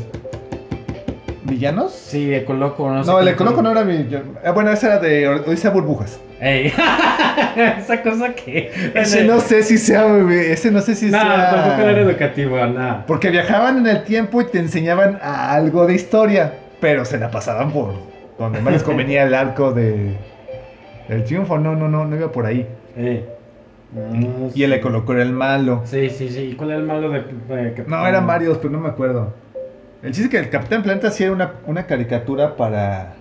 ¿Villanos? 1.44 1.92
Sí, 1.92 2.32
Ecoloco, 2.34 2.90
no 2.90 3.04
sé. 3.04 3.10
No, 3.10 3.20
el 3.20 3.28
Ecoloco 3.28 3.60
no 3.62 3.70
era 3.70 3.82
villano. 3.82 4.32
Ah, 4.44 4.52
bueno, 4.52 4.70
ese 4.72 4.86
era 4.86 4.98
de 4.98 5.28
Odisea 5.28 5.70
Burbujas. 5.70 6.18
Ey, 6.40 6.66
esa 7.78 8.02
cosa 8.02 8.34
que. 8.34 8.70
Ese 8.94 9.24
no 9.24 9.40
sé 9.40 9.62
si 9.62 9.76
sea. 9.78 10.06
Ese 10.30 10.70
no 10.70 10.80
sé 10.80 10.94
si 10.94 11.10
No, 11.10 11.20
sea. 11.20 11.50
tampoco 11.50 11.88
era 11.88 12.00
educativo, 12.00 12.56
nada. 12.66 13.04
Porque 13.06 13.30
viajaban 13.30 13.78
en 13.78 13.86
el 13.86 14.04
tiempo 14.04 14.40
y 14.40 14.46
te 14.46 14.58
enseñaban 14.58 15.18
algo 15.22 15.86
de 15.86 15.94
historia, 15.94 16.54
pero 16.80 17.04
se 17.04 17.18
la 17.18 17.30
pasaban 17.30 17.70
por 17.72 17.92
donde 18.38 18.60
más 18.60 18.72
les 18.72 18.82
convenía 18.84 19.24
el 19.24 19.34
arco 19.34 19.72
de 19.72 20.16
del 21.08 21.24
triunfo. 21.24 21.58
No, 21.58 21.76
no, 21.76 21.88
no, 21.88 22.06
no 22.06 22.16
iba 22.16 22.32
por 22.32 22.46
ahí. 22.46 22.66
Ey. 22.96 23.26
No, 23.92 24.50
Y 24.54 24.62
el 24.64 24.70
sí. 24.72 24.76
Ecoloco 24.78 25.12
era 25.12 25.22
el 25.22 25.32
malo. 25.32 25.82
Sí, 25.84 26.08
sí, 26.10 26.28
sí. 26.30 26.40
¿Y 26.52 26.54
cuál 26.56 26.70
era 26.70 26.78
el 26.80 26.86
malo 26.86 27.10
de, 27.10 27.20
de? 27.48 27.84
No, 27.86 28.06
eran 28.06 28.26
varios, 28.26 28.56
pero 28.58 28.70
no 28.70 28.80
me 28.80 28.88
acuerdo. 28.88 29.32
El 30.04 30.12
chiste 30.12 30.24
es 30.24 30.28
que 30.30 30.38
el 30.38 30.50
Capitán 30.50 30.82
Planeta 30.82 31.10
sí 31.10 31.24
era 31.24 31.32
una, 31.32 31.52
una 31.66 31.86
caricatura 31.86 32.56
para 32.56 33.14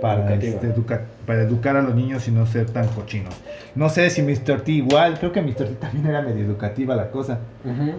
para, 0.00 0.32
este, 0.34 0.68
educa- 0.68 1.00
para 1.26 1.42
educar 1.42 1.76
a 1.76 1.82
los 1.82 1.92
niños 1.92 2.28
y 2.28 2.30
no 2.30 2.46
ser 2.46 2.66
tan 2.70 2.86
cochinos. 2.88 3.34
No 3.74 3.88
sé 3.88 4.08
si 4.10 4.22
Mr. 4.22 4.60
T 4.60 4.70
igual, 4.70 5.18
creo 5.18 5.32
que 5.32 5.42
Mr. 5.42 5.54
T 5.66 5.74
también 5.80 6.06
era 6.06 6.22
medio 6.22 6.44
educativa 6.44 6.94
la 6.94 7.10
cosa. 7.10 7.40
Eh, 7.66 7.94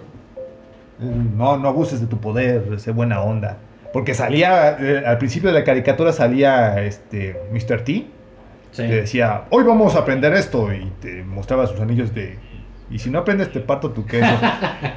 No, 1.36 1.58
no 1.58 1.68
abuses 1.68 2.00
de 2.00 2.06
tu 2.06 2.18
poder, 2.18 2.80
sé 2.80 2.92
buena 2.92 3.20
onda. 3.20 3.58
Porque 3.92 4.14
salía, 4.14 4.78
eh, 4.80 5.02
al 5.04 5.18
principio 5.18 5.52
de 5.52 5.58
la 5.58 5.64
caricatura 5.64 6.12
salía 6.12 6.80
este 6.82 7.36
Mr. 7.52 7.82
T, 7.84 8.06
Sí. 8.72 8.86
que 8.86 8.94
decía, 8.94 9.42
hoy 9.50 9.64
vamos 9.64 9.94
a 9.96 9.98
aprender 9.98 10.32
esto, 10.32 10.72
y 10.72 10.90
te 11.02 11.22
mostraba 11.24 11.66
sus 11.66 11.80
anillos 11.80 12.14
de, 12.14 12.38
y 12.90 12.98
si 12.98 13.08
no 13.10 13.20
aprendes 13.20 13.52
te 13.52 13.60
parto 13.60 13.90
tu 13.92 14.04
queso. 14.04 14.32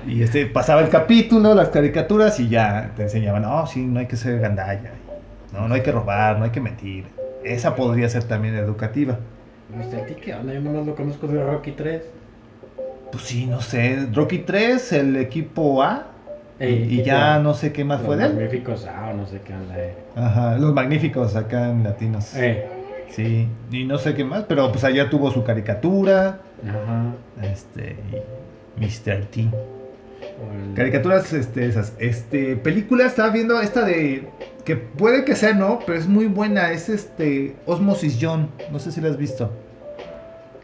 y 0.07 0.21
este, 0.23 0.45
pasaba 0.47 0.81
el 0.81 0.89
capítulo, 0.89 1.53
las 1.53 1.69
caricaturas, 1.69 2.39
y 2.39 2.49
ya 2.49 2.91
te 2.95 3.03
enseñaban, 3.03 3.43
no, 3.43 3.65
sí, 3.67 3.85
no 3.85 3.99
hay 3.99 4.07
que 4.07 4.17
ser 4.17 4.39
gandalla, 4.39 4.91
no, 5.53 5.67
no 5.67 5.75
hay 5.75 5.81
que 5.81 5.91
robar, 5.91 6.37
no 6.39 6.45
hay 6.45 6.51
que 6.51 6.61
mentir. 6.61 7.05
Esa 7.43 7.75
podría 7.75 8.09
ser 8.09 8.23
también 8.23 8.55
educativa. 8.55 9.17
Mr. 9.75 10.05
T, 10.07 10.15
¿qué 10.15 10.33
onda? 10.33 10.53
Yo 10.53 10.61
nomás 10.61 10.85
lo 10.85 10.95
conozco 10.95 11.27
de 11.27 11.43
Rocky 11.43 11.71
3. 11.71 12.03
Pues 13.11 13.23
sí, 13.25 13.45
no 13.45 13.61
sé, 13.61 14.07
Rocky 14.11 14.39
3, 14.39 14.91
el 14.93 15.15
equipo 15.17 15.83
A, 15.83 16.07
y- 16.59 16.63
Ey, 16.63 16.83
y 16.89 16.97
¿qué 16.97 17.03
ya 17.03 17.39
no 17.39 17.53
sé 17.53 17.71
qué 17.73 17.83
más 17.83 17.99
Los 17.99 18.07
fue 18.07 18.17
de 18.17 18.25
él. 18.25 18.33
Magníficos, 18.33 18.87
ah, 18.87 19.09
o 19.11 19.17
no 19.17 19.27
sé 19.27 19.39
qué 19.45 19.53
onda, 19.53 19.75
eh. 19.77 19.93
Ajá, 20.15 20.57
los 20.57 20.73
magníficos 20.73 21.35
acá 21.35 21.69
en 21.69 21.83
latinos. 21.83 22.35
Ey. 22.35 22.63
Sí, 23.09 23.47
y 23.71 23.83
no 23.83 23.97
sé 23.99 24.15
qué 24.15 24.23
más, 24.23 24.45
pero 24.47 24.71
pues 24.71 24.83
allá 24.83 25.09
tuvo 25.09 25.29
su 25.29 25.43
caricatura, 25.43 26.39
Ajá. 26.69 27.13
este, 27.41 27.95
y 28.77 28.81
Mr. 28.81 29.25
T. 29.25 29.41
El- 29.41 30.73
Caricaturas, 30.75 31.31
este, 31.33 31.65
esas. 31.67 31.93
Este, 31.99 32.55
película, 32.55 33.05
estaba 33.05 33.29
viendo 33.29 33.59
esta 33.59 33.83
de, 33.85 34.27
que 34.65 34.75
puede 34.77 35.25
que 35.25 35.35
sea 35.35 35.53
no, 35.53 35.79
pero 35.85 35.97
es 35.97 36.07
muy 36.07 36.25
buena, 36.27 36.71
es 36.71 36.89
este, 36.89 37.55
Osmosis 37.65 38.17
Jones, 38.21 38.47
no 38.71 38.79
sé 38.79 38.91
si 38.91 39.01
la 39.01 39.09
has 39.09 39.17
visto. 39.17 39.51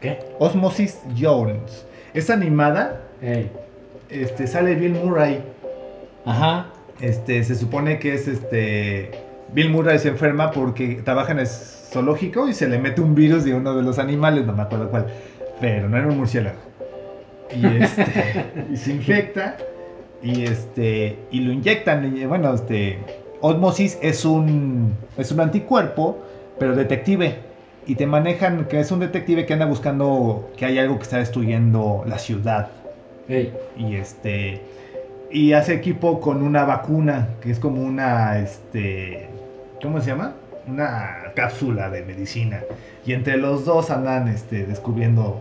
¿Qué? 0.00 0.18
Osmosis 0.38 0.98
Jones. 1.18 1.84
Es 2.14 2.30
animada, 2.30 3.02
este, 4.08 4.46
sale 4.46 4.74
Bill 4.74 4.92
Murray, 4.94 5.42
Ajá. 6.24 6.66
este, 7.00 7.44
se 7.44 7.54
supone 7.54 7.98
que 7.98 8.14
es 8.14 8.26
este, 8.26 9.10
Bill 9.52 9.70
Murray 9.70 9.98
se 9.98 10.08
enferma 10.08 10.50
porque 10.50 11.02
trabaja 11.04 11.32
en 11.32 11.40
el 11.40 11.46
zoológico 11.46 12.48
y 12.48 12.54
se 12.54 12.66
le 12.68 12.78
mete 12.78 13.00
un 13.00 13.14
virus 13.14 13.44
de 13.44 13.54
uno 13.54 13.76
de 13.76 13.82
los 13.82 13.98
animales, 13.98 14.46
no 14.46 14.54
me 14.54 14.62
acuerdo 14.62 14.90
cuál, 14.90 15.06
pero 15.60 15.88
no 15.88 15.96
era 15.96 16.08
un 16.08 16.18
murciélago. 16.18 16.58
Y 17.54 17.66
este, 17.82 18.06
y 18.72 18.76
se 18.76 18.92
infecta 18.92 19.56
y 20.22 20.44
este, 20.44 21.18
y 21.30 21.40
lo 21.40 21.52
inyectan, 21.52 22.16
y, 22.16 22.24
bueno, 22.26 22.54
este, 22.54 22.98
Osmosis 23.40 23.98
es 24.02 24.24
un, 24.24 24.94
es 25.16 25.32
un 25.32 25.40
anticuerpo, 25.40 26.18
pero 26.58 26.76
detective. 26.76 27.36
Y 27.86 27.94
te 27.94 28.06
manejan 28.06 28.66
que 28.66 28.80
es 28.80 28.90
un 28.90 29.00
detective 29.00 29.46
que 29.46 29.54
anda 29.54 29.66
buscando 29.66 30.50
que 30.56 30.66
hay 30.66 30.78
algo 30.78 30.96
que 30.98 31.04
está 31.04 31.18
destruyendo 31.18 32.04
la 32.06 32.18
ciudad 32.18 32.68
y 33.76 33.94
este 33.94 34.60
y 35.30 35.52
hace 35.52 35.74
equipo 35.74 36.20
con 36.20 36.42
una 36.42 36.64
vacuna 36.64 37.28
que 37.40 37.50
es 37.52 37.60
como 37.60 37.82
una 37.82 38.38
este 38.38 39.28
cómo 39.80 40.00
se 40.00 40.10
llama 40.10 40.34
una 40.66 41.32
cápsula 41.36 41.90
de 41.90 42.02
medicina 42.02 42.60
y 43.06 43.12
entre 43.12 43.36
los 43.36 43.64
dos 43.64 43.90
andan 43.90 44.28
este 44.28 44.66
descubriendo 44.66 45.40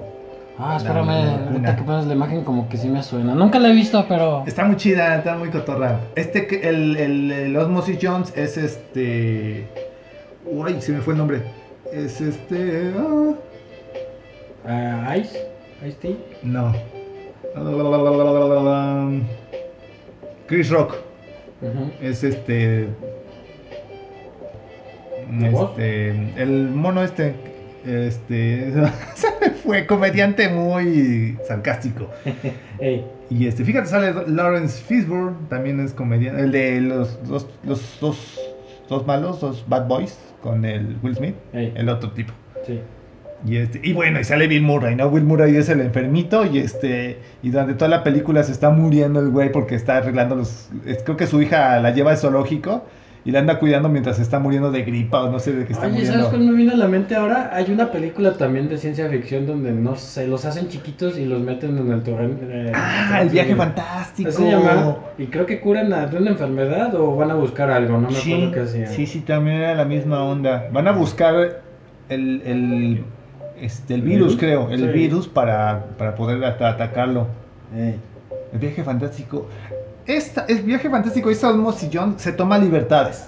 Ah, 0.62 0.76
espérame, 0.76 1.48
ahorita 1.48 1.76
que 1.78 1.84
pones 1.84 2.06
la 2.06 2.14
imagen 2.14 2.44
como 2.44 2.68
que 2.68 2.76
sí 2.76 2.90
me 2.90 3.02
suena. 3.02 3.34
Nunca 3.34 3.60
la 3.60 3.70
he 3.70 3.74
visto, 3.74 4.06
pero... 4.10 4.44
está 4.46 4.66
muy 4.66 4.76
chida 4.76 5.18
está 5.18 5.38
muy 5.38 5.50
cotorra 5.50 6.02
este 6.16 6.68
el, 6.68 6.98
el, 6.98 7.32
el 7.32 7.56
Osmosis 7.56 7.98
Jones 8.02 8.34
es 8.36 8.58
este 8.58 9.66
uy 10.46 10.82
se 10.82 10.92
me 10.92 11.00
fue 11.00 11.14
el 11.14 11.20
nombre 11.20 11.44
es 11.94 12.20
este 12.20 12.94
ah, 12.98 13.34
Ah, 14.66 15.18
Ice, 15.18 15.48
Ice 15.88 15.98
Tea. 16.02 16.16
no 16.44 16.74
Chris 20.48 20.70
Rock 20.70 20.96
es 22.02 22.24
este. 22.24 22.88
Este. 25.42 26.10
El 26.42 26.70
mono 26.70 27.04
este. 27.04 27.36
Este. 27.86 28.74
fue 29.64 29.86
comediante 29.86 30.50
muy 30.50 31.38
sarcástico. 31.48 32.10
Ey. 32.80 33.06
Y 33.30 33.48
este, 33.48 33.64
fíjate, 33.64 33.88
sale 33.88 34.14
Lawrence 34.28 34.82
Fishburne, 34.84 35.36
también 35.50 35.80
es 35.80 35.94
comediante. 35.94 36.42
El 36.42 36.52
de 36.52 36.82
los 36.82 37.20
dos, 37.28 37.48
los 37.64 37.98
dos, 38.02 38.40
dos 38.90 39.06
malos, 39.06 39.40
dos 39.42 39.64
bad 39.68 39.88
boys, 39.88 40.18
con 40.42 40.66
el 40.66 40.98
Will 41.04 41.16
Smith, 41.16 41.36
Ey. 41.54 41.72
el 41.76 41.90
otro 41.90 42.12
tipo. 42.12 42.34
Sí. 42.66 42.80
Y 43.46 43.56
este, 43.56 43.80
y 43.84 43.94
bueno, 43.94 44.20
y 44.20 44.24
sale 44.26 44.48
Bill 44.48 44.64
Murray, 44.64 44.96
¿no? 44.98 45.08
Will 45.08 45.24
Murray 45.24 45.56
es 45.56 45.70
el 45.70 45.80
enfermito 45.80 46.46
y 46.46 46.58
este, 46.58 47.20
y 47.42 47.52
durante 47.52 47.74
toda 47.76 47.88
la 47.88 48.04
película 48.04 48.44
se 48.44 48.52
está 48.52 48.70
muriendo 48.70 49.22
el 49.22 49.30
güey 49.30 49.50
porque 49.52 49.76
está 49.76 49.98
arreglando 49.98 50.36
los, 50.36 50.70
es- 50.86 51.04
creo 51.04 51.16
que 51.16 51.26
su 51.26 51.42
hija 51.42 51.80
la 51.80 51.92
lleva 51.92 52.12
al 52.12 52.18
zoológico 52.18 52.84
y 53.26 53.32
la 53.32 53.40
anda 53.40 53.60
cuidando 53.60 53.90
mientras 53.90 54.16
se 54.16 54.22
está 54.22 54.40
muriendo 54.40 54.72
de 54.72 54.84
gripa 54.84 55.24
o 55.24 55.32
no 55.32 55.40
sé 55.40 55.52
de 55.54 55.66
qué 55.66 55.74
está 55.74 55.86
Oye, 55.86 55.96
muriendo. 55.96 56.14
¿sabes 56.18 56.30
cuál 56.30 56.42
me 56.50 56.54
vino 56.54 56.72
a 56.72 56.78
la 56.78 56.88
mente 56.88 57.16
ahora? 57.16 57.50
Hay 57.54 57.70
una 57.72 57.92
película 57.92 58.34
también 58.38 58.70
de 58.70 58.78
ciencia 58.78 59.10
ficción 59.10 59.46
donde 59.46 59.72
no 59.74 59.96
sé, 59.98 60.26
los 60.28 60.46
hacen 60.46 60.70
chiquitos 60.70 61.18
y 61.18 61.26
los 61.26 61.42
meten 61.42 61.78
en 61.78 61.92
el 61.92 62.02
torrente. 62.02 62.46
eh, 62.50 62.72
Ah, 62.74 63.22
el 63.22 63.30
viaje 63.30 63.50
¿Qué 63.50 63.56
fantástico. 63.56 64.32
se 64.32 64.50
llama? 64.50 64.98
Y 65.18 65.26
creo 65.28 65.46
que 65.46 65.60
curan 65.60 65.92
a- 65.92 66.08
de 66.08 66.18
una 66.18 66.32
enfermedad 66.32 66.96
o 66.96 67.16
van 67.16 67.32
a 67.32 67.36
buscar 67.36 67.70
algo, 67.70 67.98
no 68.00 68.10
me 68.10 68.16
Sí, 68.16 68.34
acuerdo 68.34 68.52
qué 68.54 68.60
hacían. 68.62 68.88
sí, 68.88 69.06
sí, 69.06 69.20
también 69.22 69.58
era 69.58 69.76
la 69.76 69.86
misma 69.86 70.24
onda. 70.24 70.70
Van 70.72 70.88
a 70.88 70.92
buscar 70.94 71.62
el, 72.08 72.42
el, 72.46 73.04
este, 73.60 73.96
el 73.96 74.00
¿El 74.02 74.06
virus, 74.08 74.38
creo, 74.38 74.70
el 74.70 74.80
Sí. 74.80 74.88
virus 74.88 75.28
para, 75.28 75.88
para 75.98 76.16
poder 76.16 76.44
at- 76.46 76.62
atacarlo. 76.62 77.28
Ey. 77.76 77.96
El 78.54 78.60
viaje 78.60 78.84
fantástico. 78.84 79.48
Esta, 80.10 80.46
el 80.50 80.64
viaje 80.64 80.90
fantástico, 80.90 81.30
esta 81.30 81.50
Osmosis 81.50 81.88
Jones 81.94 82.20
se 82.20 82.32
toma 82.32 82.58
libertades. 82.58 83.28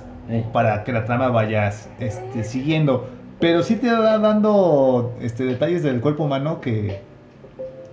Para 0.51 0.83
que 0.83 0.91
la 0.91 1.05
trama 1.05 1.27
vayas 1.29 1.87
este, 1.99 2.43
siguiendo. 2.43 3.07
Pero 3.39 3.61
sí 3.61 3.75
te 3.75 3.91
va 3.91 4.17
dando 4.17 5.13
este, 5.21 5.43
detalles 5.43 5.83
del 5.83 5.99
cuerpo 6.01 6.23
humano 6.23 6.59
que, 6.59 7.01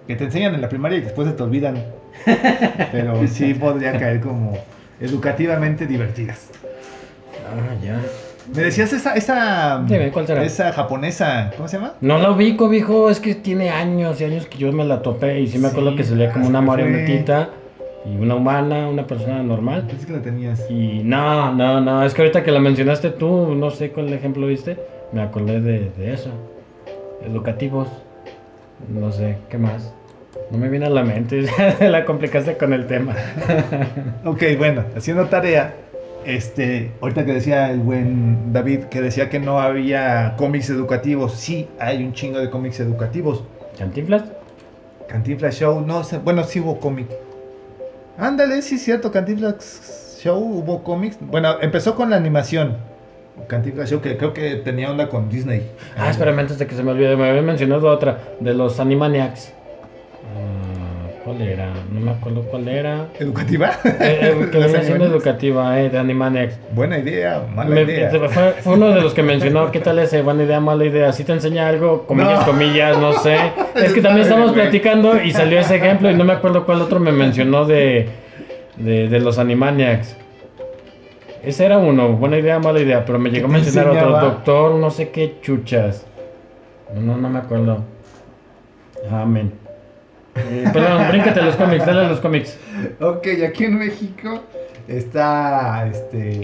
que 0.07 0.17
te 0.17 0.25
enseñan 0.25 0.55
en 0.55 0.63
la 0.63 0.69
primaria 0.71 0.99
y 0.99 1.01
después 1.03 1.29
se 1.29 1.35
te 1.35 1.43
olvidan. 1.43 1.83
Pero 2.93 3.27
sí 3.27 3.53
podrían 3.53 3.99
caer 3.99 4.21
como 4.21 4.57
educativamente 5.01 5.87
divertidas. 5.87 6.49
Ah, 7.47 7.75
ya. 7.85 8.01
Me 8.55 8.63
decías 8.63 8.91
esa, 8.95 9.15
esa, 9.15 9.83
Dime, 9.87 10.11
¿cuál 10.11 10.27
será? 10.27 10.43
esa 10.43 10.73
japonesa, 10.73 11.51
¿cómo 11.57 11.69
se 11.69 11.77
llama? 11.77 11.93
No 12.01 12.19
la 12.19 12.31
ubico, 12.31 12.71
viejo, 12.71 13.11
es 13.11 13.21
que 13.21 13.35
tiene 13.35 13.69
años 13.69 14.19
y 14.23 14.25
años 14.25 14.47
que 14.47 14.57
yo 14.57 14.73
me 14.73 14.85
la 14.87 15.03
topé 15.03 15.41
y 15.41 15.49
sí 15.49 15.59
me 15.59 15.69
acuerdo 15.69 15.91
Sí, 15.91 15.97
que 15.99 16.05
salía 16.05 16.33
como 16.33 16.47
se 16.47 16.51
una 16.51 16.61
me 16.63 16.67
fue. 16.67 16.77
marionetita 16.79 17.51
y 18.09 18.17
una 18.17 18.35
humana, 18.35 18.89
una 18.89 19.07
persona 19.07 19.43
normal. 19.43 19.87
Pensé 19.87 20.07
que 20.07 20.13
la 20.13 20.23
tenías. 20.23 20.65
Y 20.71 21.03
no, 21.05 21.55
no, 21.55 21.81
no, 21.81 22.03
es 22.05 22.15
que 22.15 22.23
ahorita 22.23 22.43
que 22.45 22.53
la 22.53 22.61
mencionaste 22.61 23.11
tú, 23.11 23.55
no 23.55 23.71
sé 23.71 23.91
cuál 23.91 24.13
ejemplo 24.13 24.47
viste, 24.47 24.77
me 25.13 25.21
acordé 25.21 25.61
de, 25.61 25.91
de 25.91 26.13
eso. 26.13 26.31
Educativos, 27.25 27.89
no 28.89 29.11
sé, 29.13 29.39
¿qué 29.51 29.59
más? 29.59 29.93
No 30.51 30.59
me 30.59 30.69
viene 30.69 30.87
a 30.87 30.91
la 30.91 31.03
mente, 31.03 31.45
la 31.81 32.05
complicaste 32.05 32.57
con 32.57 32.73
el 32.73 32.87
tema. 32.87 33.15
Ok, 34.25 34.43
bueno, 34.59 34.85
haciendo 34.97 35.27
tarea, 35.27 35.75
este, 36.25 36.93
ahorita 37.01 37.25
que 37.25 37.33
decía 37.33 37.71
el 37.71 37.81
buen 37.81 38.53
David, 38.53 38.85
que 38.85 39.01
decía 39.01 39.29
que 39.31 39.41
no 39.41 39.61
había 39.61 40.35
cómics 40.37 40.71
educativos, 40.71 41.33
sí, 41.35 41.69
hay 41.79 42.03
un 42.03 42.13
chingo 42.13 42.39
de 42.39 42.51
cómics 42.51 42.81
educativos. 42.81 43.45
¿Cantinflas? 43.79 44.25
Cantinflas 45.09 45.59
Show, 45.59 45.81
no, 45.81 46.03
bueno, 46.25 46.45
sí 46.45 46.61
hubo 46.61 46.79
cómic. 46.79 47.09
Ándale, 48.19 48.63
sí 48.63 48.79
cierto, 48.79 49.13
Cantinflas 49.13 50.19
Show 50.21 50.39
hubo 50.41 50.83
cómics. 50.83 51.17
Bueno, 51.21 51.57
empezó 51.61 51.95
con 51.95 52.11
la 52.11 52.17
animación. 52.17 52.77
Cantinflas 53.47 53.91
Show, 53.91 54.01
que 54.01 54.17
creo 54.17 54.33
que 54.33 54.57
tenía 54.57 54.91
onda 54.91 55.09
con 55.09 55.29
Disney. 55.29 55.71
Ah, 55.97 56.11
espérame, 56.11 56.41
antes 56.41 56.59
de 56.59 56.67
que 56.67 56.75
se 56.75 56.83
me 56.83 56.91
olvide, 56.91 57.17
me 57.17 57.29
había 57.29 57.43
mencionado 57.43 57.89
otra, 57.89 58.19
de 58.41 58.55
los 58.55 58.81
Animaniacs. 58.81 59.53
¿Cuál 61.29 61.43
era? 61.43 61.67
No 61.93 62.01
me 62.01 62.11
acuerdo 62.13 62.41
cuál 62.45 62.67
era. 62.69 63.09
¿Educativa? 63.19 63.73
Eh, 63.85 63.99
eh, 64.01 64.49
que 64.51 64.59
venía 64.61 64.83
siendo 64.83 65.05
educativa, 65.05 65.79
eh, 65.79 65.91
de 65.91 65.99
Animaniacs. 65.99 66.59
Buena 66.75 66.97
idea, 66.97 67.43
mala 67.55 67.69
Me- 67.69 67.83
idea. 67.83 68.11
fue, 68.31 68.53
fue 68.63 68.73
uno 68.77 68.89
de 68.89 69.03
los 69.03 69.13
que 69.13 69.23
mencionó, 69.23 69.71
¿qué 69.71 69.81
tal 69.81 69.99
ese? 69.99 70.23
Buena 70.23 70.45
idea, 70.45 70.59
mala 70.59 70.87
idea. 70.87 71.13
Si 71.13 71.25
te 71.25 71.33
enseña 71.33 71.69
algo, 71.69 72.07
comillas, 72.07 72.41
No. 72.41 72.47
comillas, 72.47 72.99
no 72.99 73.13
sé. 73.13 73.37
Es 73.75 73.93
que 73.93 74.01
también 74.01 74.23
estamos 74.23 74.53
platicando 74.53 75.21
y 75.23 75.31
salió 75.33 75.61
ese 75.61 75.77
ejemplo 75.77 76.11
y 76.11 76.15
no 76.15 76.25
me 76.25 76.33
acuerdo 76.33 76.65
cuál 76.65 76.81
otro 76.81 76.99
me 76.99 77.13
mencionó 77.13 77.67
de, 77.67 78.09
de, 78.79 79.09
de 79.11 79.21
los 79.21 79.39
Animaniacs. 79.39 80.17
Ese 81.43 81.67
era 81.67 81.77
uno, 81.77 82.15
buena 82.15 82.39
idea, 82.39 82.59
mala 82.59 82.81
idea, 82.81 83.05
pero 83.05 83.19
me 83.19 83.29
llegó 83.29 83.49
a 83.49 83.51
mencionar 83.51 83.89
otro, 83.89 84.19
doctor, 84.19 84.75
no 84.77 84.89
sé 84.89 85.11
qué 85.11 85.37
chuchas. 85.43 86.07
No, 86.95 87.19
no 87.19 87.29
me 87.29 87.39
acuerdo. 87.39 87.85
Amén. 89.11 89.53
Eh, 90.39 90.65
perdón, 90.73 91.09
bríncate 91.09 91.41
a 91.41 91.45
los 91.45 91.57
cómics, 91.57 91.85
dale 91.85 92.07
a 92.07 92.09
los 92.09 92.21
cómics. 92.21 92.59
Ok, 93.01 93.27
aquí 93.47 93.65
en 93.65 93.79
México 93.79 94.43
está 94.87 95.87
este. 95.87 96.43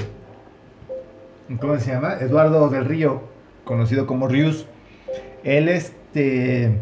¿Cómo 1.61 1.78
se 1.78 1.92
llama? 1.92 2.14
Eduardo 2.20 2.68
del 2.68 2.84
Río, 2.84 3.22
conocido 3.64 4.07
como 4.07 4.28
Rius. 4.28 4.66
Él, 5.45 5.68
este. 5.68 6.72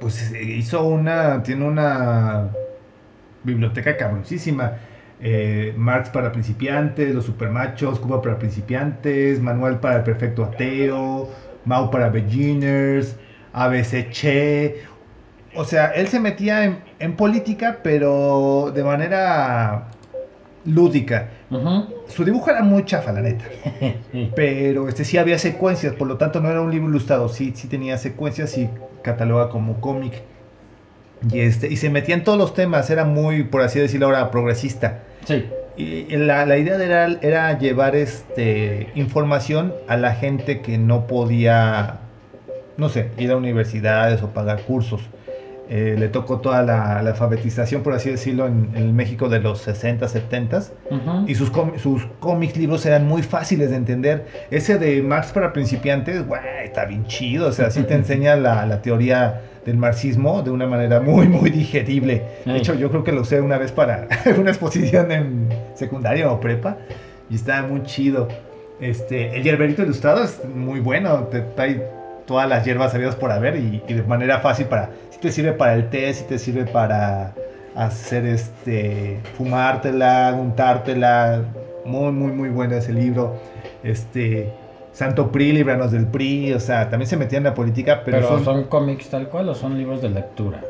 Pues 0.00 0.32
hizo 0.32 0.84
una. 0.84 1.42
Tiene 1.42 1.66
una 1.66 2.48
biblioteca 3.44 3.96
cabroncísima. 3.96 4.78
Eh, 5.24 5.72
Marx 5.76 6.10
para 6.10 6.32
principiantes, 6.32 7.14
Los 7.14 7.26
Supermachos, 7.26 8.00
Cuba 8.00 8.20
para 8.20 8.38
principiantes, 8.38 9.40
Manual 9.40 9.78
para 9.78 9.98
el 9.98 10.02
perfecto 10.02 10.44
ateo, 10.44 11.28
Mau 11.64 11.90
para 11.92 12.08
beginners, 12.08 13.16
ABC 13.52 14.10
Che. 14.10 14.82
O 15.54 15.64
sea, 15.64 15.88
él 15.88 16.08
se 16.08 16.18
metía 16.18 16.64
en, 16.64 16.78
en 16.98 17.16
política, 17.16 17.78
pero 17.82 18.72
de 18.74 18.82
manera 18.82 19.88
lúdica. 20.64 21.28
Su 22.08 22.24
dibujo 22.24 22.50
era 22.50 22.62
muy 22.62 22.84
chafa, 22.84 23.12
la 23.12 23.20
neta. 23.20 23.44
Pero 24.34 24.88
este 24.88 25.04
sí 25.04 25.18
había 25.18 25.38
secuencias, 25.38 25.94
por 25.94 26.08
lo 26.08 26.16
tanto 26.16 26.40
no 26.40 26.50
era 26.50 26.60
un 26.60 26.70
libro 26.70 26.88
ilustrado, 26.88 27.28
sí, 27.28 27.52
sí 27.54 27.68
tenía 27.68 27.98
secuencias 27.98 28.56
y 28.56 28.68
cataloga 29.02 29.50
como 29.50 29.80
cómic. 29.80 30.22
Y, 31.30 31.40
este, 31.40 31.68
y 31.68 31.76
se 31.76 31.90
metía 31.90 32.14
en 32.14 32.24
todos 32.24 32.38
los 32.38 32.54
temas, 32.54 32.90
era 32.90 33.04
muy, 33.04 33.44
por 33.44 33.62
así 33.62 33.78
decirlo 33.78 34.06
ahora, 34.06 34.30
progresista. 34.30 35.00
Sí. 35.24 35.46
Y 35.76 36.04
la, 36.16 36.44
la 36.44 36.58
idea 36.58 36.82
era, 36.82 37.18
era 37.22 37.58
llevar 37.58 37.96
este, 37.96 38.88
información 38.94 39.72
a 39.88 39.96
la 39.96 40.14
gente 40.14 40.60
que 40.60 40.76
no 40.76 41.06
podía, 41.06 42.00
no 42.76 42.88
sé, 42.88 43.10
ir 43.16 43.30
a 43.30 43.36
universidades 43.36 44.22
o 44.22 44.28
pagar 44.28 44.62
cursos. 44.62 45.02
Eh, 45.74 45.96
le 45.98 46.08
tocó 46.08 46.38
toda 46.40 46.62
la, 46.62 47.02
la 47.02 47.10
alfabetización, 47.12 47.82
por 47.82 47.94
así 47.94 48.10
decirlo, 48.10 48.46
en, 48.46 48.68
en 48.74 48.94
México 48.94 49.30
de 49.30 49.40
los 49.40 49.62
60, 49.62 50.06
70. 50.06 50.58
Ujú. 50.58 51.24
Y 51.26 51.34
sus, 51.34 51.50
sus 51.78 52.04
cómics, 52.20 52.58
libros 52.58 52.84
eran 52.84 53.08
muy 53.08 53.22
fáciles 53.22 53.70
de 53.70 53.76
entender. 53.76 54.26
Ese 54.50 54.76
de 54.76 55.02
Marx 55.02 55.32
para 55.32 55.54
principiantes, 55.54 56.26
güey, 56.26 56.42
está 56.62 56.84
bien 56.84 57.06
chido. 57.06 57.48
O 57.48 57.52
sea, 57.52 57.70
sí 57.70 57.84
te 57.84 57.94
enseña 58.02 58.36
la, 58.36 58.66
la 58.66 58.82
teoría 58.82 59.40
del 59.64 59.78
marxismo 59.78 60.42
de 60.42 60.50
una 60.50 60.66
manera 60.66 61.00
muy, 61.00 61.26
muy 61.26 61.48
digerible. 61.48 62.22
De 62.44 62.58
hecho, 62.58 62.74
yo 62.74 62.90
creo 62.90 63.02
que 63.02 63.12
lo 63.12 63.22
usé 63.22 63.40
una 63.40 63.56
vez 63.56 63.72
para 63.72 64.08
una 64.38 64.50
exposición 64.50 65.10
en 65.10 65.48
secundaria 65.74 66.30
o 66.30 66.38
prepa. 66.38 66.76
Y 67.30 67.36
estaba 67.36 67.66
muy 67.66 67.82
chido. 67.84 68.28
Este, 68.78 69.34
el 69.34 69.42
hierberito 69.42 69.82
ilustrado 69.84 70.22
es 70.22 70.38
muy 70.54 70.80
bueno. 70.80 71.28
Te 71.28 71.40
trae 71.40 71.82
todas 72.32 72.48
las 72.48 72.64
hierbas 72.64 72.94
habidas 72.94 73.14
por 73.14 73.30
haber 73.30 73.56
y, 73.56 73.82
y 73.86 73.92
de 73.92 74.02
manera 74.04 74.38
fácil 74.40 74.64
para... 74.64 74.88
Si 75.10 75.18
te 75.18 75.30
sirve 75.30 75.52
para 75.52 75.74
el 75.74 75.90
té, 75.90 76.12
si 76.14 76.24
te 76.24 76.38
sirve 76.38 76.64
para 76.64 77.34
hacer 77.74 78.24
este 78.24 79.20
fumártela, 79.36 80.34
untártela. 80.40 81.42
Muy, 81.84 82.10
muy, 82.12 82.32
muy 82.32 82.48
bueno 82.48 82.74
ese 82.74 82.94
libro. 82.94 83.34
Este 83.84 84.50
Santo 84.92 85.30
PRI, 85.30 85.52
líbranos 85.52 85.92
del 85.92 86.06
PRI. 86.06 86.54
O 86.54 86.60
sea, 86.60 86.88
también 86.88 87.06
se 87.06 87.18
metía 87.18 87.36
en 87.36 87.44
la 87.44 87.52
política, 87.52 88.00
pero, 88.02 88.16
Pero, 88.16 88.28
son, 88.28 88.44
son... 88.46 88.64
cómics 88.64 89.10
tal 89.10 89.28
cual 89.28 89.50
o 89.50 89.54
son 89.54 89.76
libros 89.76 90.00
de 90.00 90.08
lectura? 90.08 90.64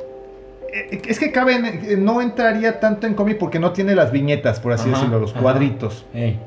eh, 0.75 1.01
es 1.07 1.21
que 1.21 1.31
cabe, 1.31 1.55
en- 1.55 1.67
eh, 1.67 1.97
no 1.97 2.21
entraría 2.21 2.81
tanto 2.81 3.07
en 3.07 3.15
cómic 3.15 3.39
porque 3.39 3.61
no 3.61 3.71
tiene 3.73 3.95
las 3.95 4.11
viñetas, 4.11 4.59
por 4.59 4.73
así 4.73 4.89
Ajá, 4.89 4.99
decirlo, 4.99 5.21
los 5.21 5.31
ajá. 5.31 5.41
cuadritos. 5.43 6.05
Ey. 6.13 6.41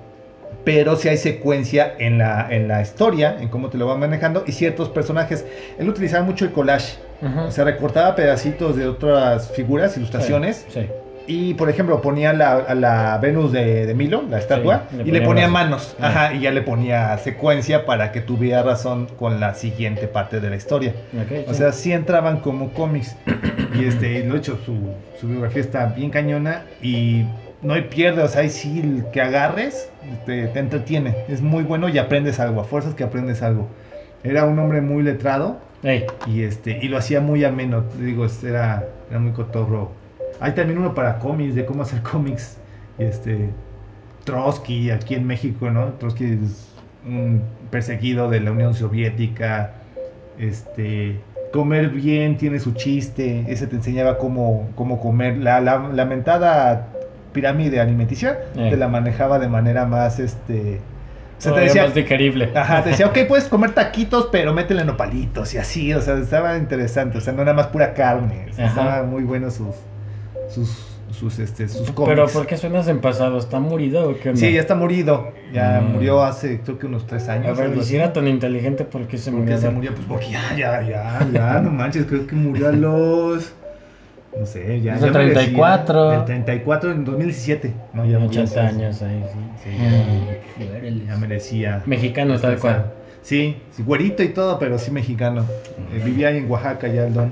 Pero 0.66 0.96
sí 0.98 1.08
hay 1.08 1.18
secuencia 1.18 1.94
en 2.00 2.18
la, 2.18 2.48
en 2.50 2.68
la 2.68 2.82
historia, 2.82 3.38
en 3.40 3.48
cómo 3.50 3.70
te 3.70 3.78
lo 3.78 3.88
va 3.88 3.96
manejando 3.98 4.44
y 4.48 4.52
ciertos 4.52 4.90
personajes. 4.90 5.46
Él 5.80 5.88
utilizaba 5.88 6.24
mucho 6.26 6.44
el 6.44 6.52
collage. 6.52 6.98
Ujú. 7.22 7.40
O 7.48 7.52
sea, 7.52 7.64
recortaba 7.64 8.16
pedacitos 8.16 8.76
de 8.76 8.88
otras 8.88 9.52
figuras, 9.52 9.96
ilustraciones. 9.96 10.66
Sí. 10.70 10.88
Y 11.28 11.56
por 11.56 11.70
ejemplo, 11.72 12.02
ponía 12.02 12.34
la, 12.34 12.52
a 12.58 12.76
la 12.76 13.18
Venus 13.20 13.52
de, 13.52 13.88
de 13.88 13.94
Milo, 13.96 14.24
la 14.30 14.38
estatua, 14.38 14.84
Sí, 14.92 14.98
le 14.98 15.04
y 15.04 15.12
le 15.12 15.22
ponía 15.22 15.48
manos. 15.48 15.96
Ajá, 16.00 16.34
y 16.34 16.42
ya 16.42 16.52
le 16.52 16.62
ponía 16.62 17.18
secuencia 17.18 17.86
para 17.86 18.12
que 18.12 18.22
tuviera 18.22 18.62
razón 18.62 19.08
con 19.18 19.40
la 19.40 19.56
siguiente 19.56 20.08
parte 20.08 20.40
de 20.40 20.50
la 20.52 20.56
historia. 20.56 20.94
Ok, 21.16 21.48
O 21.48 21.54
sí. 21.54 21.58
sea, 21.60 21.72
sí 21.72 21.94
entraban 21.94 22.42
como 22.42 22.70
cómics. 22.74 23.16
Y 23.74 23.86
este, 23.86 24.24
lo 24.24 24.36
hecho, 24.36 24.60
su, 24.66 24.78
su 25.20 25.28
biografía 25.28 25.62
está 25.62 25.86
bien 25.88 26.12
cañona 26.12 26.62
y 26.82 27.24
no 27.66 27.74
hay 27.74 27.84
pierde. 27.84 28.24
O 28.24 28.28
sea, 28.28 28.42
ahí 28.42 28.50
sí 28.50 28.80
el 28.80 29.06
que 29.12 29.22
agarres 29.22 29.90
te, 30.26 30.48
te 30.48 30.60
entretiene. 30.60 31.16
Es 31.28 31.42
muy 31.42 31.64
bueno 31.64 31.90
y 31.90 31.98
aprendes 31.98 32.40
algo. 32.40 32.62
A 32.62 32.64
fuerzas 32.64 32.94
que 32.94 33.04
aprendes 33.04 33.42
algo. 33.42 33.68
Era 34.24 34.46
un 34.46 34.58
hombre 34.58 34.82
muy 34.82 35.04
letrado 35.04 35.60
y 36.26 36.42
este 36.42 36.80
y 36.82 36.88
lo 36.88 36.98
hacía 36.98 37.22
muy 37.22 37.44
ameno. 37.44 37.84
Digo, 38.00 38.26
este, 38.26 38.50
era, 38.50 38.88
era 39.10 39.20
muy 39.20 39.34
cotorro. 39.34 39.92
Hay 40.40 40.54
también 40.54 40.80
uno 40.80 40.96
para 40.96 41.20
cómics, 41.20 41.56
de 41.56 41.66
cómo 41.66 41.84
hacer 41.84 42.02
cómics. 42.12 42.58
Y 42.98 43.04
este, 43.04 43.50
Trotsky 44.24 44.90
aquí 44.90 45.16
en 45.16 45.28
México, 45.28 45.70
¿no? 45.70 45.94
Trotsky 45.94 46.40
es 46.44 46.70
un 47.06 47.44
perseguido 47.70 48.30
de 48.30 48.40
la 48.40 48.52
Unión 48.52 48.74
Soviética. 48.74 49.74
Este, 50.40 51.20
comer 51.54 51.90
bien 51.90 52.38
tiene 52.38 52.60
su 52.60 52.74
chiste. 52.74 53.46
Ese 53.48 53.68
te 53.68 53.76
enseñaba 53.76 54.18
cómo, 54.18 54.68
cómo 54.76 55.00
comer. 55.00 55.38
La, 55.38 55.62
la 55.62 55.78
lamentada 55.94 56.95
pirámide 57.36 57.80
alimenticia 57.80 58.40
Eh. 58.56 58.70
te 58.72 58.78
la 58.78 58.88
manejaba 58.88 59.38
de 59.38 59.48
manera 59.48 59.86
más, 59.86 60.18
este... 60.20 60.80
O 61.38 61.42
sea, 61.42 61.54
te 61.54 61.60
decía, 61.60 61.84
más 61.84 61.94
digerible. 61.94 62.50
Ajá, 62.56 62.82
te 62.84 62.90
decía, 62.92 63.06
ok, 63.12 63.18
puedes 63.28 63.46
comer 63.50 63.72
taquitos, 63.74 64.30
pero 64.32 64.54
métele 64.54 64.86
nopalitos 64.86 65.54
y 65.54 65.58
así, 65.60 65.94
o 65.94 66.02
sea, 66.02 66.16
estaba 66.18 66.58
interesante, 66.58 67.18
o 67.18 67.22
sea, 67.22 67.34
no 67.34 67.42
era 67.44 67.54
más 67.54 67.68
pura 67.68 67.94
carne, 67.94 68.48
o 68.50 68.54
sea, 68.54 68.68
estaba 68.68 69.04
muy 69.04 69.24
bueno 69.24 69.52
sus, 69.52 69.76
sus, 70.50 70.70
sus, 71.12 71.38
este, 71.40 71.68
sus 71.68 71.92
Pero 71.92 71.94
cómics. 71.94 72.32
¿por 72.32 72.48
qué 72.48 72.56
suenas 72.58 72.88
en 72.88 73.00
pasado? 73.02 73.38
¿Está 73.38 73.60
murido 73.60 74.10
o 74.12 74.18
qué 74.18 74.30
onda? 74.30 74.40
Sí, 74.40 74.54
ya 74.54 74.62
está 74.62 74.76
murido, 74.76 75.34
ya 75.54 75.82
Mm. 75.82 75.92
murió 75.94 76.24
hace, 76.24 76.62
creo 76.62 76.80
que 76.80 76.86
unos 76.88 77.06
tres 77.06 77.28
A 77.28 77.34
años. 77.34 77.58
ver, 77.58 77.68
algo 77.68 77.82
si 77.84 77.98
era 77.98 78.14
tan 78.14 78.28
inteligente, 78.30 78.86
¿por 78.86 79.06
qué 79.08 79.18
se 79.18 79.30
¿Por 79.30 79.42
murió? 79.42 79.56
qué 79.56 79.62
se 79.62 79.70
murió? 79.70 79.94
Pues 79.94 80.06
porque 80.08 80.30
ya, 80.32 80.56
ya, 80.58 80.82
ya, 80.84 81.28
ya, 81.34 81.60
no 81.60 81.70
manches, 81.70 82.06
creo 82.06 82.26
que 82.28 82.36
murió 82.36 82.70
a 82.70 82.72
los, 82.72 83.54
no 84.40 84.46
sé, 84.46 84.82
ya. 84.82 84.96
Es 84.96 85.00
ya 85.02 85.06
del 85.08 85.14
merecía. 85.14 85.34
34. 85.44 86.10
Del 86.12 86.26
34 86.26 86.92
en 86.92 87.06
2017, 87.06 87.74
no, 87.94 88.06
ya 88.06 88.20
murió 88.20 88.42
80 88.44 88.44
hace- 88.44 88.60
años 88.76 89.02
ahí, 89.02 89.24
sí. 89.32 89.40
sí 89.64 89.70
Mm. 90.84 91.08
Ya 91.08 91.18
merecía. 91.18 91.82
Mexicano 91.86 92.40
tal 92.40 92.58
cual. 92.60 92.92
Sí, 93.22 93.58
sí, 93.72 93.82
güerito 93.84 94.22
y 94.24 94.30
todo, 94.30 94.60
pero 94.60 94.78
sí 94.78 94.92
mexicano. 94.92 95.46
Eh, 95.94 96.02
vivía 96.04 96.28
ahí 96.30 96.38
en 96.38 96.50
Oaxaca 96.52 96.88
ya 96.88 97.08
el 97.08 97.14
don. 97.14 97.32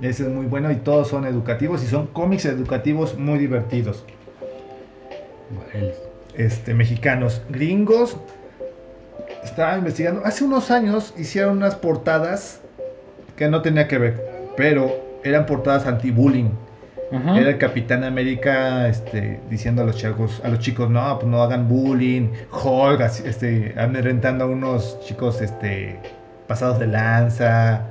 Ese 0.00 0.22
es 0.22 0.28
muy 0.30 0.46
bueno 0.46 0.70
y 0.70 0.76
todos 0.76 1.08
son 1.08 1.26
educativos 1.26 1.82
y 1.84 1.86
son 1.86 2.06
cómics 2.06 2.46
educativos 2.46 3.18
muy 3.18 3.38
divertidos. 3.38 4.02
Este, 6.36 6.74
mexicanos. 6.74 7.42
Gringos. 7.50 8.16
Estaba 9.44 9.76
investigando. 9.76 10.22
Hace 10.24 10.44
unos 10.44 10.70
años 10.70 11.12
hicieron 11.18 11.56
unas 11.58 11.74
portadas 11.74 12.60
que 13.36 13.48
no 13.48 13.62
tenía 13.62 13.88
que 13.88 13.98
ver, 13.98 14.24
pero 14.56 14.90
eran 15.24 15.46
portadas 15.46 15.86
anti-bullying. 15.86 16.50
Era 17.12 17.50
el 17.50 17.58
Capitán 17.58 18.04
América 18.04 18.86
este, 18.88 19.40
diciendo 19.50 19.82
a 19.82 19.84
los 19.84 19.96
chicos, 19.96 20.40
a 20.44 20.48
los 20.48 20.60
chicos, 20.60 20.88
no, 20.88 21.18
pues 21.18 21.26
no 21.28 21.42
hagan 21.42 21.66
bullying. 21.68 22.28
Hulk, 22.52 23.00
este, 23.24 23.74
amedrentando 23.76 24.44
a 24.44 24.46
unos 24.46 25.00
chicos 25.00 25.40
este, 25.42 25.98
pasados 26.46 26.78
de 26.78 26.86
lanza. 26.86 27.86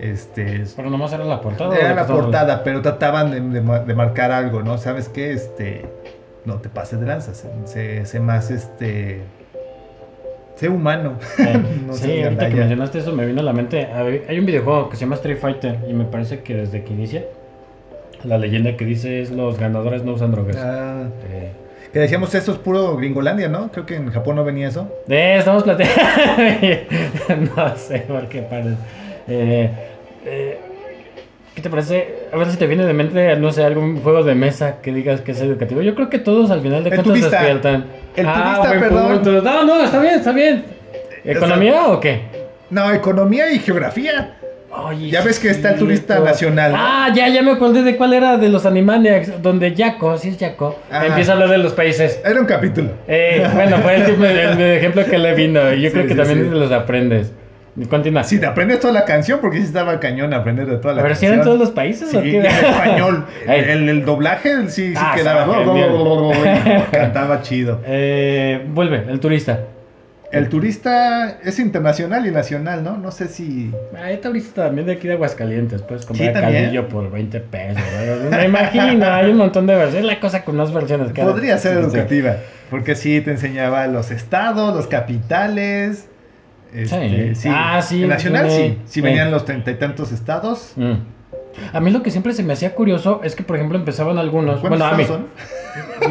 Este, 0.00 0.64
Pero 0.74 0.90
nomás 0.90 1.12
era 1.12 1.22
la 1.24 1.40
portada. 1.40 1.70
¿o 1.70 1.72
de 1.72 1.78
era 1.80 1.94
la 1.94 2.06
portada, 2.06 2.64
pero 2.64 2.82
trataban 2.82 3.30
de, 3.30 3.40
de 3.40 3.60
ma- 3.60 3.78
de 3.78 3.94
marcar 3.94 4.32
algo, 4.32 4.60
¿no? 4.62 4.76
¿Sabes 4.76 5.08
qué? 5.08 5.32
Este, 5.32 5.86
no 6.44 6.56
te 6.56 6.68
pases 6.68 6.98
de 6.98 7.06
lanza, 7.06 7.32
sé 7.34 8.20
más, 8.20 8.50
este, 8.50 9.22
sé 10.56 10.68
humano. 10.68 11.18
Eh, 11.38 11.58
No 11.86 11.92
sí, 11.94 12.22
ahorita 12.22 12.48
que 12.48 12.54
mencionaste 12.56 12.98
eso 12.98 13.12
me 13.12 13.26
vino 13.26 13.40
a 13.40 13.44
la 13.44 13.52
mente. 13.52 13.86
Hay 14.28 14.38
un 14.38 14.46
videojuego 14.46 14.88
que 14.88 14.96
se 14.96 15.02
llama 15.04 15.16
Street 15.16 15.38
Fighter 15.38 15.78
y 15.88 15.92
me 15.92 16.04
parece 16.04 16.40
que 16.40 16.54
desde 16.54 16.82
que 16.84 16.92
inicia, 16.92 17.24
la 18.24 18.38
leyenda 18.38 18.76
que 18.76 18.84
dice 18.84 19.20
es 19.20 19.30
los 19.30 19.58
ganadores 19.58 20.02
no 20.04 20.12
usan 20.14 20.32
drogas. 20.32 20.56
Ah, 20.58 21.04
Eh, 21.30 21.50
Que 21.92 22.00
decíamos, 22.00 22.34
esto 22.34 22.52
es 22.52 22.58
puro 22.58 22.96
Gringolandia, 22.96 23.48
¿no? 23.48 23.70
Creo 23.70 23.86
que 23.86 23.94
en 23.96 24.10
Japón 24.10 24.36
no 24.36 24.44
venía 24.44 24.68
eso. 24.68 24.88
Eh, 25.08 25.36
estamos 25.38 25.62
platicando. 25.62 26.02
no 27.56 27.76
sé 27.76 27.98
por 28.00 28.28
qué 28.28 28.42
parece. 28.42 28.76
Eh, 29.28 29.70
eh, 30.26 30.58
¿Qué 31.54 31.62
te 31.62 31.70
parece? 31.70 32.14
A 32.32 32.36
ver 32.36 32.50
si 32.50 32.56
te 32.56 32.66
viene 32.66 32.84
de 32.84 32.92
mente, 32.92 33.36
no 33.36 33.52
sé, 33.52 33.62
algún 33.62 34.00
juego 34.00 34.24
de 34.24 34.34
mesa 34.34 34.80
que 34.82 34.92
digas 34.92 35.20
que 35.20 35.32
es 35.32 35.40
educativo. 35.40 35.82
Yo 35.82 35.94
creo 35.94 36.10
que 36.10 36.18
todos 36.18 36.50
al 36.50 36.62
final 36.62 36.82
de 36.82 36.90
cuentas 36.90 37.30
despiertan. 37.30 37.84
El 38.16 38.26
Ah, 38.28 38.60
turista, 38.62 38.80
perdón. 38.80 39.12
punto. 39.14 39.42
No, 39.42 39.64
no, 39.64 39.84
está 39.84 39.98
bien, 40.00 40.14
está 40.14 40.32
bien. 40.32 40.64
¿Economía 41.24 41.86
o 41.88 42.00
qué? 42.00 42.20
No, 42.70 42.92
economía 42.92 43.50
y 43.50 43.58
geografía. 43.58 44.36
Ya 45.08 45.22
ves 45.22 45.38
que 45.38 45.50
está 45.50 45.70
el 45.70 45.78
turista 45.78 46.18
nacional, 46.18 46.72
¿no? 46.72 46.78
Ah, 46.80 47.08
ya, 47.14 47.28
ya 47.28 47.42
me 47.42 47.52
acordé 47.52 47.82
de 47.82 47.96
cuál 47.96 48.12
era 48.12 48.36
de 48.38 48.48
los 48.48 48.66
Animaniacs, 48.66 49.40
donde 49.40 49.72
Jaco, 49.76 50.18
sí 50.18 50.30
es 50.30 50.38
Jaco, 50.38 50.76
Ajá. 50.90 51.06
empieza 51.06 51.30
a 51.30 51.34
hablar 51.34 51.50
de 51.50 51.58
los 51.58 51.72
países. 51.74 52.20
Era 52.24 52.40
un 52.40 52.46
capítulo. 52.46 52.88
Eh, 53.06 53.48
bueno, 53.54 53.76
fue 53.78 53.94
el, 53.94 54.02
ejemplo 54.76 55.04
que 55.04 55.16
le 55.16 55.32
vino. 55.34 55.72
Yo 55.74 55.90
Sí, 55.90 55.92
creo 55.92 56.02
que 56.08 56.14
sí, 56.14 56.16
también 56.16 56.50
sí. 56.52 56.58
los 56.58 56.72
aprendes. 56.72 57.32
Continúa. 57.90 58.22
Si 58.22 58.38
te 58.38 58.46
aprendes 58.46 58.78
toda 58.78 58.92
la 58.92 59.04
canción, 59.04 59.40
porque 59.40 59.56
sí 59.58 59.64
estaba 59.64 59.98
cañón 59.98 60.32
aprender 60.32 60.66
de 60.66 60.76
toda 60.76 60.94
la 60.94 61.00
A 61.00 61.04
ver 61.04 61.16
si 61.16 61.22
canción. 61.26 61.32
eran 61.34 61.44
todos 61.44 61.58
los 61.58 61.70
países 61.72 62.08
Sí, 62.10 62.16
o 62.16 62.22
qué. 62.22 62.38
en 62.38 62.46
español. 62.46 63.26
El, 63.48 63.88
el 63.88 64.04
doblaje 64.04 64.68
sí, 64.68 64.90
sí 64.90 64.94
Ah, 64.96 65.12
quedaba. 65.16 65.46
Cantaba 66.90 67.42
chido. 67.42 67.80
Eh, 67.86 68.64
vuelve, 68.72 69.04
el 69.08 69.18
turista. 69.20 69.60
El 70.30 70.48
turista 70.48 71.38
es 71.44 71.60
internacional 71.60 72.26
y 72.26 72.32
nacional, 72.32 72.82
¿no? 72.82 72.96
No 72.96 73.12
sé 73.12 73.28
si. 73.28 73.70
Hay 74.02 74.16
turista 74.16 74.64
también 74.66 74.86
de 74.88 74.94
aquí 74.94 75.06
de 75.06 75.14
Aguascalientes. 75.14 75.82
Puedes 75.82 76.04
comprar 76.06 76.34
Sí, 76.34 76.40
caldillo 76.40 76.88
por 76.88 77.08
20 77.10 77.38
pesos. 77.40 77.82
¿verdad? 78.00 78.38
Me 78.38 78.44
imagino, 78.46 79.06
hay 79.12 79.30
un 79.30 79.36
montón 79.36 79.66
de 79.68 79.74
versiones. 79.76 80.00
Es 80.00 80.06
la 80.12 80.18
cosa 80.18 80.42
con 80.44 80.56
más 80.56 80.72
versiones. 80.72 81.12
cada- 81.12 81.30
Podría 81.30 81.56
ser 81.58 81.76
sí, 81.76 81.78
sí. 81.82 81.84
educativa. 81.86 82.36
Porque 82.68 82.96
sí 82.96 83.20
te 83.20 83.30
enseñaba 83.30 83.86
los 83.86 84.10
estados, 84.10 84.74
los 84.74 84.88
capitales. 84.88 86.08
Este, 86.74 87.34
Sí. 87.34 87.48
Ah, 87.52 87.80
sí, 87.82 88.02
El 88.02 88.08
nacional 88.10 88.48
tiene- 88.48 88.68
sí. 88.70 88.78
Si 88.86 89.00
eh. 89.00 89.02
venían 89.02 89.30
los 89.30 89.44
treinta 89.44 89.70
y 89.70 89.74
tantos 89.76 90.12
estados. 90.12 90.72
Mm. 90.76 90.92
A 91.72 91.78
mí 91.78 91.92
lo 91.92 92.02
que 92.02 92.10
siempre 92.10 92.32
se 92.32 92.42
me 92.42 92.52
hacía 92.52 92.74
curioso 92.74 93.20
es 93.22 93.36
que, 93.36 93.44
por 93.44 93.54
ejemplo, 93.54 93.78
empezaban 93.78 94.18
algunos. 94.18 94.58
¿Cuántos 94.60 94.80
Bueno, 94.80 94.84
a 94.86 94.96
mí. 94.98 95.04
son? 95.04 95.26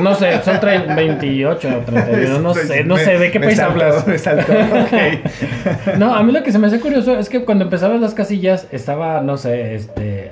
No 0.01 0.16
sé, 0.16 0.41
son 0.41 0.55
tre- 0.61 0.95
28 0.95 1.68
o 1.68 1.80
31. 1.82 2.39
No 2.39 2.53
sé, 2.53 2.86
no 2.86 2.95
Me- 2.95 3.03
sé 3.03 3.18
de 3.20 3.30
qué 3.30 3.39
país 3.41 3.59
hablas. 3.59 4.07
Me. 4.07 4.16
No, 5.97 6.16
a 6.16 6.24
mí 6.24 6.32
lo 6.32 6.43
que 6.43 6.51
se 6.53 6.59
me 6.59 6.68
hace 6.68 6.80
curioso 6.80 7.18
es 7.20 7.28
que 7.28 7.43
cuando 7.43 7.66
empezaban 7.66 7.99
las 8.01 8.14
casillas 8.14 8.68
estaba, 8.72 9.20
no 9.22 9.36
sé, 9.38 9.76
este, 9.76 10.23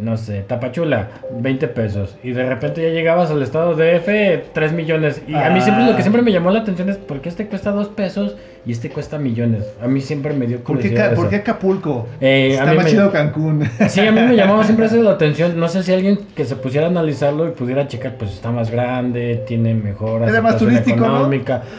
no 0.00 0.16
sé, 0.16 0.40
Tapachula, 0.46 1.08
20 1.30 1.68
pesos. 1.68 2.16
Y 2.22 2.32
de 2.32 2.44
repente 2.48 2.82
ya 2.82 2.88
llegabas 2.88 3.30
al 3.30 3.42
estado 3.42 3.74
DF, 3.74 4.08
3 4.52 4.72
millones. 4.72 5.22
Y 5.26 5.34
a 5.34 5.50
mí 5.50 5.60
siempre 5.60 5.84
lo 5.84 5.92
que 5.92 5.98
Ah. 5.98 6.02
siempre 6.02 6.22
me 6.22 6.32
llamó 6.32 6.50
la 6.50 6.60
atención 6.60 6.88
es 6.88 6.96
por 6.96 7.20
qué 7.20 7.28
este 7.28 7.46
cuesta 7.46 7.70
2 7.70 7.88
pesos 7.88 8.36
y 8.66 8.72
este 8.72 8.90
cuesta 8.90 9.18
millones. 9.18 9.64
A 9.82 9.88
mí 9.88 10.00
siempre 10.00 10.34
me 10.34 10.46
dio 10.46 10.58
¿Por 10.58 10.76
qué, 10.78 10.88
curiosidad. 10.90 11.14
Por 11.14 11.28
qué 11.30 11.36
Acapulco? 11.36 12.06
Eh, 12.20 12.50
a 12.58 12.60
Está 12.60 12.70
mí 12.70 12.76
más 12.76 12.84
me- 12.84 12.90
chido 12.90 13.10
Cancún. 13.12 13.64
Sí, 13.88 14.00
a 14.00 14.12
mí 14.12 14.20
me 14.20 14.36
llamaba 14.36 14.64
siempre 14.64 14.86
eso 14.86 15.02
la 15.02 15.12
atención. 15.12 15.58
No 15.58 15.68
sé 15.68 15.82
si 15.82 15.92
alguien 15.92 16.18
que 16.34 16.44
se 16.44 16.56
pusiera 16.56 16.86
a 16.86 16.90
analizarlo 16.90 17.48
y 17.48 17.52
pudiera 17.52 17.86
checar, 17.88 18.14
pues 18.18 18.32
está 18.32 18.50
más 18.50 18.70
grande, 18.70 19.42
tiene 19.46 19.74
mejor 19.74 20.22
Era 20.28 20.42
más 20.42 20.56
turístico, 20.58 21.00
¿no? 21.06 21.30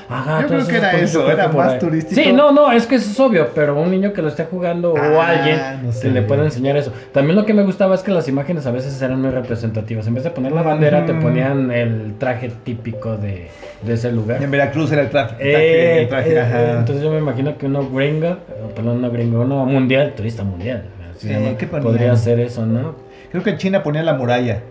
Ajá, 0.09 0.41
Yo 0.41 0.47
creo 0.47 0.67
que 0.67 0.77
era 0.77 0.91
eso, 0.99 1.29
era 1.31 1.47
más 1.49 1.73
ahí. 1.73 1.79
turístico. 1.79 2.21
Sí, 2.21 2.31
no, 2.33 2.51
no, 2.51 2.71
es 2.71 2.85
que 2.87 2.95
eso 2.95 3.11
es 3.11 3.19
obvio, 3.19 3.49
pero 3.53 3.79
un 3.79 3.91
niño 3.91 4.13
que 4.13 4.21
lo 4.21 4.29
esté 4.29 4.45
jugando 4.45 4.93
o 4.93 4.97
Ah, 5.21 5.27
alguien 5.29 5.57
no 5.83 5.89
que 5.89 5.95
sé. 5.95 6.09
le 6.09 6.21
pueda 6.23 6.43
enseñar 6.43 6.75
eso. 6.77 6.91
También 7.11 7.35
lo 7.35 7.45
que 7.45 7.53
me 7.53 7.63
gustaba 7.69 7.93
es 7.95 8.01
que 8.01 8.11
las 8.11 8.27
imágenes 8.27 8.65
a 8.65 8.71
veces 8.71 8.99
eran 9.01 9.21
muy 9.21 9.29
representativas. 9.31 10.07
En 10.07 10.15
vez 10.15 10.23
de 10.23 10.31
poner 10.31 10.51
la 10.51 10.63
bandera, 10.63 11.05
te 11.05 11.13
ponían 11.13 11.71
el 11.71 12.15
traje 12.17 12.51
típico 12.63 13.15
de, 13.15 13.47
de 13.83 13.93
ese 13.93 14.11
lugar. 14.11 14.41
En 14.41 14.49
Veracruz 14.49 14.91
era 14.91 15.03
el 15.03 15.09
traje. 15.09 15.35
Eh, 15.39 16.07
traje, 16.09 16.29
el 16.29 16.33
traje, 16.35 16.61
eh, 16.63 16.75
entonces 16.79 17.03
yo 17.03 17.11
me 17.11 17.19
imagino 17.19 17.57
que 17.57 17.67
uno 17.67 17.87
gringo, 17.89 18.37
perdón, 18.75 19.01
no 19.01 19.11
gringo, 19.11 19.41
uno 19.41 19.65
mundial, 19.65 20.13
turista 20.15 20.43
mundial, 20.43 20.83
Sí, 21.17 21.29
¿qué 21.57 21.67
podría 21.67 22.15
ser 22.15 22.39
eso, 22.39 22.65
¿no? 22.65 22.95
Creo 23.31 23.43
que 23.43 23.51
en 23.51 23.57
China 23.57 23.83
ponía 23.83 24.01
la 24.03 24.13
muralla. 24.13 24.61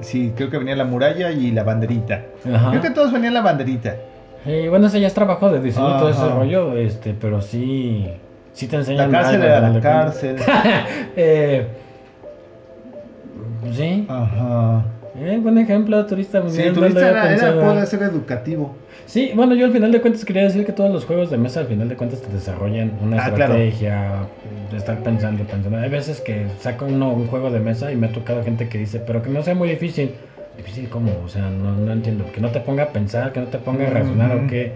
Sí, 0.00 0.32
creo 0.36 0.50
que 0.50 0.58
venía 0.58 0.76
la 0.76 0.84
muralla 0.84 1.30
y 1.32 1.50
la 1.50 1.64
banderita. 1.64 2.22
ajá. 2.54 2.70
Creo 2.70 2.82
que 2.82 2.90
todos 2.90 3.12
venían 3.12 3.34
la 3.34 3.40
banderita. 3.40 3.96
Bueno, 4.44 4.86
ese 4.86 5.00
ya 5.00 5.06
es 5.08 5.14
trabajo 5.14 5.50
de 5.50 5.60
diseño 5.60 5.96
y 5.96 5.98
todo 5.98 6.10
ese 6.10 6.28
rollo, 6.28 6.76
este, 6.76 7.14
pero 7.18 7.40
sí, 7.40 8.06
sí 8.58 8.66
te 8.66 8.72
La 8.76 8.80
enseñan 8.80 9.10
cárcel 9.12 9.34
algo, 9.42 9.46
era 9.46 9.56
al 9.56 9.62
la 9.62 9.68
de 9.70 9.80
cuentas. 9.80 10.14
cárcel. 10.14 10.36
eh, 11.16 11.66
sí, 13.72 14.06
Ajá. 14.08 14.84
eh, 15.16 15.38
buen 15.40 15.58
ejemplo, 15.58 16.04
turista 16.06 16.42
Sí, 16.48 16.62
el 16.62 16.74
turista 16.74 17.08
era, 17.10 17.54
puede 17.60 17.86
ser 17.86 18.02
educativo. 18.02 18.74
Sí, 19.06 19.30
bueno, 19.34 19.54
yo 19.54 19.66
al 19.66 19.72
final 19.72 19.92
de 19.92 20.00
cuentas 20.00 20.24
quería 20.24 20.42
decir 20.42 20.66
que 20.66 20.72
todos 20.72 20.90
los 20.90 21.04
juegos 21.04 21.30
de 21.30 21.38
mesa 21.38 21.60
al 21.60 21.66
final 21.66 21.88
de 21.88 21.96
cuentas 21.96 22.20
te 22.20 22.32
desarrollan 22.32 22.92
una 23.00 23.16
Ah, 23.24 23.30
claro. 23.32 23.54
estrategia, 23.54 24.26
de 24.70 24.76
estar 24.76 24.98
pensando, 25.02 25.44
pensando. 25.44 25.78
Hay 25.78 25.88
veces 25.88 26.20
que 26.20 26.46
saca 26.60 26.84
uno 26.84 27.12
un 27.12 27.26
juego 27.28 27.50
de 27.50 27.60
mesa 27.60 27.90
y 27.92 27.96
me 27.96 28.08
ha 28.08 28.12
tocado 28.12 28.42
gente 28.44 28.68
que 28.68 28.78
dice, 28.78 28.98
pero 29.00 29.22
que 29.22 29.30
no 29.30 29.42
sea 29.42 29.54
muy 29.54 29.68
difícil. 29.68 30.10
Difícil 30.56 30.88
cómo, 30.88 31.12
o 31.24 31.28
sea, 31.28 31.48
no, 31.48 31.76
no 31.76 31.92
entiendo. 31.92 32.24
Que 32.34 32.40
no 32.40 32.48
te 32.50 32.58
ponga 32.60 32.82
a 32.82 32.88
pensar, 32.88 33.32
que 33.32 33.38
no 33.40 33.46
te 33.46 33.58
ponga 33.58 33.86
a 33.86 33.90
razonar 33.90 34.32
o 34.36 34.46
qué. 34.48 34.72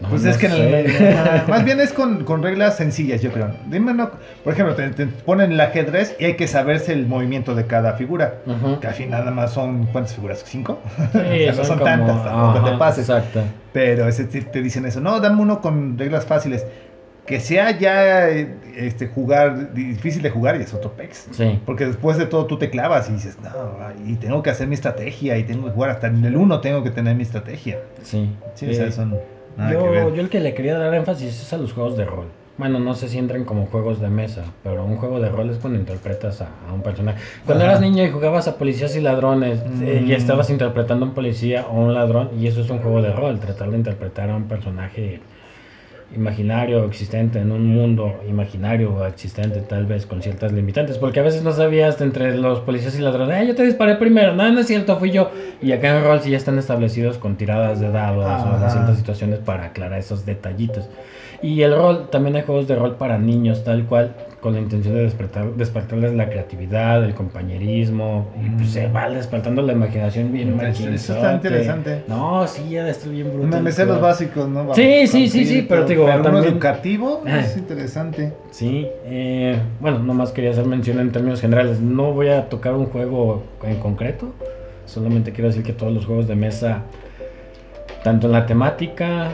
No, 0.00 0.08
Pues 0.08 0.22
no 0.24 0.30
es 0.30 0.38
que 0.38 0.46
el- 0.46 1.14
ajá, 1.14 1.44
más 1.48 1.64
bien 1.64 1.78
es 1.80 1.92
con, 1.92 2.24
con 2.24 2.42
reglas 2.42 2.76
sencillas, 2.76 3.22
yo 3.22 3.30
creo. 3.30 3.50
Dime, 3.68 3.92
uno, 3.92 4.10
por 4.42 4.52
ejemplo, 4.52 4.74
te, 4.74 4.88
te 4.90 5.06
ponen 5.06 5.52
el 5.52 5.60
ajedrez 5.60 6.16
y 6.18 6.24
hay 6.24 6.34
que 6.34 6.48
saberse 6.48 6.92
el 6.92 7.06
movimiento 7.06 7.54
de 7.54 7.66
cada 7.66 7.92
figura. 7.94 8.34
Ujú. 8.46 8.80
Que 8.80 8.88
al 8.88 8.94
final 8.94 9.20
nada 9.20 9.30
más 9.30 9.52
son, 9.52 9.86
¿cuántas 9.86 10.14
figuras? 10.14 10.42
¿Cinco? 10.44 10.80
Sí, 11.12 11.18
O 11.48 11.52
sea, 11.52 11.52
no 11.54 11.64
son 11.64 11.78
como- 11.78 11.84
tantas, 11.90 12.24
tampoco 12.24 12.64
te 12.64 12.70
ajá, 12.70 12.78
pases. 12.78 13.08
Exacto. 13.08 13.42
Pero 13.72 14.08
ese 14.08 14.24
te, 14.24 14.42
te 14.42 14.62
dicen 14.62 14.84
eso. 14.84 15.00
No, 15.00 15.20
dame 15.20 15.40
uno 15.40 15.60
con 15.60 15.96
reglas 15.96 16.24
fáciles. 16.26 16.66
Que 17.26 17.40
sea 17.40 17.70
ya 17.78 18.28
eh, 18.28 18.54
este, 18.76 19.06
jugar, 19.06 19.72
difícil 19.72 20.20
de 20.20 20.28
jugar 20.28 20.56
y 20.56 20.62
es 20.64 20.74
otro 20.74 20.92
pex. 20.92 21.26
Sí. 21.30 21.58
Porque 21.64 21.86
después 21.86 22.18
de 22.18 22.26
todo 22.26 22.44
tú 22.44 22.58
te 22.58 22.68
clavas 22.68 23.08
y 23.08 23.14
dices, 23.14 23.38
no, 23.42 23.50
y 24.06 24.16
tengo 24.16 24.42
que 24.42 24.50
hacer 24.50 24.66
mi 24.68 24.74
estrategia 24.74 25.38
y 25.38 25.44
tengo 25.44 25.64
que 25.64 25.70
jugar 25.72 25.88
hasta 25.88 26.08
en 26.08 26.22
el 26.22 26.36
1 26.36 26.60
tengo 26.60 26.82
que 26.84 26.90
tener 26.90 27.16
mi 27.16 27.22
estrategia. 27.22 27.78
Sí. 28.02 28.30
Sí, 28.54 28.68
o 28.68 28.74
sea, 28.74 28.86
Eh, 28.88 28.92
son 28.92 29.18
nada 29.56 29.70
que 29.70 29.74
yo, 29.76 29.90
ver. 29.90 30.14
yo 30.14 30.20
el 30.22 30.28
que 30.28 30.40
le 30.40 30.54
quería 30.54 30.78
dar 30.78 30.94
énfasis 30.94 31.42
es 31.42 31.52
a 31.52 31.58
los 31.58 31.72
juegos 31.72 31.96
de 31.96 32.04
rol. 32.04 32.26
Bueno, 32.56 32.78
no 32.78 32.94
sé 32.94 33.08
si 33.08 33.18
entran 33.18 33.44
como 33.44 33.66
juegos 33.66 34.00
de 34.00 34.08
mesa, 34.08 34.44
pero 34.62 34.84
un 34.84 34.96
juego 34.96 35.18
de 35.18 35.28
rol 35.28 35.50
es 35.50 35.58
cuando 35.58 35.76
interpretas 35.78 36.40
a, 36.40 36.50
a 36.68 36.72
un 36.72 36.82
personaje. 36.82 37.18
Cuando 37.44 37.64
Ajá. 37.64 37.72
eras 37.72 37.82
niño 37.82 38.04
y 38.04 38.10
jugabas 38.10 38.46
a 38.46 38.56
policías 38.58 38.94
y 38.96 39.00
ladrones, 39.00 39.58
eh, 39.82 40.00
Mm. 40.02 40.06
ya 40.06 40.16
estabas 40.16 40.50
interpretando 40.50 41.04
a 41.04 41.08
un 41.08 41.14
policía 41.14 41.66
o 41.66 41.74
un 41.80 41.94
ladrón, 41.94 42.30
y 42.38 42.46
eso 42.46 42.60
es 42.60 42.70
un 42.70 42.78
juego 42.78 43.02
de 43.02 43.12
rol, 43.12 43.40
tratar 43.40 43.70
de 43.72 43.76
interpretar 43.78 44.30
a 44.30 44.36
un 44.36 44.44
personaje 44.44 45.18
imaginario 46.16 46.82
o 46.82 46.86
existente 46.86 47.38
en 47.38 47.52
un 47.52 47.66
mundo 47.66 48.20
imaginario 48.28 48.94
o 48.94 49.06
existente 49.06 49.60
tal 49.60 49.86
vez 49.86 50.06
con 50.06 50.22
ciertas 50.22 50.52
limitantes 50.52 50.98
porque 50.98 51.20
a 51.20 51.22
veces 51.22 51.42
no 51.42 51.52
sabías 51.52 52.00
entre 52.00 52.36
los 52.36 52.60
policías 52.60 52.98
y 52.98 53.02
ladrones 53.02 53.36
ah 53.38 53.44
yo 53.44 53.54
te 53.54 53.64
disparé 53.64 53.96
primero 53.96 54.34
no 54.34 54.50
no 54.50 54.60
es 54.60 54.66
cierto 54.66 54.98
fui 54.98 55.10
yo 55.10 55.30
y 55.62 55.72
acá 55.72 55.96
en 55.96 56.04
rol 56.04 56.20
sí 56.20 56.30
ya 56.30 56.36
están 56.36 56.58
establecidos 56.58 57.18
con 57.18 57.36
tiradas 57.36 57.80
de 57.80 57.90
dados 57.90 58.24
o 58.24 58.28
Ajá. 58.28 58.64
en 58.64 58.70
ciertas 58.70 58.96
situaciones 58.98 59.38
para 59.38 59.66
aclarar 59.66 59.98
esos 59.98 60.26
detallitos. 60.26 60.88
Y 61.42 61.62
el 61.62 61.74
rol 61.74 62.08
también 62.10 62.36
hay 62.36 62.42
juegos 62.42 62.68
de 62.68 62.76
rol 62.76 62.96
para 62.96 63.18
niños 63.18 63.64
tal 63.64 63.84
cual 63.84 64.14
con 64.44 64.52
la 64.52 64.60
intención 64.60 64.94
de 64.94 65.04
despertar 65.04 65.54
despertarles 65.54 66.12
la 66.12 66.28
creatividad 66.28 67.02
el 67.02 67.14
compañerismo 67.14 68.28
y 68.44 68.50
pues 68.50 68.72
se 68.72 68.88
va 68.88 69.08
despertando 69.08 69.62
la 69.62 69.72
imaginación 69.72 70.32
bien 70.32 70.60
Eso- 70.60 70.90
está 71.14 71.32
interesante. 71.32 72.02
no 72.08 72.46
sí 72.46 72.68
ya 72.68 72.86
estar 72.86 73.10
bien 73.10 73.32
brutal 73.32 73.48
Me, 73.48 73.60
me 73.62 73.72
sé 73.72 73.86
los 73.86 74.02
básicos, 74.02 74.46
¿no? 74.46 74.74
Sí, 74.74 75.06
sí, 75.06 75.28
sí, 75.30 75.46
sí, 75.46 75.64
pero 75.66 75.86
te 75.86 75.94
digo, 75.94 76.04
también- 76.04 76.44
educativo 76.44 77.22
Ah. 77.26 77.40
es 77.40 77.56
interesante. 77.56 78.34
Sí, 78.50 78.86
eh, 79.06 79.56
bueno, 79.80 80.00
nomás 80.00 80.30
quería 80.32 80.50
hacer 80.50 80.66
mención 80.66 81.00
en 81.00 81.10
términos 81.10 81.40
generales. 81.40 81.80
No 81.80 82.12
voy 82.12 82.28
a 82.28 82.50
tocar 82.50 82.74
un 82.74 82.84
juego 82.84 83.44
en 83.62 83.76
concreto, 83.76 84.34
solamente 84.84 85.32
quiero 85.32 85.48
decir 85.48 85.62
que 85.62 85.72
todos 85.72 85.90
los 85.90 86.04
juegos 86.04 86.28
de 86.28 86.34
mesa, 86.36 86.82
tanto 88.02 88.26
en 88.26 88.34
la 88.34 88.44
temática 88.44 89.30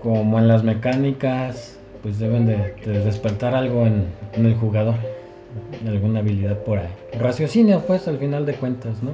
como 0.00 0.38
en 0.38 0.46
las 0.46 0.62
mecánicas, 0.62 1.79
pues 2.02 2.18
deben 2.18 2.46
de, 2.46 2.74
de 2.84 3.00
despertar 3.04 3.54
algo 3.54 3.86
en, 3.86 4.04
en 4.34 4.46
el 4.46 4.54
jugador, 4.54 4.94
alguna 5.86 6.20
habilidad 6.20 6.56
por 6.58 6.78
ahí. 6.78 6.88
Raciocinio, 7.18 7.80
pues, 7.86 8.06
al 8.08 8.18
final 8.18 8.46
de 8.46 8.54
cuentas, 8.54 9.02
¿no? 9.02 9.12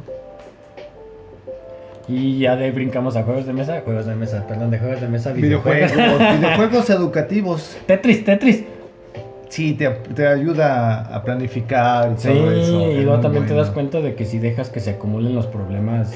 Y 2.08 2.38
ya 2.38 2.54
de 2.54 2.66
ahí 2.66 2.70
brincamos 2.70 3.16
a 3.16 3.24
juegos 3.24 3.46
de 3.46 3.52
mesa, 3.52 3.80
juegos 3.84 4.06
de 4.06 4.14
mesa, 4.14 4.46
perdón, 4.46 4.70
de 4.70 4.78
juegos 4.78 5.00
de 5.00 5.08
mesa, 5.08 5.32
Videojuegos, 5.32 5.90
videojuegos 5.92 6.90
educativos. 6.90 7.76
Tetris, 7.86 8.24
Tetris. 8.24 8.64
Sí, 9.48 9.74
te, 9.74 9.88
te 9.90 10.26
ayuda 10.26 11.00
a 11.14 11.22
planificar 11.24 12.12
y 12.16 12.20
Sí, 12.20 12.28
todo 12.28 12.50
eso. 12.52 12.90
y 12.92 13.00
luego 13.02 13.20
también 13.20 13.46
te 13.46 13.54
das 13.54 13.70
cuenta 13.70 14.00
de 14.00 14.14
que 14.14 14.24
si 14.24 14.38
dejas 14.38 14.70
que 14.70 14.78
se 14.80 14.90
acumulen 14.90 15.34
los 15.34 15.46
problemas, 15.46 16.12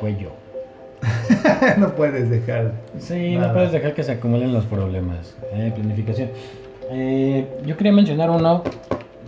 cuello. 0.00 0.30
no 1.78 1.88
puedes 1.94 2.28
dejar. 2.30 2.72
Sí, 2.98 3.34
Nada. 3.36 3.48
no 3.48 3.54
puedes 3.54 3.72
dejar 3.72 3.94
que 3.94 4.02
se 4.02 4.12
acumulen 4.12 4.52
los 4.52 4.64
problemas. 4.66 5.34
Eh, 5.52 5.72
planificación. 5.74 6.30
Eh, 6.90 7.46
yo 7.66 7.76
quería 7.76 7.92
mencionar 7.92 8.30
uno 8.30 8.62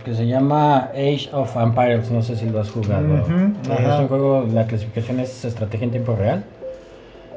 que 0.03 0.15
se 0.15 0.25
llama 0.25 0.89
Age 0.95 1.29
of 1.31 1.55
Empires, 1.55 2.09
no 2.09 2.21
sé 2.23 2.35
si 2.35 2.49
lo 2.49 2.59
has 2.59 2.71
jugado. 2.71 3.17
Eh, 3.17 3.53
es 3.79 3.99
un 3.99 4.07
juego, 4.07 4.47
la 4.51 4.65
clasificación 4.65 5.19
es 5.19 5.45
estrategia 5.45 5.85
en 5.85 5.91
tiempo 5.91 6.15
real. 6.15 6.43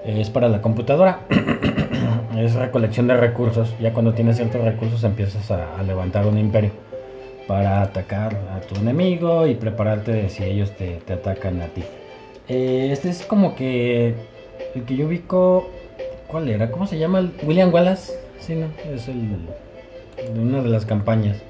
Eh, 0.07 0.20
Es 0.20 0.30
para 0.30 0.49
la 0.49 0.61
computadora. 0.62 1.20
es 2.37 2.55
recolección 2.55 3.07
de 3.07 3.16
recursos. 3.16 3.74
Ya 3.80 3.93
cuando 3.93 4.14
tienes 4.14 4.37
ciertos 4.37 4.62
recursos 4.64 5.05
empiezas 5.05 5.51
a, 5.51 5.78
a 5.78 5.82
levantar 5.82 6.26
un 6.26 6.39
imperio 6.39 6.70
para 7.47 7.82
atacar 7.82 8.35
a 8.57 8.61
tu 8.61 8.74
enemigo 8.80 9.47
y 9.47 9.55
prepararte 9.55 10.30
si 10.30 10.45
ellos 10.45 10.70
te, 10.72 11.01
te 11.07 11.12
atacan 11.12 11.61
a 11.61 11.66
ti. 11.66 11.85
Eh, 12.49 12.89
este 12.93 13.09
es 13.09 13.25
como 13.25 13.55
que 13.55 14.15
el 14.75 14.85
que 14.85 14.97
yo 14.97 15.07
ubico. 15.07 15.69
¿Cuál 16.29 16.49
era? 16.49 16.71
¿Cómo 16.71 16.87
se 16.87 16.99
llama? 16.99 17.31
William 17.45 17.73
Wallace. 17.73 18.13
Sí, 18.41 18.55
no, 18.55 18.67
es 18.93 19.09
el 19.09 19.31
de 20.35 20.41
una 20.41 20.63
de 20.63 20.69
las 20.69 20.85
campañas. 20.85 21.43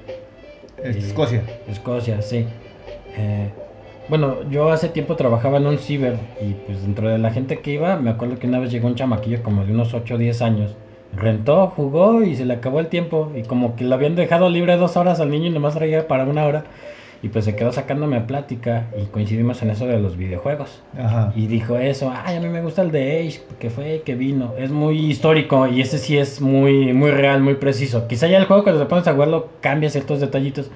Es 0.83 0.95
Eh, 0.95 0.99
Escocia. 0.99 1.43
Escocia, 1.67 2.21
sí. 2.21 2.45
Eh, 3.17 3.49
bueno, 4.07 4.49
yo 4.49 4.69
hace 4.69 4.89
tiempo 4.89 5.15
trabajaba 5.15 5.57
en 5.57 5.65
un 5.65 5.79
ciber 5.79 6.17
y 6.39 6.53
pues 6.53 6.81
dentro 6.83 7.09
de 7.09 7.17
la 7.17 7.31
gente 7.31 7.59
que 7.59 7.71
iba, 7.71 7.95
me 7.95 8.11
acuerdo 8.11 8.37
que 8.37 8.47
una 8.47 8.59
vez 8.59 8.71
llegó 8.71 8.87
un 8.87 8.95
chamaquillo 8.95 9.41
como 9.41 9.65
de 9.65 9.71
unos 9.71 9.93
8 9.93 10.15
o 10.15 10.17
10 10.17 10.41
años. 10.41 10.75
Rentó, 11.15 11.67
jugó 11.67 12.23
y 12.23 12.35
se 12.35 12.45
le 12.45 12.53
acabó 12.53 12.79
el 12.79 12.87
tiempo. 12.87 13.31
Y 13.35 13.43
como 13.43 13.75
que 13.75 13.85
lo 13.85 13.95
habían 13.95 14.15
dejado 14.15 14.49
libre 14.49 14.77
dos 14.77 14.97
horas 14.97 15.19
al 15.19 15.31
niño 15.31 15.47
y 15.47 15.49
nomás 15.49 15.75
traía 15.75 16.07
para 16.07 16.25
una 16.25 16.45
hora. 16.45 16.65
Y 17.25 17.29
pues 17.29 17.45
se 17.45 17.55
quedó 17.55 17.71
sacándome 17.71 18.21
plática 18.21 18.85
y 19.01 19.05
coincidimos 19.07 19.59
en 19.63 19.71
eso 19.71 19.87
de 19.87 19.99
los 19.99 20.15
videojuegos. 20.15 20.83
Ajá. 20.95 21.33
Y 21.35 21.47
dijo 21.47 21.75
eso, 21.75 22.13
ay, 22.15 22.35
a 22.37 22.39
mí 22.39 22.49
me 22.49 22.61
gusta 22.61 22.83
el 22.83 22.91
de 22.91 23.17
Age, 23.17 23.41
que 23.59 23.71
fue, 23.71 24.03
que 24.05 24.13
vino. 24.13 24.53
Es 24.59 24.69
muy 24.69 25.07
histórico 25.07 25.65
y 25.65 25.81
ese 25.81 25.97
sí 25.97 26.19
es 26.19 26.39
muy, 26.39 26.93
muy 26.93 27.09
real, 27.09 27.41
muy 27.41 27.55
preciso. 27.55 28.07
Quizá 28.07 28.27
ya 28.27 28.37
el 28.37 28.45
juego 28.45 28.61
cuando 28.61 28.83
te 28.83 28.87
pones 28.87 29.07
a 29.07 29.13
jugarlo 29.13 29.49
cambia 29.59 29.89
ciertos 29.89 30.19
detallitos, 30.19 30.69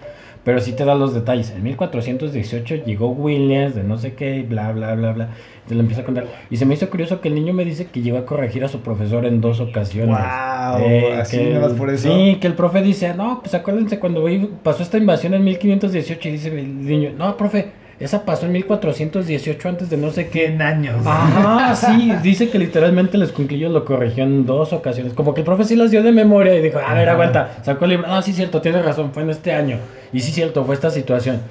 pero 0.44 0.60
sí 0.60 0.74
te 0.74 0.86
da 0.86 0.96
los 0.96 1.14
detalles. 1.14 1.52
En 1.52 1.64
1418 1.64 2.86
llegó 2.86 3.10
Williams 3.10 3.76
de 3.76 3.84
no 3.84 3.98
sé 3.98 4.14
qué, 4.14 4.46
bla, 4.48 4.72
bla, 4.72 4.96
bla, 4.96 5.12
bla. 5.14 5.30
Te 5.68 5.76
lo 5.76 5.82
empieza 5.82 6.02
a 6.02 6.06
contar. 6.06 6.26
Y 6.50 6.58
se 6.58 6.66
me 6.66 6.74
hizo 6.74 6.90
curioso 6.90 7.22
que 7.22 7.28
el 7.28 7.36
niño 7.36 7.54
me 7.54 7.66
dice 7.66 7.86
que 7.86 8.02
llegó 8.02 8.18
a 8.18 8.26
corregir 8.26 8.64
a 8.64 8.68
su 8.68 8.82
profesor 8.82 9.26
en 9.26 9.42
dos 9.42 9.60
ocasiones. 9.60 10.18
Guau, 10.18 11.14
así 11.20 11.38
que 11.38 11.50
nada 11.54 11.68
más 11.68 11.78
por 11.78 11.90
eso. 11.90 12.10
Sí, 12.10 12.38
que 12.40 12.48
el 12.48 12.54
profe 12.54 12.82
dice, 12.82 13.14
no, 13.14 13.42
pues 13.42 13.54
acuérdense 13.54 14.00
cuando 14.00 14.26
pasó 14.64 14.82
esta 14.82 14.98
invasión 14.98 15.34
en 15.34 15.44
1518 15.44 16.28
y 16.28 16.32
dice 16.32 16.48
el 16.48 16.86
niño, 16.86 17.12
no, 17.18 17.38
profe, 17.38 17.72
esa 18.00 18.24
pasó 18.24 18.46
en 18.46 18.54
1418 18.54 19.70
antes 19.70 19.90
de 19.90 19.98
no 19.98 20.10
sé 20.12 20.30
qué. 20.30 20.48
100 20.48 20.62
años. 20.62 21.06
Ajá, 21.06 21.76
sí, 21.76 22.14
dice 22.24 22.50
que 22.50 22.58
literalmente 22.58 23.18
el 23.18 23.24
escunclillo 23.24 23.70
lo 23.70 23.84
corrigió 23.84 24.24
en 24.24 24.46
dos 24.46 24.72
ocasiones. 24.72 25.14
Como 25.14 25.34
que 25.34 25.42
el 25.42 25.46
profe 25.46 25.66
sí 25.66 25.76
las 25.76 25.92
dio 25.92 26.02
de 26.02 26.14
memoria 26.14 26.56
y 26.56 26.62
dijo, 26.62 26.80
a 26.80 26.94
ver, 26.94 27.10
aguanta, 27.10 27.58
sacó 27.64 27.86
el 27.86 27.92
libro. 27.92 28.08
No, 28.08 28.22
sí, 28.22 28.32
cierto, 28.32 28.62
tienes 28.62 28.86
razón, 28.86 29.12
fue 29.12 29.24
en 29.24 29.32
este 29.32 29.52
año. 29.52 29.80
Y 30.12 30.20
sí, 30.22 30.32
cierto, 30.32 30.66
fue 30.66 30.76
esta 30.76 30.90
situación 30.90 31.42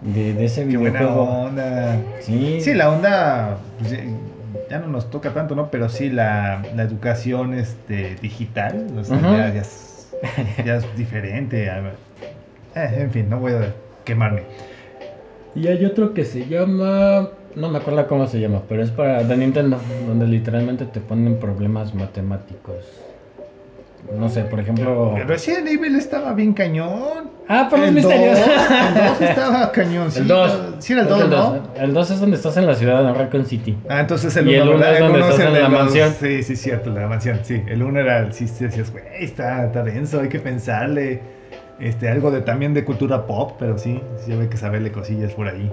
de, 0.00 0.34
de 0.34 0.44
ese 0.44 0.62
Qué 0.62 0.76
videojuego. 0.76 1.22
onda. 1.22 2.02
Sí, 2.20 2.60
Sí, 2.60 2.74
la 2.74 2.90
onda 2.90 3.58
pues, 3.78 3.90
ya- 3.90 4.04
ya 4.70 4.78
no 4.78 4.88
nos 4.88 5.10
toca 5.10 5.32
tanto, 5.32 5.54
¿no? 5.54 5.70
Pero 5.70 5.88
sí 5.88 6.08
la, 6.10 6.64
la 6.74 6.82
educación 6.82 7.54
este, 7.54 8.16
digital, 8.16 8.86
o 8.98 9.04
sea, 9.04 9.16
Ujú. 9.16 9.26
ya, 9.26 9.54
ya 9.54 9.60
es, 9.60 10.08
ya 10.64 10.76
es 10.76 10.96
diferente. 10.96 11.66
Eh, 11.66 12.94
en 12.98 13.10
fin, 13.10 13.28
no 13.30 13.38
voy 13.38 13.52
a 13.52 13.74
quemarme. 14.04 14.42
Y 15.54 15.68
hay 15.68 15.84
otro 15.84 16.12
que 16.14 16.24
se 16.24 16.46
llama. 16.46 17.28
No 17.54 17.70
me 17.70 17.78
acuerdo 17.78 18.06
cómo 18.06 18.26
se 18.26 18.38
llama, 18.38 18.62
pero 18.68 18.82
es 18.82 18.90
para 18.90 19.22
de 19.24 19.36
Nintendo, 19.36 19.78
donde 20.06 20.26
literalmente 20.26 20.84
te 20.84 21.00
ponen 21.00 21.36
problemas 21.36 21.94
matemáticos. 21.94 22.76
No 24.14 24.28
sé, 24.28 24.42
por 24.42 24.60
ejemplo. 24.60 25.16
Resident 25.26 25.68
Evil 25.68 25.96
estaba 25.96 26.32
bien 26.32 26.52
cañón. 26.52 27.30
Ah, 27.48 27.68
por 27.68 27.78
los 27.78 27.92
misterios. 27.92 28.38
2, 28.38 28.48
el 28.48 28.94
2 29.08 29.20
estaba 29.20 29.72
cañón. 29.72 30.08
El 30.14 30.28
2. 30.28 30.60
Sí, 30.78 30.92
era 30.92 31.02
el 31.02 31.08
2, 31.08 31.28
¿no? 31.28 31.62
El 31.76 31.94
2 31.94 32.10
es 32.10 32.20
donde 32.20 32.36
estás 32.36 32.56
en 32.56 32.66
la 32.66 32.74
ciudad 32.74 33.02
de 33.02 33.12
Raccoon 33.12 33.46
City. 33.46 33.76
Ah, 33.88 34.00
entonces 34.00 34.36
el 34.36 34.48
Y 34.48 34.56
1 34.56 34.62
el 34.62 34.68
uno 34.68 34.86
es 34.86 34.98
donde 34.98 35.20
estás 35.20 35.40
en 35.40 35.54
de 35.54 35.60
la 35.60 35.68
mansión. 35.68 36.14
Sí, 36.18 36.42
sí, 36.42 36.56
cierto, 36.56 36.90
la 36.90 37.06
mansión. 37.06 37.40
Sí, 37.42 37.62
el 37.66 37.82
1 37.82 38.00
era 38.00 38.18
el 38.20 38.32
sí, 38.32 38.48
sí, 38.48 38.64
decías, 38.64 38.90
güey, 38.90 39.04
está, 39.20 39.66
está 39.66 39.82
denso, 39.82 40.20
hay 40.20 40.28
que 40.28 40.40
pensarle. 40.40 41.20
Este, 41.78 42.08
algo 42.08 42.30
de 42.30 42.40
también 42.40 42.72
de 42.72 42.84
cultura 42.84 43.26
pop, 43.26 43.52
pero 43.58 43.76
sí, 43.76 44.00
sí 44.24 44.32
hay 44.32 44.48
que 44.48 44.56
saberle 44.56 44.92
cosillas 44.92 45.32
por 45.34 45.46
ahí. 45.46 45.70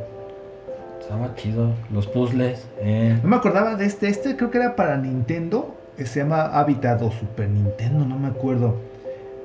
Estaba 1.00 1.36
chido. 1.36 1.72
Los 1.92 2.08
puzzles. 2.08 2.68
Eh. 2.80 3.18
No 3.24 3.30
me 3.30 3.36
acordaba 3.36 3.76
de 3.76 3.86
este, 3.86 4.10
este 4.10 4.36
creo 4.36 4.52
que 4.52 4.58
era 4.58 4.76
para 4.76 4.98
Nintendo, 4.98 5.76
eh, 5.76 5.83
se 5.98 6.20
llama 6.20 6.46
Habitat 6.46 7.02
o 7.02 7.12
Super 7.12 7.50
Nintendo, 7.50 8.06
no 8.06 8.18
me 8.18 8.28
acuerdo. 8.28 8.76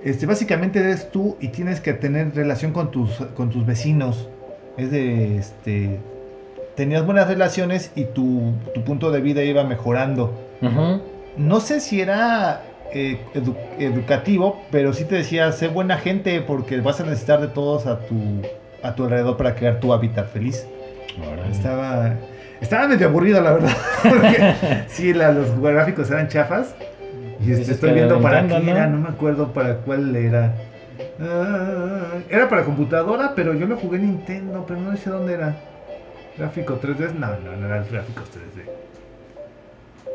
Este, 0.04 0.26
básicamente 0.26 0.78
eres 0.80 1.10
tú 1.10 1.36
y 1.40 1.48
tienes 1.48 1.80
que 1.80 1.92
tener 1.92 2.34
relación 2.34 2.72
con 2.72 2.90
tus, 2.90 3.10
con 3.36 3.50
tus 3.50 3.66
vecinos. 3.66 4.28
Es 4.76 4.90
de, 4.90 5.38
este, 5.38 5.98
tenías 6.76 7.04
buenas 7.04 7.28
relaciones 7.28 7.90
y 7.96 8.04
tu, 8.04 8.52
tu 8.74 8.84
punto 8.84 9.10
de 9.10 9.20
vida 9.20 9.42
iba 9.42 9.64
mejorando. 9.64 10.32
No 11.36 11.60
sé 11.60 11.80
si 11.80 12.00
era 12.00 12.62
eh, 12.94 13.18
edu- 13.34 13.56
educativo, 13.78 14.62
pero 14.70 14.92
sí 14.92 15.04
te 15.04 15.16
decía, 15.16 15.50
sé 15.52 15.68
buena 15.68 15.98
gente 15.98 16.40
porque 16.40 16.80
vas 16.80 17.00
a 17.00 17.04
necesitar 17.04 17.40
de 17.40 17.48
todos 17.48 17.86
a 17.86 17.98
tu, 18.06 18.16
a 18.82 18.94
tu 18.94 19.04
alrededor 19.04 19.36
para 19.36 19.54
crear 19.54 19.80
tu 19.80 19.92
hábitat 19.92 20.28
feliz. 20.32 20.64
Estaba, 21.50 22.14
estaba 22.60 22.88
medio 22.88 23.08
aburrido, 23.08 23.40
la 23.40 23.52
verdad. 23.52 23.72
Porque 24.02 24.84
sí, 24.88 25.12
la- 25.12 25.32
los 25.32 25.58
gráficos 25.60 26.10
eran 26.10 26.28
chafas. 26.28 26.74
Y 27.44 27.52
este, 27.52 27.72
estoy 27.72 27.92
viendo 27.92 28.20
para 28.20 28.40
Nintendo, 28.42 28.64
qué 28.64 28.70
era, 28.72 28.86
no 28.88 28.98
me 28.98 29.08
acuerdo 29.08 29.52
para 29.52 29.76
cuál 29.76 30.14
era. 30.16 30.52
Ah, 31.20 32.14
era 32.28 32.48
para 32.48 32.64
computadora, 32.64 33.32
pero 33.36 33.54
yo 33.54 33.66
lo 33.66 33.76
jugué 33.76 33.98
en 33.98 34.06
Nintendo, 34.06 34.64
pero 34.66 34.80
no 34.80 34.96
sé 34.96 35.10
dónde 35.10 35.34
era. 35.34 35.54
Gráfico 36.36 36.80
3D, 36.80 37.14
no, 37.14 37.26
no, 37.28 37.56
no 37.56 37.66
eran 37.66 37.84
gráficos 37.90 38.24
3D. 38.30 38.64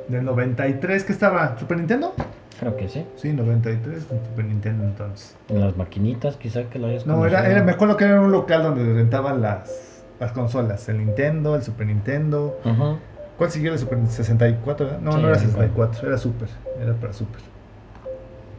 Del 0.09 0.25
93, 0.25 1.03
¿qué 1.05 1.13
estaba? 1.13 1.57
¿Super 1.57 1.77
Nintendo? 1.77 2.13
Creo 2.59 2.75
que 2.77 2.87
sí. 2.89 3.05
Sí, 3.15 3.31
93, 3.33 4.03
Super 4.03 4.45
Nintendo 4.45 4.83
entonces. 4.83 5.35
En 5.49 5.61
las 5.61 5.75
maquinitas, 5.77 6.35
quizá 6.37 6.63
que 6.63 6.77
lo 6.79 6.87
hayas 6.87 7.05
No, 7.05 7.25
era, 7.25 7.41
me 7.63 7.71
acuerdo 7.71 7.97
que 7.97 8.05
era 8.05 8.19
un 8.21 8.31
local 8.31 8.63
donde 8.63 8.93
rentaban 8.93 9.41
las, 9.41 9.92
las 10.19 10.31
consolas, 10.31 10.87
el 10.89 10.99
Nintendo, 10.99 11.55
el 11.55 11.63
Super 11.63 11.87
Nintendo. 11.87 12.57
Ujú. 12.65 12.97
¿Cuál 13.37 13.51
siguió 13.51 13.73
el 13.73 13.79
Super 13.79 13.99
64? 14.07 14.85
¿verdad? 14.85 15.01
No, 15.01 15.11
Sí, 15.11 15.17
no 15.17 15.27
era 15.27 15.37
era 15.37 15.39
64, 15.39 16.07
era 16.07 16.17
Super, 16.17 16.49
era 16.79 16.93
para 16.95 17.13
Super. 17.13 17.41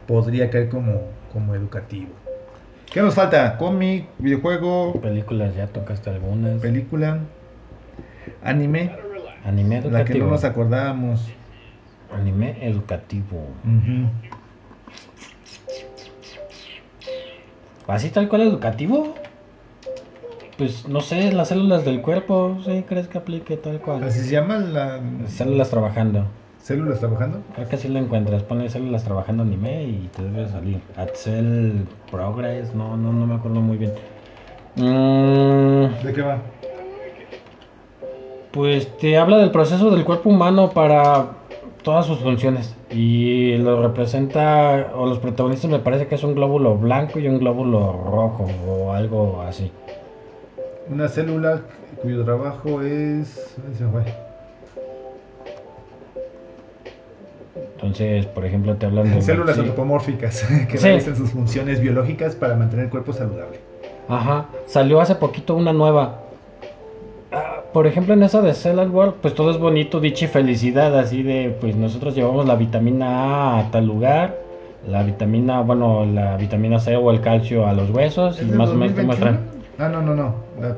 Podría 0.05 0.49
caer 0.49 0.69
como, 0.69 1.13
como 1.31 1.55
educativo. 1.55 2.13
¿Qué 2.93 3.01
nos 3.01 3.15
falta? 3.15 3.57
Cómic, 3.57 4.09
videojuego, 4.19 5.01
Películas, 5.01 5.55
ya 5.55 5.67
tocaste 5.67 6.09
algunas. 6.09 6.61
película, 6.61 7.19
anime, 8.41 8.91
Anime 9.43 9.75
la 9.75 9.81
que 9.81 9.89
no 9.89 9.97
educativo. 9.97 10.27
nos 10.27 10.43
acordábamos. 10.43 11.33
Anime 12.11 12.67
educativo. 12.67 13.55
Ujú. 13.63 14.09
¿Así 17.87 18.09
tal 18.09 18.27
cual 18.29 18.43
educativo? 18.43 19.15
Pues 20.57 20.87
no 20.87 21.01
sé, 21.01 21.31
las 21.33 21.49
células 21.49 21.83
del 21.83 22.01
cuerpo, 22.01 22.57
¿sí 22.63 22.83
crees 22.87 23.07
que 23.09 23.17
aplique 23.17 23.57
tal 23.57 23.79
cual? 23.79 24.03
Así 24.03 24.19
se 24.21 24.31
llama 24.31 24.57
la 24.57 25.01
Células 25.27 25.69
trabajando. 25.69 26.25
células 26.61 26.99
trabajando. 26.99 27.41
Creo 27.55 27.67
que 27.67 27.75
así 27.75 27.89
lo 27.89 27.99
encuentras. 27.99 28.41
Pones 28.43 28.71
células 28.71 29.03
trabajando 29.03 29.43
anime 29.43 29.83
y 29.83 30.09
te 30.15 30.23
debe 30.23 30.47
salir. 30.47 30.79
Axel 30.95 31.85
Progress, 32.09 32.73
no, 32.73 32.95
no, 32.95 33.11
no 33.11 33.27
me 33.27 33.35
acuerdo 33.35 33.59
muy 33.59 33.77
bien. 33.77 33.91
Mm, 34.77 36.03
¿De 36.05 36.13
qué 36.13 36.21
va? 36.21 36.37
pues 38.51 38.87
te 38.99 39.17
habla 39.17 39.37
del 39.37 39.51
proceso 39.51 39.91
del 39.91 40.05
cuerpo 40.05 40.29
humano 40.29 40.69
para 40.69 41.31
todas 41.83 42.05
sus 42.05 42.19
funciones. 42.19 42.73
Y 42.89 43.57
lo 43.57 43.81
representa, 43.81 44.91
o 44.95 45.05
los 45.05 45.19
protagonistas 45.19 45.69
me 45.69 45.79
parece 45.79 46.07
que 46.07 46.15
es 46.15 46.23
un 46.23 46.35
glóbulo 46.35 46.77
blanco 46.77 47.19
y 47.19 47.27
un 47.27 47.37
glóbulo 47.39 47.91
rojo 47.91 48.47
o 48.65 48.93
algo 48.93 49.41
así. 49.41 49.69
Una 50.89 51.07
célula 51.07 51.61
cuyo 52.01 52.23
trabajo 52.23 52.81
es. 52.81 53.55
se 53.77 53.85
fue. 53.87 54.03
Entonces, 57.75 58.25
por 58.27 58.45
ejemplo, 58.45 58.75
te 58.75 58.85
hablan 58.85 59.13
de... 59.13 59.21
Células 59.21 59.55
sí. 59.55 59.61
antropomórficas 59.61 60.43
que 60.69 60.77
Sí. 60.77 60.83
realizan 60.87 61.15
sus 61.15 61.31
funciones 61.31 61.79
biológicas 61.81 62.35
para 62.35 62.55
mantener 62.55 62.85
el 62.85 62.91
cuerpo 62.91 63.13
saludable. 63.13 63.59
Ajá, 64.07 64.45
salió 64.67 65.01
hace 65.01 65.15
poquito 65.15 65.55
una 65.55 65.73
nueva. 65.73 66.19
Ah, 67.31 67.61
por 67.73 67.87
ejemplo, 67.87 68.13
en 68.13 68.21
esa 68.23 68.41
de 68.41 68.53
Cell 68.53 68.79
World, 68.79 69.15
pues 69.21 69.33
todo 69.33 69.49
es 69.51 69.57
bonito, 69.57 69.99
dicha 69.99 70.25
y 70.25 70.27
felicidad, 70.27 70.97
así 70.97 71.23
de, 71.23 71.55
pues 71.59 71.75
nosotros 71.75 72.15
llevamos 72.15 72.45
la 72.45 72.55
vitamina 72.55 73.55
A 73.55 73.59
a 73.59 73.71
tal 73.71 73.87
lugar, 73.87 74.35
la 74.87 75.01
vitamina, 75.03 75.61
bueno, 75.61 76.05
la 76.05 76.37
vitamina 76.37 76.79
C 76.79 76.95
o 76.95 77.09
el 77.11 77.21
calcio 77.21 77.65
a 77.67 77.73
los 77.73 77.89
huesos 77.89 78.37
y 78.37 78.41
¿Es 78.41 78.49
del 78.49 78.57
más 78.57 78.69
o 78.69 78.75
menos 78.75 78.95
te 78.95 79.01
2021? 79.03 79.07
muestran. 79.07 79.54
Ah, 79.77 79.89
no, 79.89 80.01
no, 80.01 80.15
no. 80.15 80.35
La- 80.61 80.75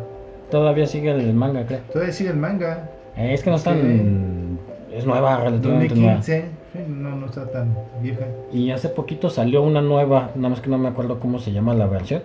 Todavía 0.49 0.87
sigue 0.87 1.11
el 1.11 1.33
manga, 1.33 1.65
creo. 1.65 1.79
todavía 1.91 2.13
sigue 2.13 2.29
el 2.29 2.37
manga. 2.37 2.89
Eh, 3.17 3.33
es 3.33 3.43
que 3.43 3.49
no 3.49 3.57
es 3.57 3.63
tan... 3.63 4.57
Es 4.93 5.05
nueva, 5.05 5.37
relativamente 5.43 5.93
nueva. 5.95 6.15
2015. 6.17 6.45
Sí, 6.73 6.79
no, 6.87 7.15
no 7.15 7.25
está 7.25 7.51
tan 7.51 7.75
vieja. 8.01 8.25
Y 8.51 8.71
hace 8.71 8.89
poquito 8.89 9.29
salió 9.29 9.61
una 9.61 9.81
nueva, 9.81 10.31
nada 10.35 10.49
más 10.49 10.61
que 10.61 10.69
no 10.69 10.77
me 10.77 10.87
acuerdo 10.87 11.19
cómo 11.19 11.39
se 11.39 11.51
llama 11.51 11.73
la 11.73 11.85
versión. 11.87 12.23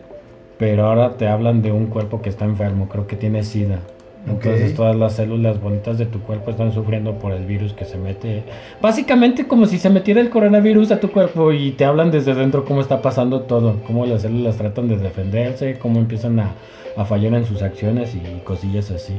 pero 0.59 0.87
ahora 0.87 1.17
te 1.17 1.27
hablan 1.27 1.61
de 1.63 1.73
un 1.73 1.87
cuerpo 1.87 2.23
que 2.23 2.29
está 2.29 2.45
enfermo, 2.45 2.89
creo 2.89 3.07
que 3.09 3.17
tiene 3.17 3.43
sida. 3.43 3.81
Entonces 4.27 4.75
todas 4.75 4.95
las 4.95 5.15
células 5.15 5.61
bonitas 5.61 5.99
de 5.99 6.07
tu 6.07 6.21
cuerpo 6.21 6.51
están 6.51 6.73
sufriendo 6.73 7.19
por 7.19 7.33
el 7.33 7.45
virus 7.45 7.73
que 7.73 7.85
se 7.85 7.99
mete. 7.99 8.45
Básicamente 8.81 9.47
como 9.49 9.67
si 9.67 9.79
se 9.79 9.91
metiera 9.91 10.21
el 10.21 10.31
coronavirus 10.31 10.93
a 10.93 11.01
tu 11.01 11.11
cuerpo 11.11 11.53
y 11.53 11.73
te 11.73 11.85
hablan 11.85 12.11
desde 12.11 12.35
dentro 12.35 12.65
cómo 12.65 12.81
está 12.81 13.03
pasando 13.03 13.43
todo, 13.43 13.81
cómo 13.87 14.07
las 14.07 14.23
células 14.23 14.57
tratan 14.57 14.89
de 14.89 14.97
defenderse, 14.97 15.79
cómo 15.79 15.99
empiezan 15.99 16.39
a, 16.39 16.53
a 16.97 17.05
fallar 17.05 17.35
en 17.35 17.45
sus 17.45 17.63
acciones 17.63 18.15
y 18.15 18.41
cosillas 18.45 18.91
así. 18.93 19.15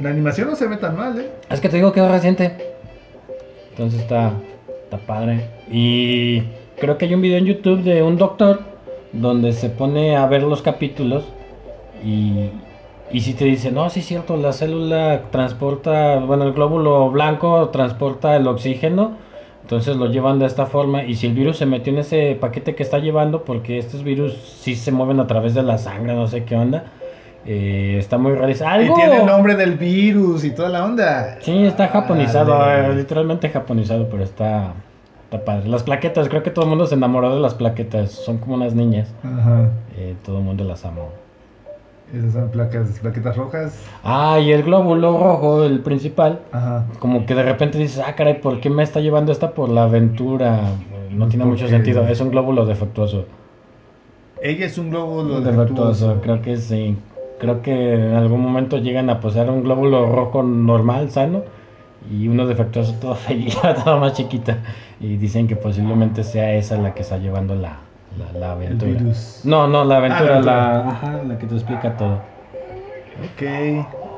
La 0.00 0.10
animación 0.10 0.48
no 0.48 0.56
se 0.56 0.66
ve 0.66 0.76
tan 0.76 0.96
mal, 0.96 1.18
¿eh? 1.18 1.30
Es 1.50 1.60
que 1.60 1.68
te 1.68 1.76
digo 1.76 1.92
que 1.92 2.00
es 2.00 2.10
reciente. 2.10 2.52
Entonces 3.70 4.00
está, 4.00 4.32
está 4.84 4.98
padre. 4.98 5.48
Y 5.70 6.42
creo 6.76 6.96
que 6.96 7.06
hay 7.06 7.14
un 7.14 7.22
video 7.22 7.38
en 7.38 7.46
YouTube 7.46 7.82
de 7.82 8.02
un 8.02 8.16
doctor 8.16 8.60
donde 9.12 9.52
se 9.52 9.68
pone 9.70 10.16
a 10.16 10.26
ver 10.26 10.42
los 10.42 10.62
capítulos 10.62 11.24
y, 12.04 12.50
y 13.10 13.20
si 13.20 13.34
te 13.34 13.44
dice, 13.44 13.72
no, 13.72 13.88
sí 13.90 14.00
es 14.00 14.06
cierto, 14.06 14.36
la 14.36 14.52
célula 14.52 15.22
transporta, 15.30 16.18
bueno, 16.20 16.44
el 16.44 16.52
glóbulo 16.52 17.10
blanco 17.10 17.68
transporta 17.70 18.36
el 18.36 18.46
oxígeno, 18.46 19.12
entonces 19.62 19.96
lo 19.96 20.06
llevan 20.06 20.38
de 20.38 20.46
esta 20.46 20.66
forma 20.66 21.04
y 21.04 21.14
si 21.14 21.26
el 21.26 21.34
virus 21.34 21.58
se 21.58 21.66
metió 21.66 21.92
en 21.92 22.00
ese 22.00 22.36
paquete 22.40 22.74
que 22.74 22.82
está 22.82 22.98
llevando, 22.98 23.44
porque 23.44 23.78
estos 23.78 24.02
virus 24.02 24.34
sí 24.60 24.74
se 24.74 24.92
mueven 24.92 25.20
a 25.20 25.26
través 25.26 25.54
de 25.54 25.62
la 25.62 25.78
sangre, 25.78 26.14
no 26.14 26.26
sé 26.26 26.44
qué 26.44 26.56
onda, 26.56 26.84
eh, 27.46 27.96
está 27.98 28.18
muy. 28.18 28.32
Y 28.32 28.62
Algo... 28.62 28.94
tiene 28.94 29.20
el 29.20 29.26
nombre 29.26 29.54
del 29.56 29.78
virus 29.78 30.44
y 30.44 30.50
toda 30.50 30.68
la 30.68 30.84
onda. 30.84 31.38
Sí, 31.40 31.64
está 31.64 31.88
japonizado, 31.88 32.58
Dale. 32.58 32.92
eh, 32.92 32.94
literalmente 32.94 33.48
japonizado, 33.48 34.08
pero 34.10 34.22
está, 34.22 34.74
está 35.24 35.44
padre. 35.44 35.68
Las 35.68 35.82
plaquetas, 35.82 36.28
creo 36.28 36.42
que 36.42 36.50
todo 36.50 36.64
el 36.64 36.70
mundo 36.70 36.86
se 36.86 36.94
enamoró 36.94 37.34
de 37.34 37.40
las 37.40 37.54
plaquetas, 37.54 38.10
son 38.10 38.38
como 38.38 38.54
unas 38.54 38.74
niñas, 38.74 39.14
Ajá. 39.22 39.70
eh, 39.96 40.14
todo 40.24 40.38
el 40.38 40.44
mundo 40.44 40.64
las 40.64 40.84
amó. 40.84 41.08
Esas 42.14 42.32
son 42.32 42.48
placas, 42.48 42.98
plaquetas 43.00 43.36
rojas. 43.36 43.78
Ah, 44.02 44.38
y 44.40 44.50
el 44.52 44.62
glóbulo 44.62 45.18
rojo, 45.18 45.64
el 45.64 45.80
principal, 45.80 46.40
Ajá. 46.52 46.86
como 47.00 47.26
que 47.26 47.34
de 47.34 47.42
repente 47.42 47.76
dices, 47.78 48.02
ah, 48.06 48.14
caray, 48.14 48.40
¿por 48.40 48.60
qué 48.60 48.70
me 48.70 48.82
está 48.82 49.00
llevando 49.00 49.30
esta 49.30 49.52
por 49.52 49.68
la 49.68 49.84
aventura? 49.84 50.60
No 51.10 51.28
tiene 51.28 51.44
mucho 51.44 51.68
sentido, 51.68 52.06
es 52.08 52.20
un 52.20 52.30
glóbulo 52.30 52.64
defectuoso. 52.64 53.26
Ella 54.40 54.66
es 54.66 54.78
un 54.78 54.90
glóbulo 54.90 55.40
Defectuoso, 55.40 56.08
defectuoso. 56.08 56.20
creo 56.22 56.42
que 56.42 56.56
sí. 56.56 56.96
Creo 57.40 57.60
que 57.62 57.94
en 57.94 58.14
algún 58.14 58.40
momento 58.40 58.78
llegan 58.78 59.10
a 59.10 59.20
posar 59.20 59.50
un 59.50 59.62
glóbulo 59.62 60.06
rojo 60.10 60.42
normal, 60.42 61.10
sano, 61.10 61.42
y 62.10 62.28
uno 62.28 62.46
defectuoso 62.46 62.94
todo 63.00 63.14
feilla, 63.16 63.74
todo 63.84 63.98
más 63.98 64.14
chiquita. 64.14 64.58
Y 65.00 65.16
dicen 65.16 65.46
que 65.46 65.56
posiblemente 65.56 66.24
sea 66.24 66.54
esa 66.54 66.78
la 66.78 66.94
que 66.94 67.02
está 67.02 67.18
llevando 67.18 67.54
la, 67.54 67.78
la, 68.18 68.32
la 68.38 68.46
El 68.46 68.52
aventura. 68.52 68.92
virus. 68.92 69.40
No, 69.44 69.66
no, 69.66 69.84
la 69.84 69.96
aventura, 69.98 70.36
Ah, 70.36 70.40
la 70.40 70.52
la, 70.80 70.88
ajá, 70.90 71.22
la 71.26 71.38
que 71.38 71.46
te 71.46 71.54
explica 71.54 71.96
todo. 71.96 72.18
Ok. 73.34 73.42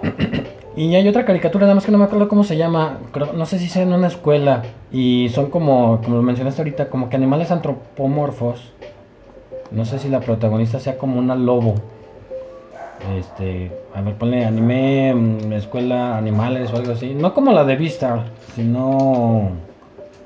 Y 0.77 0.95
hay 0.95 1.07
otra 1.09 1.25
caricatura, 1.25 1.65
nada 1.67 1.75
más 1.75 1.85
que 1.85 1.91
no 1.91 1.99
me 1.99 2.05
acuerdo 2.05 2.29
cómo 2.29 2.45
se 2.45 2.57
llama. 2.57 2.99
creo- 3.13 3.33
no 3.33 3.45
sé 3.45 3.59
si 3.59 3.69
sea 3.69 3.83
en 3.83 3.93
una 3.93 4.07
escuela. 4.07 4.63
Y 4.93 5.29
son 5.31 5.51
como, 5.51 6.01
como 6.03 6.17
lo 6.17 6.23
mencionaste 6.23 6.63
ahorita, 6.63 6.89
como 6.89 7.09
que 7.11 7.17
animales 7.17 7.51
antropomorfos. 7.51 8.73
No 9.73 9.85
sé 9.85 9.99
si 9.99 10.09
la 10.09 10.21
protagonista 10.21 10.79
sea 10.79 10.97
como 10.97 11.19
una 11.19 11.35
lobo. 11.35 11.75
Este, 13.19 13.73
a 13.95 14.01
ver, 14.01 14.15
ponle 14.15 14.45
anime, 14.45 15.13
mm, 15.13 15.53
escuela, 15.55 16.17
animales 16.17 16.73
o 16.73 16.77
algo 16.77 16.93
así. 16.93 17.15
No 17.15 17.35
como 17.35 17.53
la 17.53 17.65
de 17.65 17.75
Vista, 17.77 18.25
sino. 18.55 19.51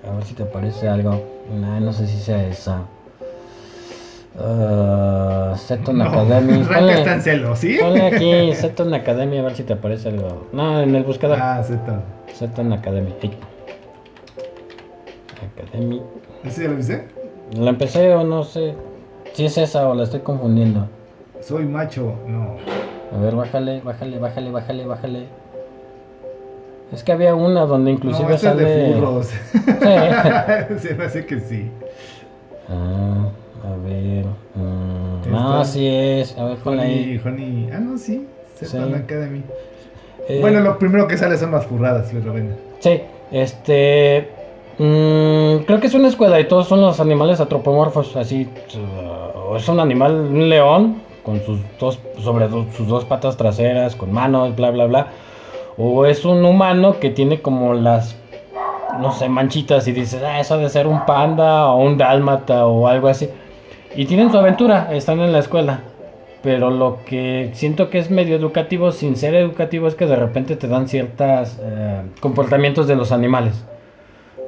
A 0.09 0.15
ver 0.15 0.25
si 0.25 0.35
te 0.35 0.43
aparece 0.43 0.89
algo. 0.89 1.23
Nah, 1.59 1.81
no 1.81 1.93
sé 1.93 2.07
si 2.07 2.19
sea 2.19 2.47
esa. 2.47 2.83
Uh, 4.37 5.57
Seton 5.57 5.99
No, 5.99 6.05
Academy. 6.05 6.63
Ranka 6.69 6.95
está 6.95 7.15
en 7.15 7.23
celo, 7.23 7.57
¿sí? 7.57 7.79
Ponle 7.81 8.03
aquí 8.07 8.53
Seton 8.55 8.93
Academy 8.93 9.39
a 9.39 9.43
ver 9.43 9.55
si 9.55 9.63
te 9.63 9.75
aparece 9.75 10.09
algo. 10.09 10.49
No, 10.53 10.81
en 10.81 10.95
el 10.95 11.05
buscador. 11.05 11.39
Ah, 11.41 11.63
Zeton. 11.63 12.03
Seton 12.33 12.73
Academy. 12.73 13.15
Ay. 13.23 13.39
Academy. 15.57 16.03
¿Ese 16.45 16.65
ya 16.65 16.69
lo 16.69 16.77
viste? 16.77 17.07
La 17.53 17.71
empecé 17.71 18.13
o 18.15 18.25
no 18.25 18.43
sé 18.43 18.75
si 19.35 19.45
es 19.45 19.57
esa 19.57 19.89
o 19.89 19.95
la 19.95 20.05
estoy 20.05 20.21
confundiendo. 20.21 20.89
Soy 21.41 21.65
macho. 21.65 22.15
No. 22.27 22.57
A 23.17 23.21
ver, 23.21 23.37
bájale, 23.37 23.81
bájale, 23.83 24.19
bájale, 24.19 24.51
bájale, 24.51 24.87
bájale. 24.87 25.27
Es 26.93 27.05
que 27.05 27.13
había 27.13 27.35
una 27.35 27.67
donde 27.67 27.93
inclusive 27.93 28.29
no, 28.29 28.35
este 28.35 28.47
sale. 28.49 28.63
es 28.63 28.89
de 28.89 28.95
furros. 28.95 29.27
Sí. 29.27 30.79
Se 30.89 30.95
me 30.95 31.05
hace 31.05 31.27
que 31.27 31.41
sí. 31.41 31.71
Ah, 32.69 33.29
a 33.65 33.77
ver. 33.85 34.25
mm, 34.55 35.31
no, 35.31 35.39
Esta- 35.39 35.61
así 35.61 35.87
es. 35.89 36.37
A 36.39 36.45
ver, 36.45 36.59
Honey, 36.65 36.81
ahí. 36.81 37.21
Honey. 37.25 37.69
Ah, 37.73 37.79
no, 37.81 37.97
sí. 37.99 38.27
Zeton 38.57 38.89
Sí. 38.91 38.95
Academy. 38.95 39.43
Eh, 40.29 40.39
Bueno, 40.41 40.61
lo 40.61 40.79
primero 40.79 41.07
que 41.09 41.17
sale 41.19 41.37
son 41.37 41.51
las 41.53 41.67
furradas, 41.67 42.09
pero 42.13 42.33
bueno. 42.33 42.51
Sí, 42.81 43.01
este. 43.31 44.29
mm, 44.79 45.65
creo 45.67 45.81
que 45.81 45.87
es 45.87 45.95
una 45.95 46.09
escuela 46.09 46.39
y 46.41 46.49
todos 46.49 46.67
son 46.69 46.81
los 46.81 47.01
animales 47.01 47.41
antropomorfos. 47.41 48.15
Así. 48.17 48.49
uh, 48.77 49.57
es 49.57 49.69
un 49.69 49.81
animal, 49.81 50.13
un 50.15 50.49
león, 50.49 51.03
con 51.23 51.41
sus 51.43 51.59
dos, 51.81 51.99
sobre 52.19 52.49
do- 52.49 52.67
sus 52.77 52.87
dos 52.89 53.05
patas 53.05 53.37
traseras, 53.37 53.97
con 53.97 54.13
manos, 54.13 54.55
bla, 54.57 54.71
bla, 54.71 54.87
bla. 54.87 55.07
O 55.77 56.07
es 56.07 56.25
un 56.25 56.45
humano 56.45 57.01
que 57.01 57.11
tiene 57.11 57.41
como 57.41 57.75
las. 57.75 58.17
No 58.99 59.11
sé, 59.11 59.29
manchitas 59.29 59.89
y 59.89 59.93
dices, 59.93 60.23
ah, 60.25 60.39
eso 60.39 60.55
ha 60.55 60.59
de 60.59 60.69
ser 60.69 60.87
un 60.87 61.05
panda 61.05 61.67
o 61.73 61.83
un 61.83 61.99
dálmata 61.99 62.67
o 62.67 62.87
algo 62.87 63.09
así. 63.09 63.29
Y 63.97 64.07
tienen 64.07 64.31
su 64.31 64.39
aventura, 64.39 64.89
están 64.93 65.21
en 65.21 65.33
la 65.33 65.39
escuela. 65.39 65.81
Pero 66.43 66.71
lo 66.71 66.99
que 67.07 67.51
siento 67.55 67.89
que 67.89 67.99
es 67.99 68.11
medio 68.11 68.37
educativo, 68.37 68.93
sin 68.93 69.17
ser 69.17 69.35
educativo, 69.35 69.89
es 69.89 69.95
que 69.95 70.07
de 70.07 70.17
repente 70.17 70.57
te 70.57 70.69
dan 70.69 70.89
ciertos 70.89 71.57
comportamientos 72.21 72.87
de 72.87 72.97
los 72.97 73.13
animales. 73.13 73.65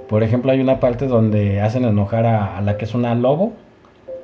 Por 0.08 0.22
ejemplo, 0.22 0.52
hay 0.52 0.60
una 0.60 0.78
parte 0.78 1.06
donde 1.06 1.60
hacen 1.62 1.84
enojar 1.84 2.26
a, 2.26 2.58
a 2.58 2.60
la 2.60 2.76
que 2.76 2.84
es 2.84 2.94
una 2.94 3.14
lobo 3.14 3.54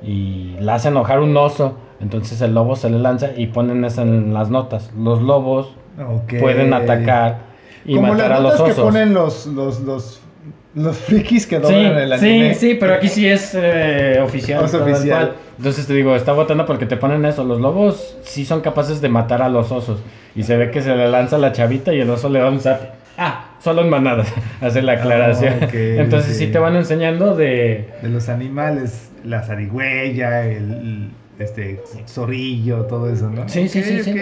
y 0.01 0.55
la 0.59 0.75
hace 0.75 0.89
enojar 0.89 1.19
un 1.19 1.35
oso. 1.35 1.77
Entonces 1.99 2.41
el 2.41 2.53
lobo 2.53 2.75
se 2.75 2.89
le 2.89 2.99
lanza 2.99 3.29
y 3.35 3.47
ponen 3.47 3.83
eso 3.85 4.01
en 4.01 4.33
las 4.33 4.49
notas. 4.49 4.91
Los 4.97 5.21
lobos 5.21 5.73
Ok. 5.99 6.39
pueden 6.41 6.73
atacar 6.73 7.37
y 7.85 7.95
Como 7.95 8.09
matar 8.09 8.29
las 8.29 8.39
a 8.39 8.41
los 8.43 8.51
notas 8.53 8.61
osos. 8.61 8.75
que 8.75 8.81
ponen 8.81 9.13
los, 9.13 9.45
los, 9.47 9.79
los, 9.81 10.21
los 10.75 10.97
frikis 10.97 11.45
que 11.47 11.57
Sí, 11.57 11.61
doblan 11.61 11.97
el 11.97 12.13
anime. 12.13 12.53
sí, 12.55 12.59
sí, 12.69 12.77
pero 12.79 12.95
aquí 12.95 13.07
sí 13.07 13.27
es 13.27 13.51
eh, 13.55 14.19
oficial. 14.23 14.65
Es 14.65 14.73
oficial. 14.73 15.33
Entonces 15.57 15.85
te 15.85 15.93
digo, 15.93 16.15
está 16.15 16.33
votando 16.33 16.65
porque 16.65 16.85
te 16.85 16.97
ponen 16.97 17.23
eso. 17.25 17.43
Los 17.43 17.61
lobos 17.61 18.17
sí 18.23 18.43
son 18.45 18.61
capaces 18.61 18.99
de 19.01 19.09
matar 19.09 19.41
a 19.41 19.49
los 19.49 19.71
osos. 19.71 19.99
Y 20.35 20.43
se 20.43 20.57
ve 20.57 20.71
que 20.71 20.81
se 20.81 20.95
le 20.95 21.09
lanza 21.09 21.37
la 21.37 21.51
chavita 21.51 21.93
y 21.93 21.99
el 21.99 22.09
oso 22.09 22.27
le 22.29 22.39
da 22.39 22.49
un 22.49 22.59
zap. 22.59 22.81
Ah, 23.17 23.51
solo 23.63 23.83
en 23.83 23.89
manadas. 23.89 24.33
Hace 24.61 24.81
la 24.81 24.93
aclaración. 24.93 25.55
Ok, 25.63 25.73
Entonces 25.73 26.35
sí. 26.37 26.45
sí. 26.47 26.51
te 26.51 26.57
van 26.57 26.75
enseñando 26.75 27.35
de. 27.35 27.89
De 28.01 28.09
los 28.09 28.27
animales, 28.29 29.11
la 29.23 29.43
zarigüeya, 29.43 30.47
el, 30.47 31.09
este 31.37 31.81
zorrillo, 32.07 32.85
todo 32.85 33.11
eso, 33.13 33.29
¿no? 33.29 33.47
Sí, 33.47 33.67
sí, 33.67 33.83
sí, 33.83 34.03
sí. 34.03 34.11
ok. 34.11 34.17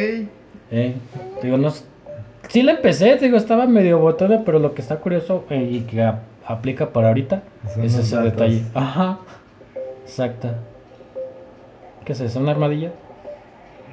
Eh, 0.71 0.93
digo, 1.41 1.57
no. 1.57 1.71
Sí 2.49 2.63
la 2.63 2.73
empecé, 2.73 3.15
te 3.15 3.25
digo, 3.25 3.37
estaba 3.37 3.65
medio 3.67 3.99
botada, 3.99 4.41
pero 4.45 4.59
lo 4.59 4.73
que 4.73 4.81
está 4.81 4.97
curioso 4.97 5.45
eh, 5.49 5.69
y 5.71 5.79
que 5.81 6.01
a- 6.01 6.19
aplica 6.51 6.91
para 6.93 7.09
ahorita 7.09 7.43
Son 7.73 7.83
es 7.83 7.95
ese 7.95 8.15
datos. 8.15 8.31
detalle. 8.31 8.63
Ajá. 8.73 9.19
Exacto. 10.03 10.49
¿Qué 12.05 12.13
es 12.13 12.19
eso? 12.21 12.39
¿Una 12.39 12.51
armadilla? 12.51 12.91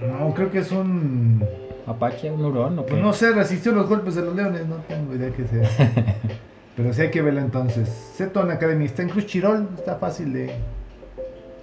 No, 0.00 0.32
creo 0.34 0.50
que 0.50 0.58
es 0.58 0.70
un. 0.72 1.44
¿Apache? 1.86 2.30
¿Un 2.30 2.44
hurón? 2.44 2.78
¿O 2.78 2.84
qué? 2.84 2.92
Pues 2.92 3.02
no 3.02 3.12
sé, 3.12 3.32
resistió 3.32 3.72
los 3.72 3.88
golpes 3.88 4.14
de 4.14 4.22
los 4.22 4.34
leones, 4.34 4.66
no 4.66 4.76
tengo 4.86 5.14
idea 5.14 5.30
qué 5.30 5.46
sea. 5.46 5.68
Pero 6.76 6.92
sí 6.92 7.02
hay 7.02 7.10
que 7.10 7.22
verla 7.22 7.40
entonces. 7.40 7.88
Seton 8.14 8.50
Academy 8.50 8.84
está 8.84 9.02
en 9.02 9.08
Crunchyroll, 9.08 9.68
está 9.76 9.96
fácil 9.96 10.32
de 10.32 10.50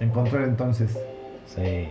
encontrar 0.00 0.44
entonces. 0.44 0.98
Sí. 1.46 1.88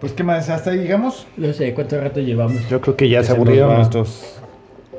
Pues 0.00 0.12
qué 0.12 0.22
más, 0.22 0.48
hasta 0.48 0.70
ahí 0.70 0.78
llegamos. 0.78 1.26
No 1.36 1.52
sé, 1.52 1.74
¿cuánto 1.74 2.00
rato 2.00 2.20
llevamos? 2.20 2.68
Yo 2.68 2.80
creo 2.80 2.96
que 2.96 3.08
ya 3.08 3.22
se 3.22 3.32
aburrieron 3.32 3.74
nuestros 3.74 4.40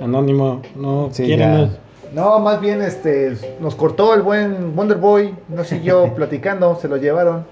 Anónimo, 0.02 0.62
No, 0.76 1.10
Sí, 1.12 1.24
¿quieren 1.26 1.70
ya. 1.70 1.78
No, 2.14 2.40
más 2.40 2.62
bien 2.62 2.82
este 2.82 3.38
nos 3.60 3.76
cortó 3.76 4.14
el 4.14 4.22
buen 4.22 4.76
Wonder 4.76 4.98
Boy, 4.98 5.36
no 5.50 5.64
siguió 5.64 6.14
platicando, 6.16 6.78
se 6.80 6.88
lo 6.88 6.98
llevaron. 6.98 7.46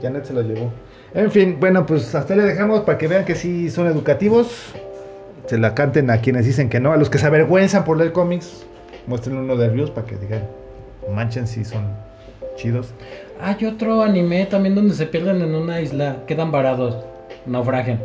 Janet 0.00 0.24
se 0.24 0.32
lo 0.32 0.42
llevó. 0.42 0.70
En 1.14 1.30
fin, 1.30 1.58
bueno, 1.60 1.84
pues 1.86 2.14
hasta 2.14 2.34
le 2.34 2.42
dejamos 2.42 2.80
para 2.80 2.98
que 2.98 3.06
vean 3.06 3.24
que 3.24 3.34
sí 3.34 3.70
son 3.70 3.86
educativos. 3.86 4.72
Se 5.46 5.58
la 5.58 5.74
canten 5.74 6.10
a 6.10 6.18
quienes 6.18 6.46
dicen 6.46 6.68
que 6.68 6.80
no, 6.80 6.92
a 6.92 6.96
los 6.96 7.10
que 7.10 7.18
se 7.18 7.26
avergüenzan 7.26 7.84
por 7.84 7.98
leer 7.98 8.12
cómics, 8.12 8.64
muestren 9.06 9.36
uno 9.36 9.56
de 9.56 9.68
reviews 9.68 9.90
para 9.90 10.06
que 10.06 10.16
digan, 10.16 10.46
manchen 11.12 11.46
si 11.46 11.64
son 11.64 11.84
chidos. 12.56 12.92
Hay 13.40 13.64
otro 13.66 14.02
anime 14.02 14.46
también 14.46 14.74
donde 14.74 14.94
se 14.94 15.06
pierden 15.06 15.42
en 15.42 15.54
una 15.54 15.80
isla, 15.80 16.18
quedan 16.26 16.52
varados, 16.52 16.96
naufragian. 17.44 18.00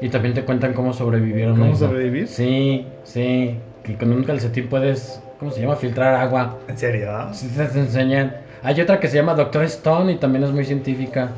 Y 0.00 0.08
también 0.08 0.34
te 0.34 0.44
cuentan 0.44 0.72
cómo 0.72 0.92
sobrevivieron. 0.92 1.58
¿Cómo 1.58 1.76
sobrevivir? 1.76 2.26
Sí, 2.28 2.86
sí. 3.04 3.58
Que 3.84 3.96
con 3.96 4.10
un 4.12 4.24
calcetín 4.24 4.68
puedes, 4.68 5.20
¿cómo 5.38 5.50
se 5.52 5.60
llama? 5.60 5.76
Filtrar 5.76 6.14
agua. 6.14 6.58
¿En 6.68 6.78
serio? 6.78 7.10
Sí, 7.32 7.48
te, 7.48 7.66
te 7.66 7.78
enseñan. 7.80 8.34
Hay 8.62 8.80
otra 8.80 8.98
que 8.98 9.08
se 9.08 9.16
llama 9.16 9.34
Doctor 9.34 9.64
Stone 9.64 10.12
y 10.12 10.16
también 10.16 10.44
es 10.44 10.50
muy 10.52 10.64
científica. 10.64 11.28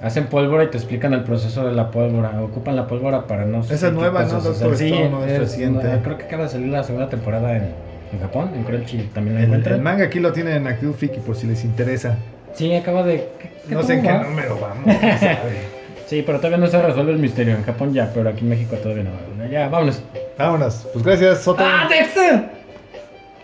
Hacen 0.00 0.26
pólvora 0.26 0.62
y 0.62 0.68
te 0.68 0.76
explican 0.76 1.12
el 1.12 1.24
proceso 1.24 1.66
de 1.66 1.72
la 1.72 1.90
pólvora. 1.90 2.40
Ocupan 2.40 2.76
la 2.76 2.86
pólvora 2.86 3.26
para 3.26 3.44
no 3.44 3.62
Esa 3.62 3.88
es 3.88 3.92
nueva, 3.92 4.22
¿no? 4.22 4.40
Doctor 4.40 4.76
Sí, 4.76 4.86
Stone, 4.92 5.10
¿no? 5.10 5.24
es 5.24 5.32
es- 5.32 5.38
reciente. 5.40 5.88
no, 5.88 6.02
creo 6.02 6.18
que 6.18 6.24
acaba 6.26 6.44
de 6.44 6.48
salir 6.50 6.68
la 6.68 6.84
segunda 6.84 7.08
temporada 7.08 7.56
en, 7.56 7.64
en 8.12 8.20
Japón, 8.20 8.52
en 8.54 8.62
Crunchy 8.62 9.10
también 9.12 9.34
la 9.36 9.42
encuentran. 9.42 9.74
el 9.74 9.80
manga 9.82 10.04
aquí 10.04 10.20
lo 10.20 10.32
tienen 10.32 10.54
en 10.54 10.66
Active 10.68 10.92
Fiki 10.92 11.18
por 11.18 11.34
si 11.34 11.48
les 11.48 11.64
interesa. 11.64 12.16
Sí, 12.54 12.72
acaba 12.76 13.02
de. 13.02 13.26
¿qué- 13.40 13.50
qué 13.68 13.74
No 13.74 13.82
sé 13.82 13.94
en 13.94 14.02
qué 14.02 14.12
va? 14.12 14.22
número 14.22 14.56
vamos. 14.60 14.84
sabe. 15.18 15.78
Sí, 16.06 16.22
pero 16.24 16.38
todavía 16.38 16.58
no 16.58 16.68
se 16.68 16.80
resuelve 16.80 17.10
el 17.12 17.18
misterio. 17.18 17.56
En 17.56 17.64
Japón 17.64 17.92
ya, 17.92 18.08
pero 18.14 18.28
aquí 18.30 18.44
en 18.44 18.50
México 18.50 18.76
todavía 18.76 19.02
no. 19.02 19.48
Ya, 19.50 19.68
vámonos. 19.68 20.00
Vámonos. 20.38 20.86
Pues 20.92 21.04
gracias, 21.04 21.42
Soto. 21.42 21.62
¡Ah, 21.64 21.88
Dexter! 21.88 22.48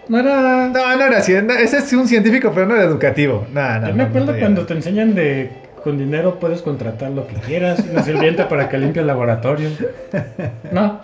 No 0.08 0.18
era. 0.18 0.68
No, 0.68 0.96
no 0.96 1.04
era 1.04 1.18
así. 1.18 1.32
Ese 1.32 1.78
es 1.78 1.92
un 1.92 2.06
científico, 2.06 2.52
pero 2.54 2.66
no 2.66 2.74
era 2.74 2.84
educativo. 2.84 3.46
No, 3.52 3.80
no, 3.80 3.88
Yo 3.88 3.94
me 3.94 4.02
no, 4.04 4.08
acuerdo 4.08 4.32
no, 4.32 4.38
cuando 4.38 4.66
te 4.66 4.74
enseñan 4.74 5.14
de 5.14 5.50
con 5.82 5.98
dinero 5.98 6.38
puedes 6.40 6.62
contratar 6.62 7.10
lo 7.10 7.26
que 7.26 7.34
quieras, 7.36 7.80
una 7.90 8.02
sirvienta 8.02 8.48
para 8.48 8.68
que 8.70 8.78
limpie 8.78 9.02
el 9.02 9.06
laboratorio. 9.06 9.68
No. 10.72 11.00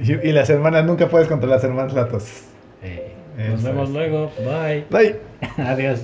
Y, 0.00 0.12
y 0.12 0.32
las 0.32 0.50
hermanas, 0.50 0.84
nunca 0.84 1.08
puedes 1.08 1.28
contra 1.28 1.48
las 1.48 1.64
hermanas 1.64 1.92
latos. 1.92 2.24
Eh, 2.82 3.12
nos 3.50 3.62
vemos 3.62 3.90
luego. 3.90 4.30
Bye. 4.38 4.84
Bye. 4.90 5.16
Adiós. 5.64 6.00